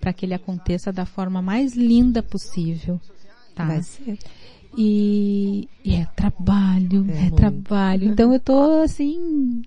[0.00, 3.00] para que ele aconteça da forma mais linda possível.
[3.54, 3.64] Tá?
[3.66, 4.18] Vai ser.
[4.76, 8.08] E, e é trabalho, É é, trabalho.
[8.08, 9.62] Então eu tô assim,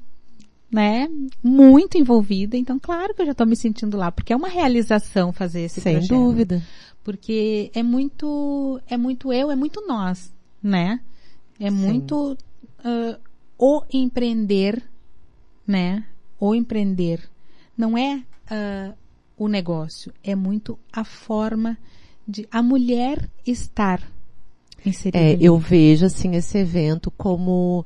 [0.72, 1.08] né,
[1.44, 2.58] muito envolvida.
[2.58, 5.80] Então, claro que eu já tô me sentindo lá, porque é uma realização fazer esse
[5.82, 6.64] Sem projeto dúvida.
[7.04, 11.00] porque é muito é muito eu é muito nós né
[11.60, 12.36] é muito
[12.84, 13.18] ah,
[13.58, 14.84] o empreender
[15.68, 16.04] né
[16.40, 17.22] o empreender
[17.78, 18.94] não é ah,
[19.38, 21.78] o negócio é muito a forma
[22.28, 24.02] de a mulher estar
[24.86, 25.46] inserida É, ali.
[25.46, 27.86] eu vejo assim esse evento como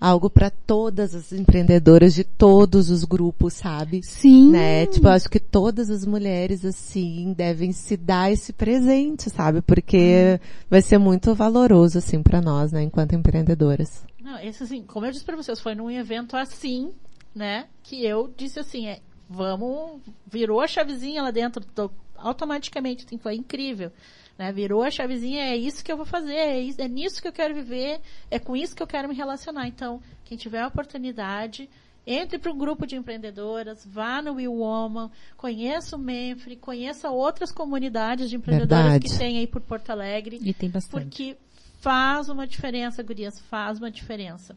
[0.00, 4.00] algo para todas as empreendedoras de todos os grupos, sabe?
[4.04, 4.86] sim Né?
[4.86, 9.60] Tipo, eu acho que todas as mulheres, assim, devem se dar esse presente, sabe?
[9.60, 10.38] Porque
[10.70, 12.82] vai ser muito valoroso, assim, para nós, né?
[12.82, 14.04] Enquanto empreendedoras.
[14.22, 16.90] Não, esse assim, como eu disse pra vocês, foi num evento assim,
[17.34, 20.00] né, que eu disse assim, é, vamos,
[20.30, 23.90] virou a chavezinha lá dentro, tô- automaticamente, assim, foi incrível,
[24.38, 27.26] né, virou a chavezinha, é isso que eu vou fazer, é, isso- é nisso que
[27.26, 28.00] eu quero viver,
[28.30, 29.66] é com isso que eu quero me relacionar.
[29.66, 31.68] Então, quem tiver a oportunidade,
[32.06, 37.50] entre para um grupo de empreendedoras, vá no Will Woman, conheça o Menfrey, conheça outras
[37.52, 39.08] comunidades de empreendedoras Verdade.
[39.12, 41.36] que tem aí por Porto Alegre, e tem bastante porque
[41.80, 44.56] faz uma diferença, gurias, faz uma diferença.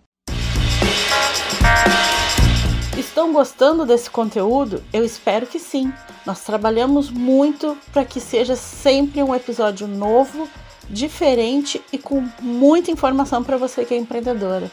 [2.98, 4.84] Estão gostando desse conteúdo?
[4.92, 5.92] Eu espero que sim.
[6.26, 10.48] Nós trabalhamos muito para que seja sempre um episódio novo,
[10.90, 14.70] diferente e com muita informação para você que é empreendedora.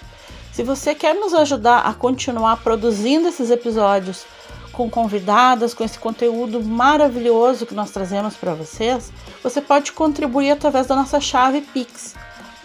[0.52, 4.26] Se você quer nos ajudar a continuar produzindo esses episódios
[4.72, 9.12] com convidadas, com esse conteúdo maravilhoso que nós trazemos para vocês,
[9.42, 12.14] você pode contribuir através da nossa chave Pix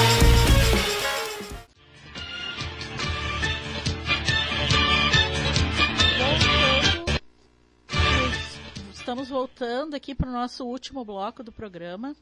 [9.07, 12.13] Estamos voltando aqui para o nosso último bloco do programa.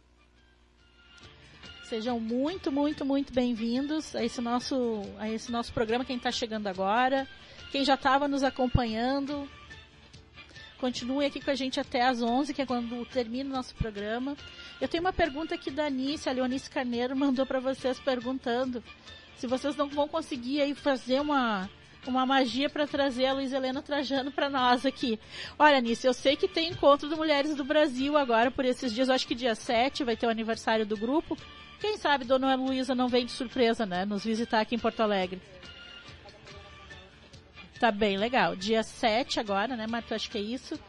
[1.89, 6.05] Sejam muito, muito, muito bem-vindos a esse nosso, a esse nosso programa.
[6.05, 7.27] Quem está chegando agora,
[7.71, 9.49] quem já estava nos acompanhando,
[10.79, 14.37] continue aqui com a gente até às 11, que é quando termina o nosso programa.
[14.79, 18.83] Eu tenho uma pergunta aqui da Anice, a Leonice Carneiro mandou para vocês perguntando
[19.37, 21.67] se vocês não vão conseguir aí fazer uma
[22.10, 25.19] uma magia para trazer a Luiz Helena Trajano para nós aqui.
[25.57, 29.07] Olha, Anice, eu sei que tem encontro de mulheres do Brasil agora por esses dias.
[29.07, 31.38] Eu acho que dia 7 vai ter o aniversário do grupo.
[31.80, 34.06] Quem sabe Dona Luísa não vem de surpresa, né?
[34.06, 35.41] Nos visitar aqui em Porto Alegre.
[37.80, 38.56] Tá bem legal.
[38.56, 40.15] Dia 7 agora, né, Marta?
[40.15, 40.80] Acho que é isso.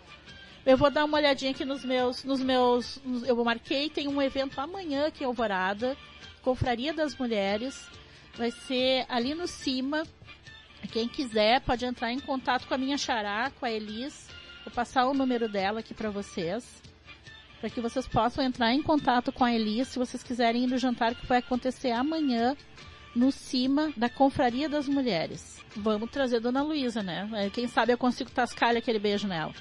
[0.64, 2.24] Eu vou dar uma olhadinha aqui nos meus.
[2.24, 5.96] Nos meus eu marquei, tem um evento amanhã aqui em Alvorada.
[6.42, 7.88] Confraria das Mulheres.
[8.36, 10.04] Vai ser ali no cima.
[10.86, 14.28] Quem quiser pode entrar em contato com a minha xará, com a Elis.
[14.64, 16.82] Vou passar o número dela aqui para vocês.
[17.60, 20.78] Para que vocês possam entrar em contato com a Elis se vocês quiserem ir no
[20.78, 22.56] jantar que vai acontecer amanhã
[23.14, 25.64] no cima da Confraria das Mulheres.
[25.74, 27.50] Vamos trazer Dona Luísa, né?
[27.52, 29.54] Quem sabe eu consigo tascar aquele beijo nela.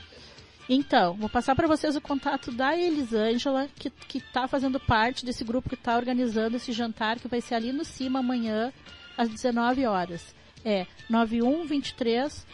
[0.67, 5.43] Então, vou passar para vocês o contato da Elisângela, que, que tá fazendo parte desse
[5.43, 8.73] grupo que está organizando esse jantar, que vai ser ali no cima amanhã,
[9.15, 10.33] às 19 horas.
[10.65, 12.45] É 9123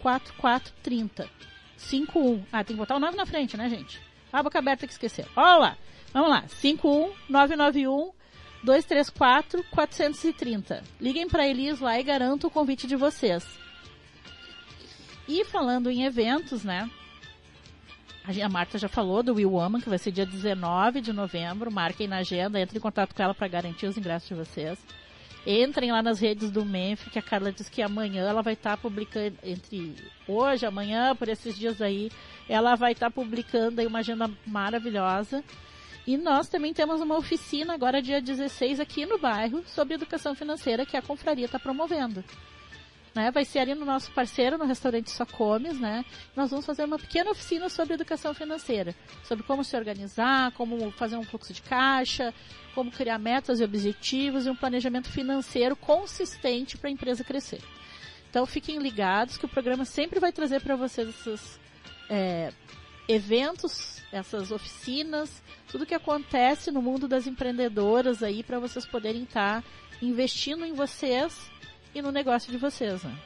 [0.00, 1.28] 4430.
[1.76, 2.44] 51.
[2.52, 4.00] Ah, tem que botar o 9 na frente, né, gente?
[4.32, 5.26] A boca aberta que esqueceu.
[5.36, 5.76] Olha lá.
[6.12, 6.44] Vamos lá.
[6.48, 8.12] 51 991
[8.62, 10.82] 234 430.
[11.00, 13.46] Liguem para Elis lá e garanto o convite de vocês.
[15.28, 16.88] E falando em eventos, né?
[18.42, 21.70] A Marta já falou do Will Woman, que vai ser dia 19 de novembro.
[21.70, 24.78] Marquem na agenda, entre em contato com ela para garantir os ingressos de vocês.
[25.46, 28.70] Entrem lá nas redes do Menf, que a Carla diz que amanhã ela vai estar
[28.70, 29.94] tá publicando, entre
[30.26, 32.10] hoje, amanhã, por esses dias aí,
[32.48, 35.44] ela vai estar tá publicando aí uma agenda maravilhosa.
[36.04, 40.84] E nós também temos uma oficina agora dia 16 aqui no bairro sobre educação financeira
[40.84, 42.24] que a confraria está promovendo
[43.16, 43.30] né?
[43.30, 46.04] Vai ser ali no nosso parceiro, no restaurante Só Comes, né?
[46.36, 48.94] Nós vamos fazer uma pequena oficina sobre educação financeira,
[49.24, 52.32] sobre como se organizar, como fazer um fluxo de caixa,
[52.74, 57.62] como criar metas e objetivos e um planejamento financeiro consistente para a empresa crescer.
[58.28, 61.58] Então fiquem ligados que o programa sempre vai trazer para vocês esses
[62.10, 62.52] é,
[63.08, 69.62] eventos, essas oficinas, tudo que acontece no mundo das empreendedoras aí para vocês poderem estar
[69.62, 69.68] tá
[70.02, 71.50] investindo em vocês
[71.96, 73.16] e no negócio de vocês, né?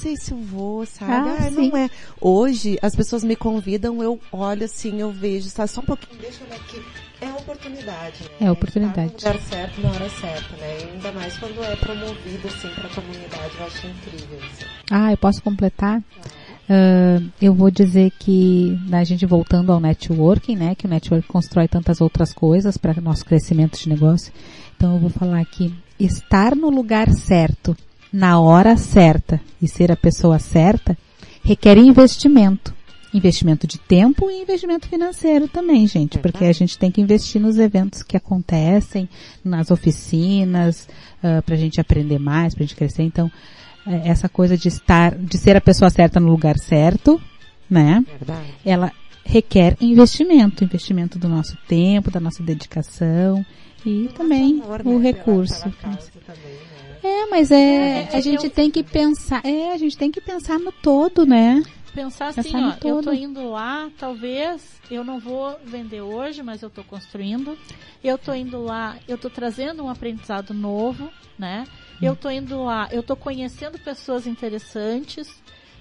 [0.00, 1.28] sei se eu vou, sabe?
[1.28, 1.90] Ah, ah não é.
[2.20, 5.70] Hoje, as pessoas me convidam, eu olho assim, eu vejo, sabe?
[5.70, 6.82] Só um pouquinho, deixa eu ver aqui.
[7.20, 8.46] É oportunidade, né?
[8.46, 9.14] É oportunidade.
[9.14, 10.78] Estar no lugar certo, na hora certa, né?
[10.80, 14.64] E ainda mais quando é promovido, assim, para a comunidade, eu acho incrível, assim.
[14.90, 15.98] Ah, eu posso completar?
[15.98, 21.26] Uh, eu vou dizer que né, a gente voltando ao networking, né, que o network
[21.26, 24.32] constrói tantas outras coisas para nosso crescimento de negócio.
[24.76, 27.76] Então eu vou falar aqui estar no lugar certo
[28.12, 30.96] na hora certa e ser a pessoa certa
[31.42, 32.74] requer investimento.
[33.12, 37.58] Investimento de tempo e investimento financeiro também, gente, porque a gente tem que investir nos
[37.58, 39.08] eventos que acontecem,
[39.44, 40.88] nas oficinas,
[41.18, 43.02] uh, para a gente aprender mais, para a gente crescer.
[43.02, 47.20] Então, uh, essa coisa de estar, de ser a pessoa certa no lugar certo,
[47.68, 48.04] né?
[48.06, 48.54] Verdade.
[48.64, 48.92] Ela
[49.24, 53.44] requer investimento, investimento do nosso tempo, da nossa dedicação
[53.84, 55.10] e também amor, o né?
[55.10, 55.62] recurso.
[55.62, 56.79] Também, né?
[57.02, 60.70] É, mas é, a gente tem que pensar, é, a gente tem que pensar no
[60.70, 61.62] todo, né?
[61.94, 66.62] Pensar assim, pensar ó, eu tô indo lá, talvez eu não vou vender hoje, mas
[66.62, 67.58] eu tô construindo.
[68.02, 71.66] Eu tô indo lá, eu tô trazendo um aprendizado novo, né?
[72.00, 75.28] Eu tô indo lá, eu tô conhecendo pessoas interessantes.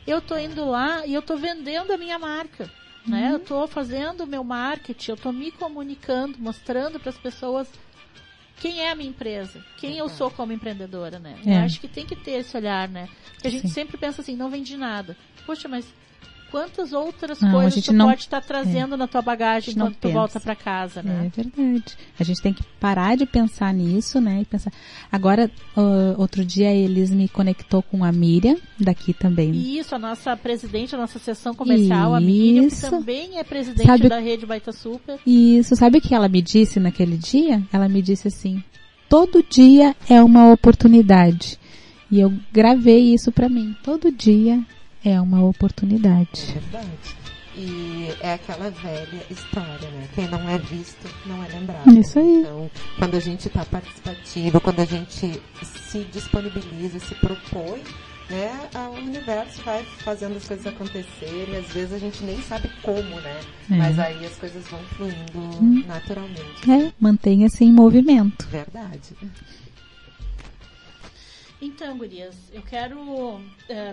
[0.06, 2.70] Eu tô indo lá e eu tô vendendo a minha marca,
[3.06, 3.28] né?
[3.28, 3.34] Uhum.
[3.34, 7.68] Eu tô fazendo o meu marketing, eu tô me comunicando, mostrando para as pessoas
[8.60, 9.64] quem é a minha empresa?
[9.78, 11.38] Quem eu sou como empreendedora, né?
[11.46, 11.56] É.
[11.56, 13.08] Eu acho que tem que ter esse olhar, né?
[13.34, 13.74] Porque a gente Sim.
[13.74, 15.16] sempre pensa assim, não vendi nada.
[15.46, 15.86] Poxa, mas
[16.52, 20.10] quantas outras não, coisas tu não, pode estar trazendo é, na tua bagagem quando tu
[20.10, 21.28] volta para casa, né?
[21.28, 21.98] É verdade.
[22.20, 24.42] A gente tem que parar de pensar nisso, né?
[24.42, 24.72] E pensar.
[25.12, 29.52] Agora, uh, outro dia eles me conectou com a Miriam, daqui também.
[29.52, 32.16] Isso, a nossa presidente da nossa sessão comercial, Isso.
[32.16, 35.20] a Miriam, que também é presidente sabe, da rede Baita Super.
[35.26, 37.64] Isso, sabe o que ela me disse naquele dia?
[37.72, 38.64] Ela me disse assim:
[39.08, 41.58] todo dia é uma oportunidade.
[42.12, 43.76] E eu gravei isso para mim.
[43.84, 44.64] Todo dia
[45.04, 46.50] é uma oportunidade.
[46.50, 47.20] É verdade.
[47.56, 50.08] E é aquela velha história, né?
[50.16, 51.92] Quem não é visto não é lembrado.
[52.00, 52.42] Isso aí.
[52.42, 57.84] Então, quando a gente está participativo, quando a gente se disponibiliza, se propõe,
[58.30, 61.58] né, o universo vai fazendo as coisas acontecerem.
[61.58, 63.40] Às vezes a gente nem sabe como, né?
[63.72, 63.76] É.
[63.76, 65.84] Mas aí as coisas vão fluindo hum.
[65.88, 66.72] naturalmente.
[66.72, 68.48] É, mantenha-se em movimento.
[68.48, 69.16] Verdade.
[71.62, 72.98] Então, gurias, eu quero.
[73.00, 73.42] Uh,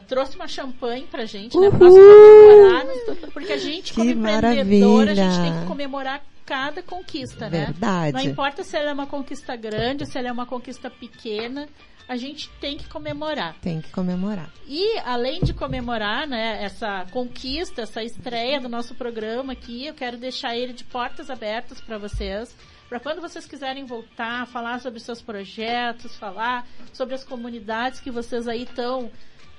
[0.06, 1.68] trouxe uma champanhe pra gente, né?
[1.68, 7.50] Pra nós comemorarmos, porque a gente, como empreendedora, a gente tem que comemorar cada conquista,
[7.50, 7.66] né?
[7.66, 8.12] Verdade.
[8.12, 11.68] Não importa se ela é uma conquista grande, se ela é uma conquista pequena,
[12.08, 13.56] a gente tem que comemorar.
[13.60, 14.48] Tem que comemorar.
[14.66, 20.16] E além de comemorar, né, essa conquista, essa estreia do nosso programa aqui, eu quero
[20.16, 22.54] deixar ele de portas abertas para vocês
[22.88, 28.46] para quando vocês quiserem voltar, falar sobre seus projetos, falar sobre as comunidades que vocês
[28.46, 29.10] aí estão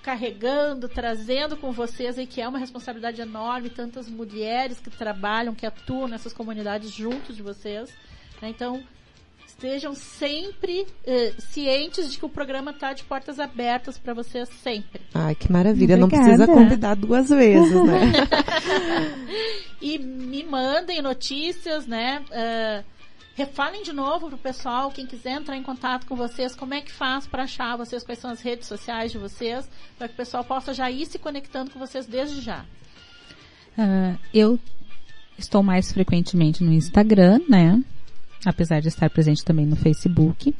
[0.02, 5.66] carregando, trazendo com vocês aí, que é uma responsabilidade enorme, tantas mulheres que trabalham, que
[5.66, 7.90] atuam nessas comunidades junto de vocês.
[8.42, 8.48] Né?
[8.48, 8.82] Então,
[9.46, 15.02] estejam sempre eh, cientes de que o programa está de portas abertas para vocês sempre.
[15.14, 15.98] Ai, que maravilha.
[15.98, 16.00] Obrigada.
[16.00, 18.14] Não precisa convidar duas vezes, né?
[19.82, 22.24] e me mandem notícias, né?
[22.30, 22.97] Uh,
[23.38, 26.92] Refalem de novo pro pessoal, quem quiser entrar em contato com vocês, como é que
[26.92, 30.44] faz para achar vocês, quais são as redes sociais de vocês, para que o pessoal
[30.44, 32.66] possa já ir se conectando com vocês desde já.
[33.78, 34.60] Uh, eu
[35.38, 37.80] estou mais frequentemente no Instagram, né?
[38.44, 40.56] Apesar de estar presente também no Facebook.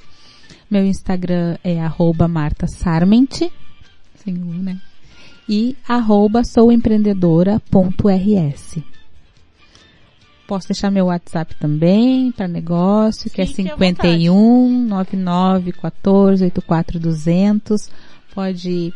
[0.70, 3.50] Meu Instagram é arroba martasarment,
[4.24, 4.80] né?
[5.50, 8.84] E arroba souempreendedora.rs.
[10.48, 17.90] Posso deixar meu WhatsApp também para negócio, que é 51 99 14 84 200.
[18.34, 18.94] Pode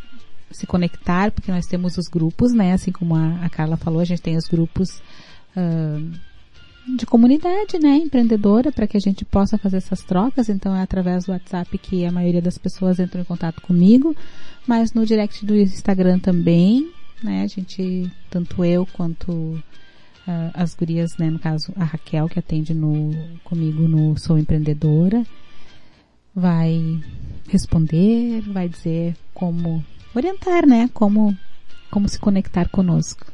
[0.49, 2.73] se conectar, porque nós temos os grupos, né?
[2.73, 5.01] Assim como a, a Carla falou, a gente tem os grupos
[5.55, 6.11] uh,
[6.95, 10.49] de comunidade, né, empreendedora, para que a gente possa fazer essas trocas.
[10.49, 14.15] Então é através do WhatsApp que a maioria das pessoas entram em contato comigo,
[14.67, 16.91] mas no direct do Instagram também,
[17.23, 19.61] né, a gente, tanto eu quanto
[20.53, 23.11] as gurias, né, no caso a Raquel que atende no
[23.43, 25.25] comigo no Sou Empreendedora,
[26.33, 27.01] vai
[27.49, 29.83] responder, vai dizer como
[30.15, 31.35] orientar, né, como
[31.89, 33.25] como se conectar conosco.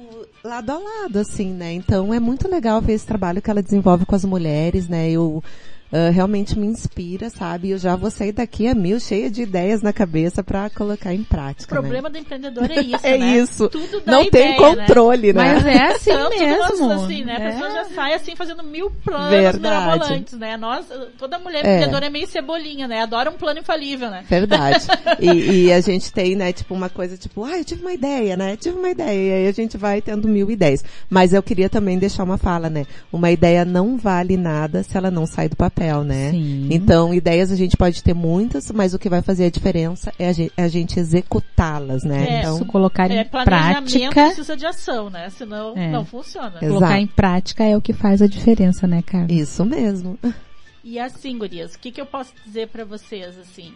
[0.43, 1.73] lado a lado, assim, né?
[1.73, 5.09] Então é muito legal ver esse trabalho que ela desenvolve com as mulheres, né?
[5.09, 5.43] Eu
[5.91, 7.71] uh, realmente me inspira, sabe?
[7.71, 11.23] Eu já vou sair daqui a mil, cheia de ideias na cabeça para colocar em
[11.23, 11.73] prática.
[11.73, 12.13] O problema né?
[12.13, 13.37] do empreendedor é isso, é né?
[13.37, 13.69] isso.
[13.69, 15.43] Tudo dá Não ideia, tem controle, né?
[15.43, 15.53] né?
[15.53, 16.91] Mas é assim Tanto mesmo.
[16.91, 17.35] assim, né?
[17.37, 17.51] A é.
[17.51, 19.59] pessoa já sai assim fazendo mil planos Verdade.
[19.59, 20.57] mirabolantes, né?
[20.57, 20.85] Nós,
[21.17, 21.75] toda mulher é.
[21.75, 22.07] empreendedora é.
[22.07, 23.01] é meio cebolinha, né?
[23.01, 24.23] Adora um plano infalível, né?
[24.27, 24.85] Verdade.
[25.19, 28.35] e, e, a gente tem, né, tipo, uma coisa tipo, ah, eu tive uma ideia,
[28.35, 28.53] né?
[28.53, 29.13] Eu tive uma ideia.
[29.13, 30.83] E aí a gente vai tendo mil ideias.
[31.09, 32.85] Mas eu queria também deixar uma fala, né?
[33.11, 36.31] Uma ideia não vale nada se ela não sai do papel, né?
[36.31, 36.67] Sim.
[36.71, 40.27] Então, ideias a gente pode ter muitas, mas o que vai fazer a diferença é
[40.27, 42.27] a gente, é a gente executá-las, né?
[42.27, 44.11] É, então, isso colocar é, em prática.
[44.11, 45.29] precisa de ação, né?
[45.29, 45.91] Senão é.
[45.91, 46.57] não funciona.
[46.61, 46.67] Exato.
[46.67, 49.31] Colocar em prática é o que faz a diferença, né, cara?
[49.31, 50.17] Isso mesmo.
[50.89, 53.73] E assim, gurias, o que, que eu posso dizer para vocês, assim?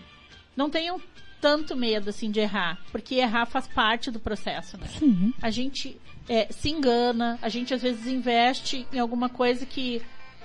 [0.56, 0.98] Não tenham
[1.42, 4.88] tanto medo, assim, de errar, porque errar faz parte do processo, né?
[4.98, 5.34] Sim.
[5.42, 6.00] A gente
[6.30, 10.02] é, se engana, a gente às vezes investe em alguma coisa que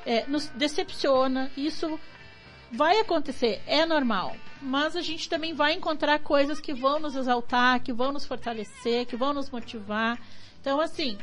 [0.06, 1.98] é, nos decepciona, isso
[2.70, 4.36] vai acontecer, é normal.
[4.62, 9.04] Mas a gente também vai encontrar coisas que vão nos exaltar, que vão nos fortalecer,
[9.04, 10.18] que vão nos motivar.
[10.60, 11.18] Então, assim,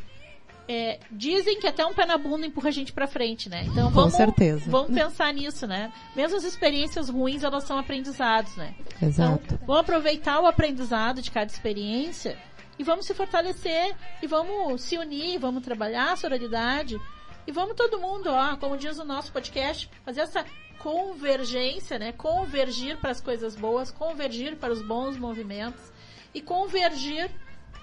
[0.68, 3.64] é, dizem que até um pé na bunda empurra a gente para frente, né?
[3.66, 4.70] Então vamos, Com certeza.
[4.70, 5.92] vamos pensar nisso, né?
[6.16, 8.76] Mesmo as experiências ruins, elas são aprendizados, né?
[9.02, 9.42] Exato.
[9.46, 12.38] Então, vamos aproveitar o aprendizado de cada experiência
[12.78, 16.98] e vamos se fortalecer e vamos se unir, vamos trabalhar a sororidade
[17.46, 20.46] e vamos todo mundo, ó, como diz o nosso podcast, fazer essa
[20.80, 22.12] convergência, né?
[22.12, 25.92] Convergir para as coisas boas, convergir para os bons movimentos
[26.34, 27.30] e convergir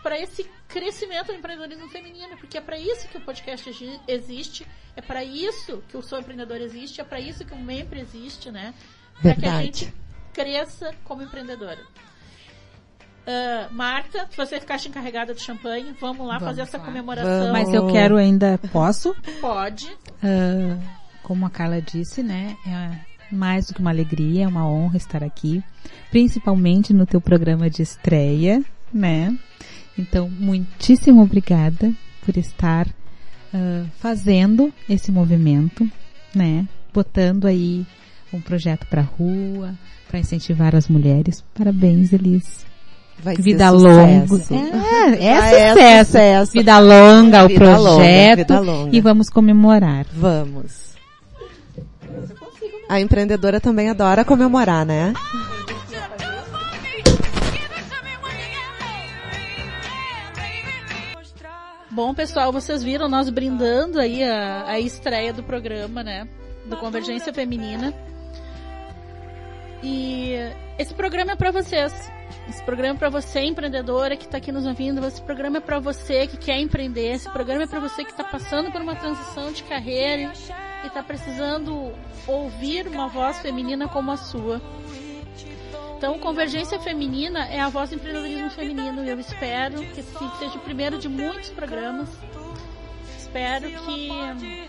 [0.03, 4.66] para esse crescimento do empreendedorismo feminino, porque é para isso que o podcast existe,
[4.97, 8.51] é para isso que o Sou Empreendedor existe, é para isso que o Mempre existe,
[8.51, 8.74] né?
[9.20, 9.95] Para que a gente
[10.32, 11.85] cresça como empreendedora.
[13.31, 16.85] Uh, Marta, se você ficasse encarregada de champanhe, vamos lá vamos fazer essa lá.
[16.85, 17.52] comemoração.
[17.52, 19.15] Mas eu quero ainda, posso?
[19.40, 19.86] Pode.
[19.86, 20.81] Uh,
[21.23, 22.57] como a Carla disse, né?
[22.66, 25.62] É mais do que uma alegria, é uma honra estar aqui,
[26.11, 29.36] principalmente no teu programa de estreia, né?
[29.97, 31.93] Então, muitíssimo obrigada
[32.24, 35.89] por estar uh, fazendo esse movimento,
[36.35, 36.66] né?
[36.93, 37.86] Botando aí
[38.32, 39.74] um projeto para rua,
[40.09, 41.44] para incentivar as mulheres.
[41.55, 42.66] Parabéns, Elis.
[43.22, 44.01] Vai vida longa.
[45.18, 45.78] É, é, sucesso.
[45.78, 46.52] é sucesso.
[46.52, 48.51] Vida longa, vida o projeto.
[48.55, 48.97] Longa, longa.
[48.97, 50.06] E vamos comemorar.
[50.12, 50.90] Vamos.
[52.88, 55.12] A empreendedora também adora comemorar, né?
[61.90, 66.26] Bom, pessoal, vocês viram nós brindando aí a, a estreia do programa, né?
[66.66, 67.92] Do Convergência Feminina.
[69.82, 70.34] E
[70.78, 71.92] esse programa é para vocês.
[72.51, 75.06] Esse programa é para você, empreendedora, que está aqui nos ouvindo.
[75.06, 77.12] Esse programa é para você que quer empreender.
[77.12, 80.32] Esse programa é para você que está passando por uma transição de carreira
[80.82, 81.93] e está precisando
[82.27, 84.60] ouvir uma voz feminina como a sua.
[85.97, 89.05] Então, Convergência Feminina é a voz do empreendedorismo feminino.
[89.05, 92.09] Eu espero que esse seja o primeiro de muitos programas.
[93.16, 94.68] Espero que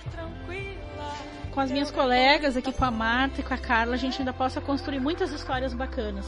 [1.49, 4.31] com as minhas colegas aqui, com a Marta e com a Carla, a gente ainda
[4.31, 6.27] possa construir muitas histórias bacanas.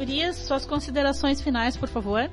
[0.00, 2.28] Urias, suas considerações finais, por favor.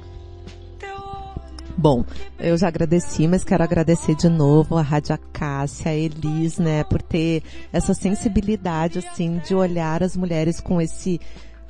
[1.78, 2.04] Bom,
[2.40, 7.02] eu já agradeci, mas quero agradecer de novo a Rádio Acácia, a Elis, né, por
[7.02, 7.42] ter
[7.74, 11.20] essa sensibilidade, assim, de olhar as mulheres com esse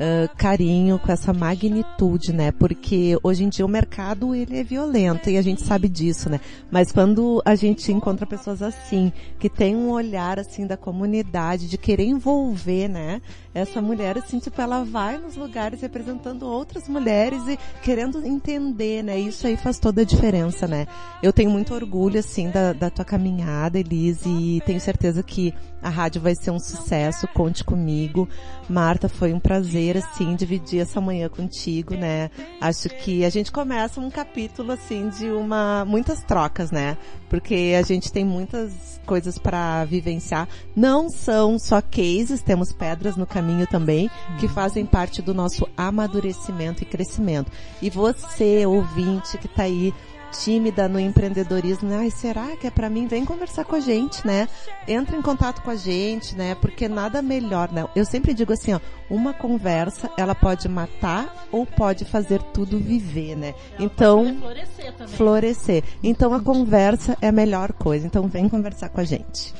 [0.02, 2.52] uh, carinho, com essa magnitude, né?
[2.52, 6.40] Porque hoje em dia o mercado ele é violento e a gente sabe disso, né?
[6.70, 11.78] Mas quando a gente encontra pessoas assim, que tem um olhar assim da comunidade, de
[11.78, 13.22] querer envolver, né?
[13.54, 19.20] Essa mulher assim, tipo, ela vai nos lugares representando outras mulheres e querendo entender, né?
[19.20, 20.88] Isso aí faz toda a diferença, né?
[21.22, 25.90] Eu tenho muito orgulho assim da, da tua caminhada, Elise, e tenho certeza que a
[25.90, 27.28] rádio vai ser um sucesso.
[27.30, 28.30] Conte comigo.
[28.70, 32.30] Marta, foi um prazer, assim, dividir essa manhã contigo, né?
[32.62, 36.98] Acho que a gente começa um capítulo, assim, de uma, muitas trocas, né?
[37.30, 40.48] Porque a gente tem muitas coisas para vivenciar.
[40.74, 44.10] Não são só cases, temos pedras no caminho também,
[44.40, 47.52] que fazem parte do nosso amadurecimento e crescimento.
[47.82, 49.94] E você, ouvinte, que tá aí
[50.32, 51.98] tímida no empreendedorismo, né?
[52.00, 53.08] Ai, será que é para mim?
[53.08, 54.48] Vem conversar com a gente, né?
[54.88, 56.56] Entra em contato com a gente, né?
[56.56, 57.88] Porque nada melhor, né?
[57.96, 63.36] Eu sempre digo assim, ó, uma conversa, ela pode matar ou pode fazer tudo viver,
[63.36, 63.54] né?
[63.76, 65.16] Ela então, florescer também.
[65.16, 65.84] florescer.
[66.02, 68.08] Então a conversa é a melhor coisa.
[68.08, 69.54] Então vem conversar com a gente.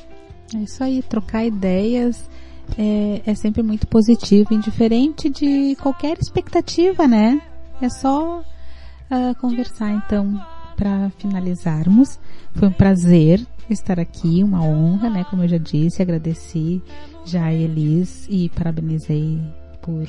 [0.54, 2.28] É isso aí, trocar ideias
[2.78, 7.40] é, é sempre muito positivo, indiferente de qualquer expectativa, né?
[7.80, 10.40] É só uh, conversar, então,
[10.76, 12.18] para finalizarmos.
[12.54, 15.24] Foi um prazer estar aqui, uma honra, né?
[15.24, 16.82] Como eu já disse, agradeci
[17.24, 19.40] já a Elis e parabenizei
[19.80, 20.06] por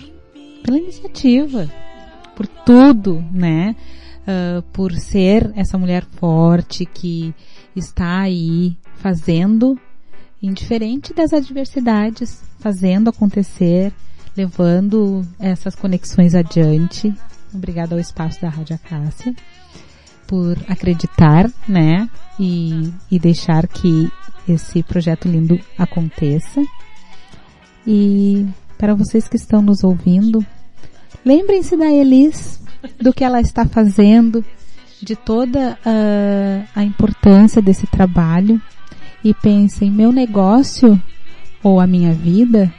[0.64, 1.70] pela iniciativa,
[2.36, 3.76] por tudo, né?
[4.22, 7.34] Uh, por ser essa mulher forte que
[7.76, 9.78] está aí fazendo,
[10.44, 13.94] indiferente das adversidades, fazendo acontecer,
[14.36, 17.14] levando essas conexões adiante.
[17.54, 19.34] Obrigada ao espaço da Rádio Acácia
[20.28, 22.10] por acreditar, né?
[22.38, 24.12] E, e deixar que
[24.48, 26.62] esse projeto lindo aconteça.
[27.88, 28.46] E
[28.78, 30.46] para vocês que estão nos ouvindo,
[31.24, 32.60] lembrem-se da Elis,
[33.00, 34.44] do que ela está fazendo,
[35.02, 38.62] de toda a, a importância desse trabalho
[39.24, 41.02] e pensem, meu negócio
[41.64, 42.74] ou a minha vida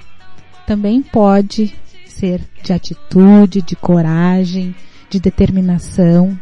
[0.66, 1.74] também pode
[2.06, 4.74] ser de atitude, de coragem,
[5.08, 6.38] de determinação.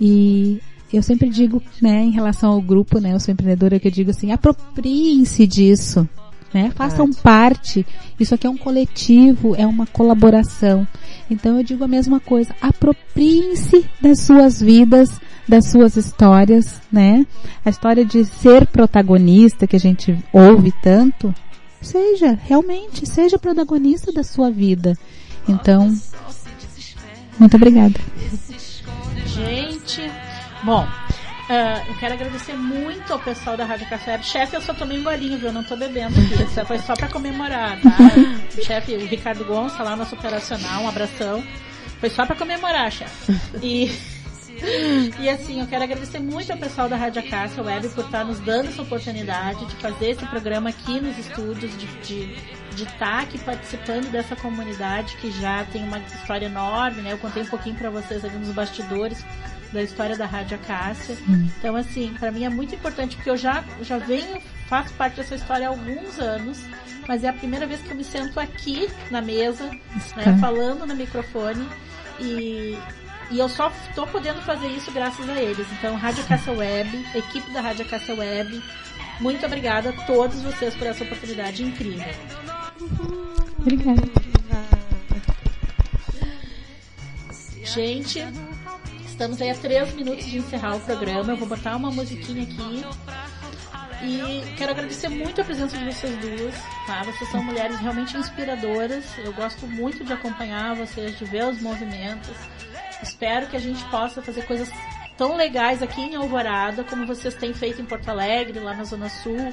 [0.00, 0.60] E
[0.92, 4.10] eu sempre digo, né, em relação ao grupo, né, eu sou empreendedora, que eu digo
[4.10, 6.08] assim, apropriem-se disso,
[6.52, 7.86] né, façam parte.
[8.18, 10.86] Isso aqui é um coletivo, é uma colaboração.
[11.30, 17.26] Então eu digo a mesma coisa, apropriem-se das suas vidas, das suas histórias, né?
[17.64, 21.34] A história de ser protagonista que a gente ouve tanto,
[21.80, 24.96] seja, realmente, seja protagonista da sua vida.
[25.48, 25.94] Então,
[27.38, 28.00] muito obrigada.
[29.26, 30.10] Gente,
[30.64, 30.86] bom,
[31.48, 34.20] uh, eu quero agradecer muito ao pessoal da Rádio Café.
[34.22, 35.48] Chefe, eu só tomei um golinho, viu?
[35.48, 36.42] Eu não tô bebendo aqui.
[36.42, 37.96] Isso foi só pra comemorar, tá?
[38.56, 41.42] O chefe, o Ricardo Gonça, lá nosso operacional, um abração.
[42.00, 43.32] Foi só pra comemorar, chefe.
[43.62, 43.90] E.
[45.20, 48.38] E assim, eu quero agradecer muito ao pessoal da Rádio Acácia Web por estar nos
[48.40, 52.36] dando essa oportunidade de fazer esse programa aqui nos estúdios, de, de,
[52.76, 57.12] de estar aqui participando dessa comunidade que já tem uma história enorme, né?
[57.12, 59.24] Eu contei um pouquinho para vocês ali nos bastidores
[59.72, 61.16] da história da Rádio Acácia.
[61.58, 65.34] Então, assim, para mim é muito importante porque eu já, já venho, faço parte dessa
[65.34, 66.60] história há alguns anos,
[67.08, 69.68] mas é a primeira vez que eu me sento aqui na mesa,
[70.16, 71.66] né, falando no microfone
[72.20, 72.78] e,
[73.30, 75.66] e eu só estou podendo fazer isso graças a eles.
[75.78, 78.62] Então, Rádio Caça Web, equipe da Rádio Caça Web,
[79.20, 82.14] muito obrigada a todos vocês por essa oportunidade incrível.
[83.58, 84.02] Obrigada.
[87.64, 88.20] Gente,
[89.06, 91.32] estamos aí a três minutos de encerrar o programa.
[91.32, 92.84] Eu vou botar uma musiquinha aqui.
[94.02, 96.54] E quero agradecer muito a presença de vocês duas,
[96.86, 97.02] tá?
[97.02, 99.04] Vocês são mulheres realmente inspiradoras.
[99.18, 102.36] Eu gosto muito de acompanhar vocês, de ver os movimentos.
[103.02, 104.70] Espero que a gente possa fazer coisas
[105.16, 109.08] tão legais aqui em Alvorada, como vocês têm feito em Porto Alegre, lá na Zona
[109.08, 109.52] Sul.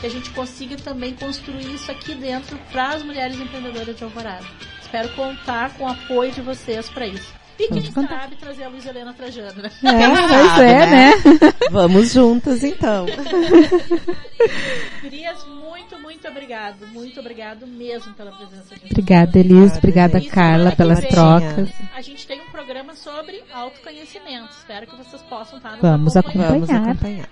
[0.00, 4.46] Que a gente consiga também construir isso aqui dentro para as mulheres empreendedoras de Alvorada.
[4.80, 7.40] Espero contar com o apoio de vocês para isso.
[7.60, 8.20] E quem Pode contar.
[8.22, 9.70] sabe trazer a Luiz Helena Trajano, né?
[9.84, 10.86] É, pois sabe, é, né?
[10.86, 11.12] né?
[11.70, 13.04] Vamos juntas então.
[15.02, 16.86] Gurias, muito, muito obrigado.
[16.86, 18.90] Muito obrigado mesmo pela presença de vocês.
[18.90, 19.76] Obrigada, Elis.
[19.76, 21.68] Obrigada, E Carla, pelas vem, trocas.
[21.94, 24.52] A gente tem um programa sobre autoconhecimento.
[24.52, 26.66] Espero que vocês possam estar nos Vamos acompanhando.
[26.66, 27.28] Vamos Acompanhar.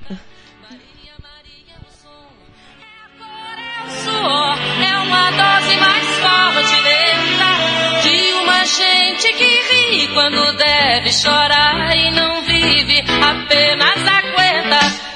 [4.19, 7.29] é uma dose mais forte dele,
[8.03, 15.08] de uma gente que ri quando deve chorar e não vive, apenas aguenta.